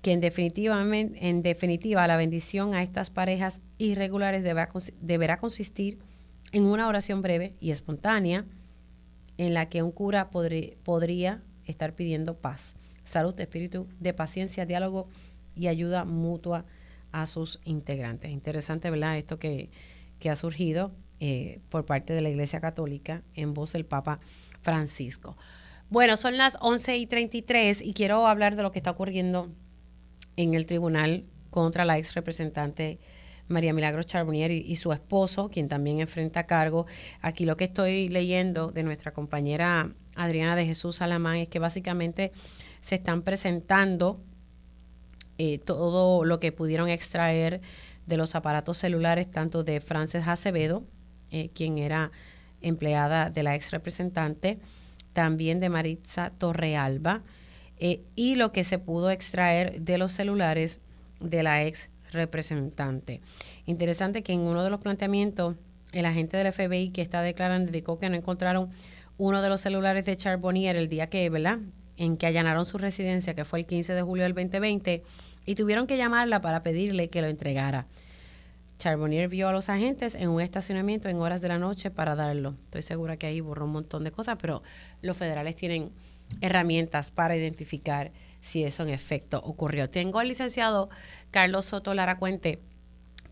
[0.04, 5.98] que en definitiva, en definitiva la bendición a estas parejas irregulares deberá, consistir
[6.52, 8.44] en una oración breve y espontánea
[9.38, 15.08] en la que un cura podría estar pidiendo paz, salud, espíritu de paciencia, diálogo
[15.56, 16.66] y ayuda mutua
[17.10, 18.30] a sus integrantes.
[18.30, 19.16] Interesante, ¿verdad?
[19.16, 19.70] Esto que,
[20.28, 24.20] ha surgido eh, por parte de la Iglesia Católica en voz del Papa
[24.60, 25.38] Francisco.
[25.88, 29.50] Bueno, son las 11 y 33 y quiero hablar de lo que está ocurriendo
[30.36, 32.98] en el tribunal contra la ex representante
[33.48, 36.86] María Milagros Charbonnier y, su esposo, quien también enfrenta cargo.
[37.20, 42.32] Aquí lo que estoy leyendo de nuestra compañera Adriana de Jesús Salamán es que básicamente
[42.80, 44.20] se están presentando
[45.38, 47.60] eh, todo lo que pudieron extraer
[48.06, 50.84] de los aparatos celulares, tanto de Frances Acevedo,
[51.30, 52.12] eh, quien era
[52.60, 54.58] empleada de la ex representante,
[55.12, 57.22] también de Maritza Torrealba,
[57.78, 60.80] eh, y lo que se pudo extraer de los celulares
[61.20, 63.20] de la ex representante.
[63.66, 65.56] Interesante que en uno de los planteamientos,
[65.92, 68.70] el agente del FBI que está declarando indicó que no encontraron
[69.18, 71.58] uno de los celulares de Charbonnier el día que, ¿verdad?
[71.96, 75.02] En que allanaron su residencia, que fue el 15 de julio del 2020,
[75.46, 77.86] y tuvieron que llamarla para pedirle que lo entregara.
[78.78, 82.56] Charbonnier vio a los agentes en un estacionamiento en horas de la noche para darlo.
[82.64, 84.62] Estoy segura que ahí borró un montón de cosas, pero
[85.00, 85.92] los federales tienen
[86.40, 89.88] herramientas para identificar si eso en efecto ocurrió.
[89.88, 90.90] Tengo al licenciado
[91.30, 92.60] Carlos Soto Lara Cuente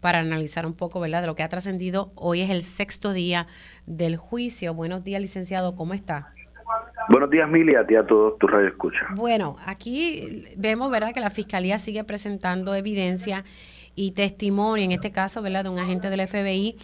[0.01, 2.13] para analizar un poco, ¿verdad?, de lo que ha trascendido.
[2.17, 3.47] Hoy es el sexto día
[3.87, 4.75] del juicio.
[4.75, 6.35] Buenos días, licenciado, ¿cómo está?
[7.09, 9.01] Buenos días, Mili, a ti a todos tu radio escucha.
[9.15, 13.45] Bueno, aquí vemos, ¿verdad?, que la Fiscalía sigue presentando evidencia
[13.95, 16.77] y testimonio, en este caso, ¿verdad?, de un agente del FBI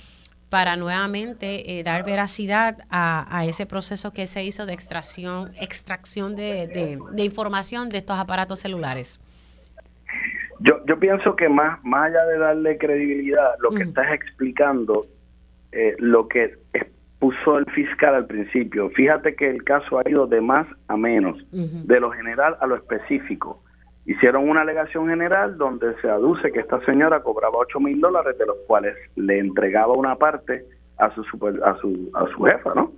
[0.51, 6.99] para nuevamente eh, dar veracidad a, ese proceso que se hizo de extracción, extracción de,
[7.19, 9.21] información de estos aparatos celulares.
[10.61, 15.07] Yo, yo pienso que más, más allá de darle credibilidad, lo que estás explicando,
[15.71, 16.57] eh, lo que
[17.19, 21.37] puso el fiscal al principio, fíjate que el caso ha ido de más a menos,
[21.53, 23.63] de lo general a lo específico.
[24.09, 28.47] Hicieron una alegación general donde se aduce que esta señora cobraba 8 mil dólares, de
[28.47, 30.65] los cuales le entregaba una parte
[30.97, 31.21] a su,
[31.63, 32.91] a su, a su jefa, ¿no?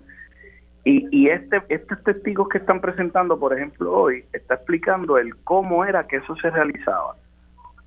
[0.85, 5.85] Y, y este, estos testigos que están presentando, por ejemplo, hoy, está explicando el cómo
[5.85, 7.17] era que eso se realizaba.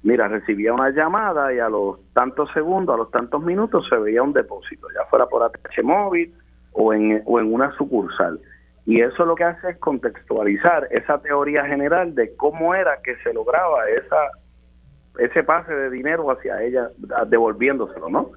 [0.03, 4.21] Mira, recibía una llamada y a los tantos segundos, a los tantos minutos se veía
[4.21, 6.33] un depósito, ya fuera por ATH móvil
[6.73, 8.37] o en, o en una sucursal.
[8.85, 13.33] Y eso lo que hace es contextualizar esa teoría general de cómo era que se
[13.33, 14.29] lograba esa
[15.19, 16.89] ese pase de dinero hacia ella
[17.27, 18.31] devolviéndoselo, ¿no?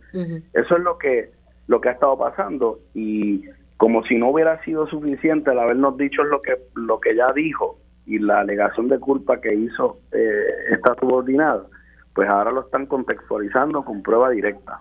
[0.53, 1.31] Eso es lo que
[1.67, 3.45] lo que ha estado pasando y
[3.77, 7.79] como si no hubiera sido suficiente el habernos dicho lo que lo que ya dijo
[8.07, 11.67] y la alegación de culpa que hizo eh, esta subordinada,
[12.15, 14.81] pues ahora lo están contextualizando con prueba directa.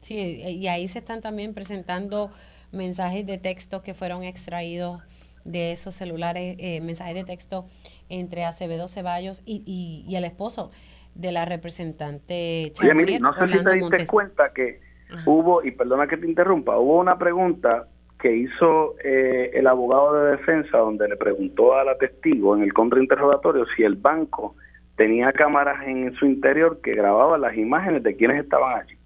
[0.00, 2.30] Sí, y ahí se están también presentando
[2.72, 5.02] mensajes de texto que fueron extraídos
[5.44, 7.66] de esos celulares, eh, mensajes de texto
[8.08, 9.62] entre Acevedo Ceballos y,
[10.06, 10.70] y, el esposo
[11.14, 12.72] de la representante.
[12.80, 14.80] Oye, Miri, no sé si te diste cuenta que
[15.26, 17.88] hubo, y perdona que te interrumpa, hubo una pregunta
[18.20, 22.72] que hizo eh, el abogado de defensa donde le preguntó a la testigo en el
[22.72, 24.56] contrainterrogatorio si el banco
[24.96, 28.98] tenía cámaras en su interior que grababan las imágenes de quienes estaban allí.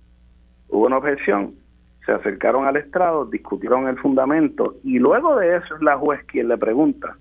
[0.69, 1.55] Hubo una objeción
[2.05, 6.49] se acercaron al estrado, discutieron el fundamento y luego de eso es la juez quien
[6.49, 7.17] le pregunta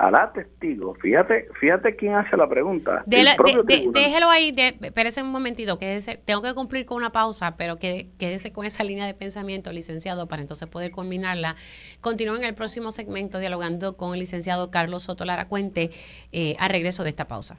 [0.00, 3.04] a la testigo, fíjate, fíjate quién hace la pregunta.
[3.06, 8.08] déjelo ahí, de, espérese un momentito, que tengo que cumplir con una pausa, pero que,
[8.18, 11.54] quédese con esa línea de pensamiento, licenciado, para entonces poder culminarla.
[12.00, 15.90] Continúo en el próximo segmento dialogando con el licenciado Carlos Soto Lara Cuente
[16.32, 17.58] eh, a regreso de esta pausa.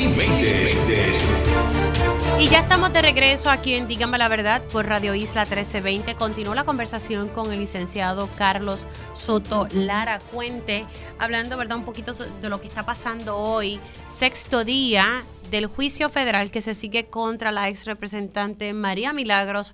[2.39, 6.15] y ya estamos de regreso aquí en Dígame la Verdad por Radio Isla 1320.
[6.15, 10.85] Continúa la conversación con el licenciado Carlos Soto Lara Cuente,
[11.19, 16.51] hablando verdad un poquito de lo que está pasando hoy, sexto día del juicio federal
[16.51, 19.73] que se sigue contra la ex representante María Milagros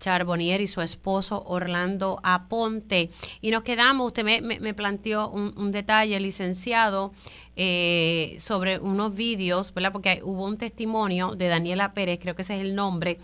[0.00, 3.10] Charbonnier y su esposo Orlando Aponte.
[3.40, 7.12] Y nos quedamos, usted me, planteó un, detalle, licenciado,
[7.54, 9.92] eh, sobre unos vídeos, ¿verdad?
[9.92, 13.18] Porque hubo un testimonio de Daniela Pérez, creo que ese es el nombre,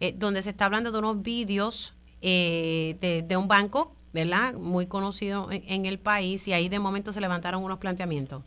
[0.00, 4.54] eh, donde se está hablando de unos vídeos eh, de, un banco, ¿verdad?
[4.54, 8.42] Muy conocido en, el país y ahí de momento se levantaron unos planteamientos.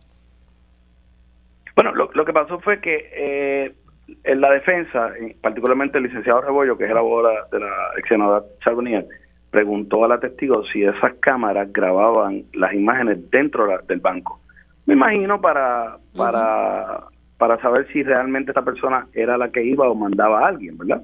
[1.76, 3.76] Bueno, lo, lo que pasó fue que
[4.24, 5.12] en la defensa,
[5.42, 9.06] particularmente el licenciado Rebollo, que es el abogado de la ex senadora Charbonnier,
[9.50, 14.40] preguntó a la testigo si esas cámaras grababan las imágenes dentro del banco.
[14.86, 17.06] Me imagino para, para,
[17.38, 21.02] para saber si realmente esta persona era la que iba o mandaba a alguien, ¿verdad?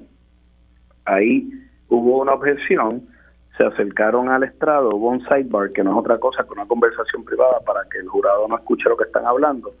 [1.04, 1.50] Ahí
[1.88, 3.02] hubo una objeción
[3.56, 7.24] se acercaron al estrado, hubo un sidebar, que no es otra cosa que una conversación
[7.24, 9.74] privada para que el jurado no escuche lo que están hablando.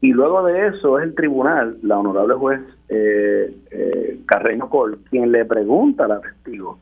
[0.00, 5.32] Y luego de eso es el tribunal, la honorable juez eh, eh, Carreño Col, quien
[5.32, 6.78] le pregunta a la testigo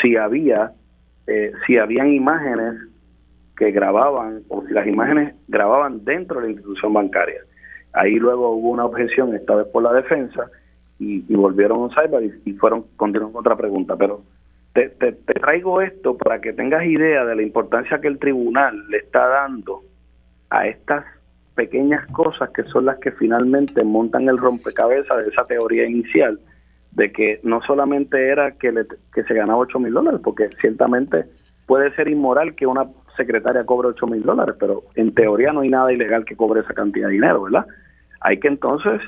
[0.00, 0.72] si había,
[1.26, 2.74] eh, si habían imágenes
[3.56, 7.40] que grababan o si las imágenes grababan dentro de la institución bancaria.
[7.92, 10.48] Ahí luego hubo una objeción, esta vez por la defensa,
[11.00, 13.96] y, volvieron a un sidebar y, fueron continuaron con otra pregunta.
[13.96, 14.22] Pero
[14.72, 18.98] te, te, traigo esto para que tengas idea de la importancia que el tribunal le
[18.98, 19.82] está dando
[20.50, 21.04] a estas
[21.58, 26.38] pequeñas cosas que son las que finalmente montan el rompecabezas de esa teoría inicial
[26.92, 31.24] de que no solamente era que, le, que se ganaba 8 mil dólares, porque ciertamente
[31.66, 32.86] puede ser inmoral que una
[33.16, 36.74] secretaria cobre 8 mil dólares, pero en teoría no hay nada ilegal que cobre esa
[36.74, 37.66] cantidad de dinero, ¿verdad?
[38.20, 39.00] Hay que entonces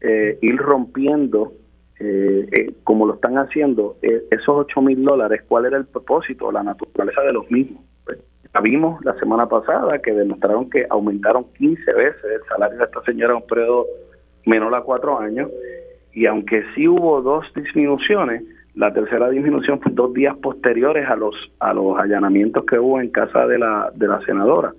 [0.00, 1.52] eh, ir rompiendo,
[2.00, 6.62] eh, eh, como lo están haciendo, esos 8 mil dólares, cuál era el propósito, la
[6.62, 7.84] naturaleza de los mismos.
[8.04, 8.18] Pues,
[8.62, 13.34] vimos la semana pasada que demostraron que aumentaron 15 veces el salario de esta señora
[13.34, 13.86] en un periodo
[14.46, 15.50] menor a cuatro años,
[16.12, 18.44] y aunque sí hubo dos disminuciones,
[18.74, 23.10] la tercera disminución fue dos días posteriores a los a los allanamientos que hubo en
[23.10, 24.72] casa de la de la senadora.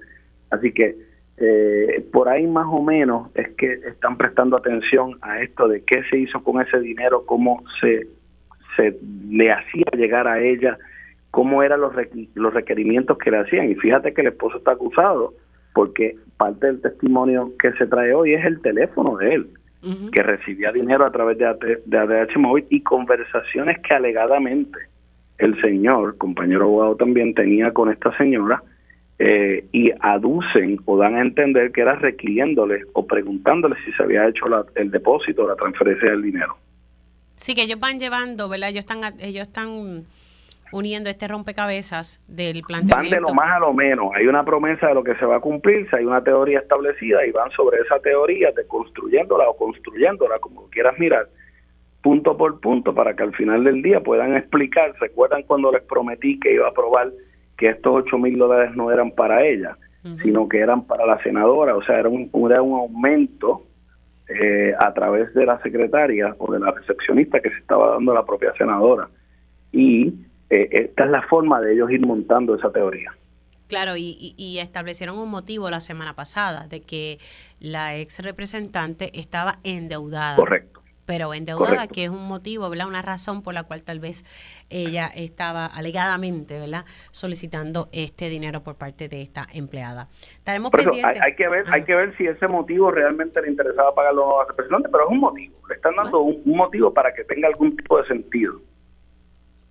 [0.50, 0.96] Así que
[1.38, 6.04] eh, por ahí más o menos es que están prestando atención a esto de qué
[6.10, 8.08] se hizo con ese dinero, cómo se
[8.76, 8.98] se
[9.30, 10.78] le hacía llegar a ella,
[11.30, 11.94] cómo eran los,
[12.36, 13.70] los requerimientos que le hacían.
[13.70, 15.34] Y fíjate que el esposo está acusado
[15.74, 19.48] porque parte del testimonio que se trae hoy es el teléfono de él
[20.12, 24.78] que recibía dinero a través de, ADH Móvil y conversaciones que alegadamente
[25.40, 28.62] el señor, compañero abogado también, tenía con esta señora
[29.24, 34.28] eh, y aducen o dan a entender que era requiriéndole o preguntándole si se había
[34.28, 36.58] hecho el depósito o la transferencia del dinero.
[37.36, 38.70] Sí, que ellos van llevando, ¿verdad?
[38.70, 40.06] Ellos están, ellos están
[40.72, 42.96] uniendo este rompecabezas del planteamiento.
[42.96, 44.12] Van de lo más a lo menos.
[44.16, 47.24] Hay una promesa de lo que se va a cumplir, si hay una teoría establecida
[47.24, 51.28] y van sobre esa teoría, deconstruyéndola o construyéndola, como quieras mirar,
[52.02, 54.96] punto por punto, para que al final del día puedan explicar.
[55.00, 57.12] ¿Recuerdan cuando les prometí que iba a probar
[57.62, 59.78] que estos 8 mil dólares no eran para ella,
[60.24, 61.76] sino que eran para la senadora?
[61.76, 63.68] O sea, era un, era un aumento
[64.28, 68.16] eh, a través de la secretaria o de la recepcionista que se estaba dando a
[68.16, 69.08] la propia senadora.
[69.72, 70.12] Y
[70.50, 73.14] eh, esta es la forma de ellos ir montando esa teoría.
[73.68, 77.20] Claro, y, establecieron un motivo la semana pasada de que
[77.60, 80.36] la ex representante estaba endeudada.
[80.36, 80.71] Correcto.
[81.12, 82.88] Pero endeudada, que es un motivo, ¿verdad?
[82.88, 84.24] Una razón por la cual tal vez
[84.70, 86.86] ella estaba alegadamente, ¿verdad?
[87.12, 90.08] Solicitando este dinero por parte de esta empleada.
[90.38, 91.22] Estaremos pendientes.
[91.22, 94.88] Hay, que ver, hay que ver si ese motivo realmente le interesaba pagarlo a representante,
[94.88, 95.58] pero es un motivo.
[95.68, 98.62] Le están dando un motivo para que tenga algún tipo de sentido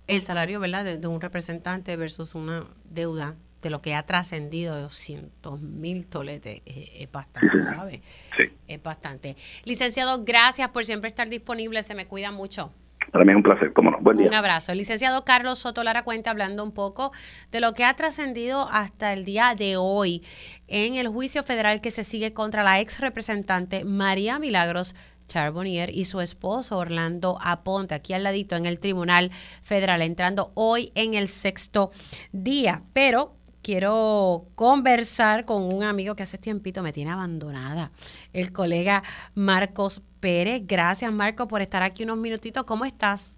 [0.07, 0.83] el salario ¿verdad?
[0.83, 6.61] De, un representante versus una deuda de lo que ha trascendido de 200 mil toletes
[6.65, 8.01] es, bastante, ¿sabe?
[8.35, 8.51] Sí.
[8.67, 9.35] Es bastante.
[9.65, 12.71] Licenciado, gracias por siempre estar disponible, se me cuida mucho.
[13.11, 13.97] Para mí es un placer, cómo no.
[13.99, 14.27] Buen día.
[14.27, 14.71] Un abrazo.
[14.71, 17.11] El licenciado Carlos Soto Lara Cuenta hablando un poco
[17.51, 20.23] de lo que ha trascendido hasta el día de hoy
[20.67, 24.95] en el juicio federal que se sigue contra la ex representante María Milagros
[25.27, 29.31] Charbonnier y su esposo Orlando Aponte, aquí al ladito en el Tribunal
[29.63, 31.91] Federal, entrando hoy en el sexto
[32.31, 32.83] día.
[32.93, 37.91] Pero quiero conversar con un amigo que hace tiempito me tiene abandonada,
[38.33, 39.03] el colega
[39.35, 40.63] Marcos Pérez.
[40.65, 42.63] Gracias, Marcos, por estar aquí unos minutitos.
[42.63, 43.37] ¿Cómo estás?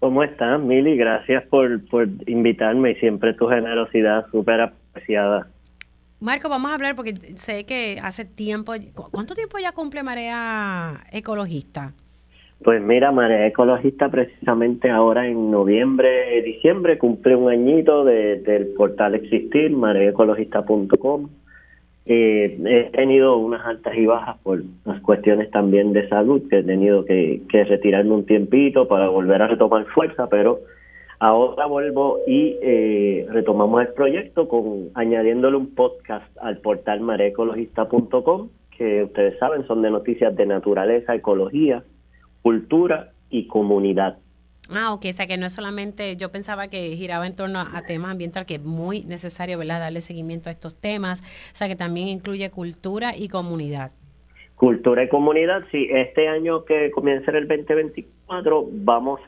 [0.00, 0.96] ¿Cómo estás, Mili?
[0.96, 5.48] Gracias por, por invitarme y siempre tu generosidad súper apreciada.
[6.18, 8.74] Marco, vamos a hablar porque sé que hace tiempo,
[9.10, 11.94] ¿cuánto tiempo ya cumple Marea Ecologista?
[12.64, 19.70] Pues mira, Marea Ecologista precisamente ahora en noviembre, diciembre cumple un añito del portal Existir,
[19.70, 21.28] mareecologista.com.
[22.04, 26.62] Eh, he tenido unas altas y bajas por las cuestiones también de salud, que he
[26.62, 30.60] tenido que, que retirarme un tiempito para volver a retomar fuerza, pero
[31.24, 39.04] Ahora vuelvo y eh, retomamos el proyecto con añadiéndole un podcast al portal mareecologista.com, que
[39.04, 41.84] ustedes saben son de noticias de naturaleza, ecología,
[42.42, 44.18] cultura y comunidad.
[44.70, 47.82] Ah, ok, o sea que no es solamente, yo pensaba que giraba en torno a,
[47.82, 51.20] temas ambientales, que es muy necesario, ¿verdad?, darle seguimiento a estos temas,
[51.52, 53.90] o sea que también incluye cultura y comunidad.
[54.54, 59.20] Cultura y comunidad, sí, este año que comienza el 2024 vamos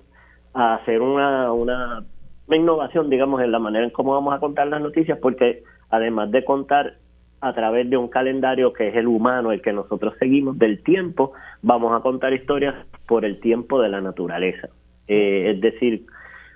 [0.55, 2.05] a hacer una, una,
[2.49, 6.45] innovación, digamos, en la manera en cómo vamos a contar las noticias, porque además de
[6.45, 6.95] contar
[7.41, 11.32] a través de un calendario que es el humano, el que nosotros seguimos del tiempo,
[11.61, 12.74] vamos a contar historias
[13.06, 14.68] por el tiempo de la naturaleza.
[15.09, 16.06] Eh, es decir,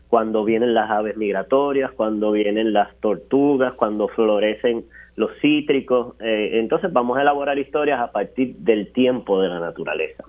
[0.08, 4.84] cuando vienen las aves migratorias, cuando vienen las tortugas, cuando florecen
[5.18, 6.14] los cítricos.
[6.20, 10.24] Eh, entonces vamos a elaborar historias a partir del tiempo de la naturaleza,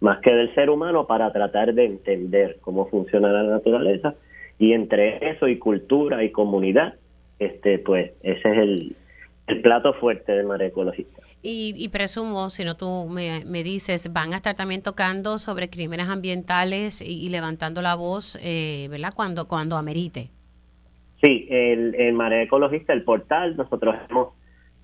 [0.00, 4.14] más que del ser humano para tratar de entender cómo funciona la naturaleza
[4.58, 6.94] y entre eso y cultura y comunidad,
[7.38, 8.96] este pues ese es el,
[9.48, 11.22] el plato fuerte de Marea Ecologista.
[11.42, 17.00] Y, presumo, si no tú me, dices, van a estar también tocando sobre crímenes ambientales
[17.00, 19.12] y, levantando la voz, eh, ¿verdad?
[19.14, 20.30] Cuando, cuando amerite.
[21.22, 24.28] Sí, el, el Marea Ecologista, el portal, nosotros hemos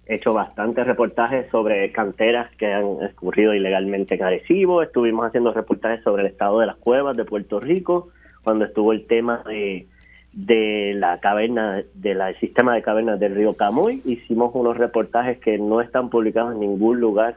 [0.07, 6.23] hecho bastantes reportajes sobre canteras que han escurrido ilegalmente en Arecibo, estuvimos haciendo reportajes sobre
[6.23, 8.09] el estado de las cuevas de Puerto Rico,
[8.43, 9.87] cuando estuvo el tema de
[10.35, 14.03] de la caverna, del sistema de cavernas del río Camuy.
[14.05, 17.37] Hicimos unos reportajes que no están publicados en ningún lugar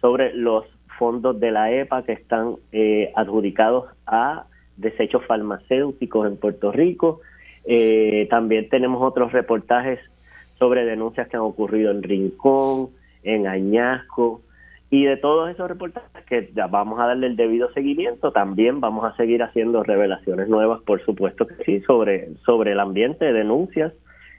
[0.00, 0.64] sobre los
[0.98, 4.44] fondos de la EPA que están eh, adjudicados a
[4.76, 7.20] desechos farmacéuticos en Puerto Rico.
[7.64, 10.00] Eh, también tenemos otros reportajes
[10.58, 12.88] sobre denuncias que han ocurrido en Rincón,
[13.22, 14.40] en Añasco,
[14.90, 19.04] y de todos esos reportajes que ya vamos a darle el debido seguimiento, también vamos
[19.04, 23.92] a seguir haciendo revelaciones nuevas, por supuesto que sí, sobre, sobre el ambiente, denuncias,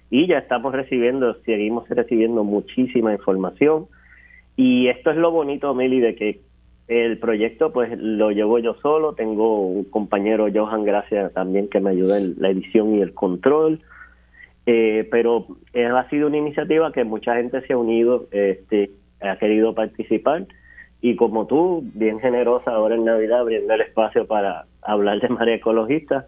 [0.10, 3.88] y ya estamos recibiendo, seguimos recibiendo muchísima información.
[4.58, 6.42] Y esto es lo bonito, Mili, de que
[6.90, 11.92] el proyecto pues lo llevo yo solo, tengo un compañero Johan Gracia también que me
[11.92, 13.80] ayuda en la edición y el control,
[14.66, 18.92] eh, pero ha sido una iniciativa que mucha gente se ha unido, este,
[19.22, 20.48] ha querido participar
[21.02, 25.56] y como tú, bien generosa ahora en Navidad, abriendo el espacio para hablar de María
[25.56, 26.28] Ecologista,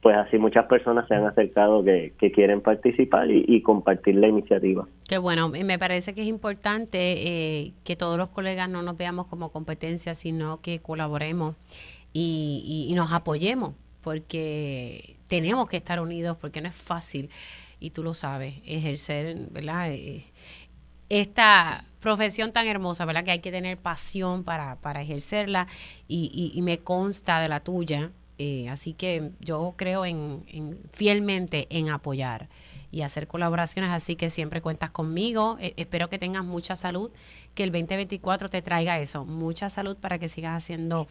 [0.00, 4.86] pues así muchas personas se han acercado que, quieren participar y, compartir la iniciativa.
[5.08, 9.26] Qué bueno, me parece que es importante eh, que todos los colegas no nos veamos
[9.26, 11.56] como competencia, sino que colaboremos
[12.12, 17.28] y, y, nos apoyemos, porque tenemos que estar unidos, porque no es fácil,
[17.80, 19.92] y tú lo sabes, ejercer, ¿verdad?
[19.92, 20.24] Eh,
[21.08, 23.24] esta profesión tan hermosa, ¿verdad?
[23.24, 25.68] Que hay que tener pasión para, para ejercerla
[26.08, 28.10] y, me consta de la tuya.
[28.38, 30.42] Eh, así que yo creo en,
[30.92, 32.48] fielmente en apoyar
[32.90, 35.58] y hacer colaboraciones, así que siempre cuentas conmigo.
[35.60, 37.10] E, espero que tengas mucha salud,
[37.54, 41.06] que el 2024 te traiga eso, mucha salud para que sigas haciendo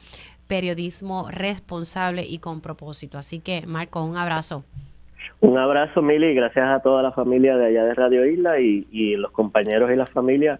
[0.48, 3.18] periodismo responsable y con propósito.
[3.18, 4.66] Así que, Marco, un abrazo.
[5.40, 9.16] Un abrazo, Mili, gracias a toda la familia de allá de Radio Isla y, y
[9.16, 10.60] los compañeros y la familia.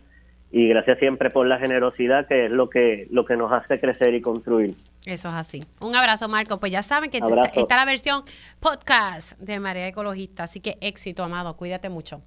[0.52, 4.14] Y gracias siempre por la generosidad, que es lo que, lo que nos hace crecer
[4.14, 4.76] y construir.
[5.06, 5.64] Eso es así.
[5.80, 6.60] Un abrazo, Marco.
[6.60, 8.24] Pues ya saben que está la versión
[8.60, 10.44] podcast de Marea Ecologista.
[10.44, 11.56] Así que éxito, amado.
[11.56, 12.22] Cuídate mucho.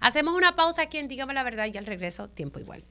[0.00, 2.84] Hacemos una pausa aquí en Dígame la Verdad y al regreso, tiempo igual.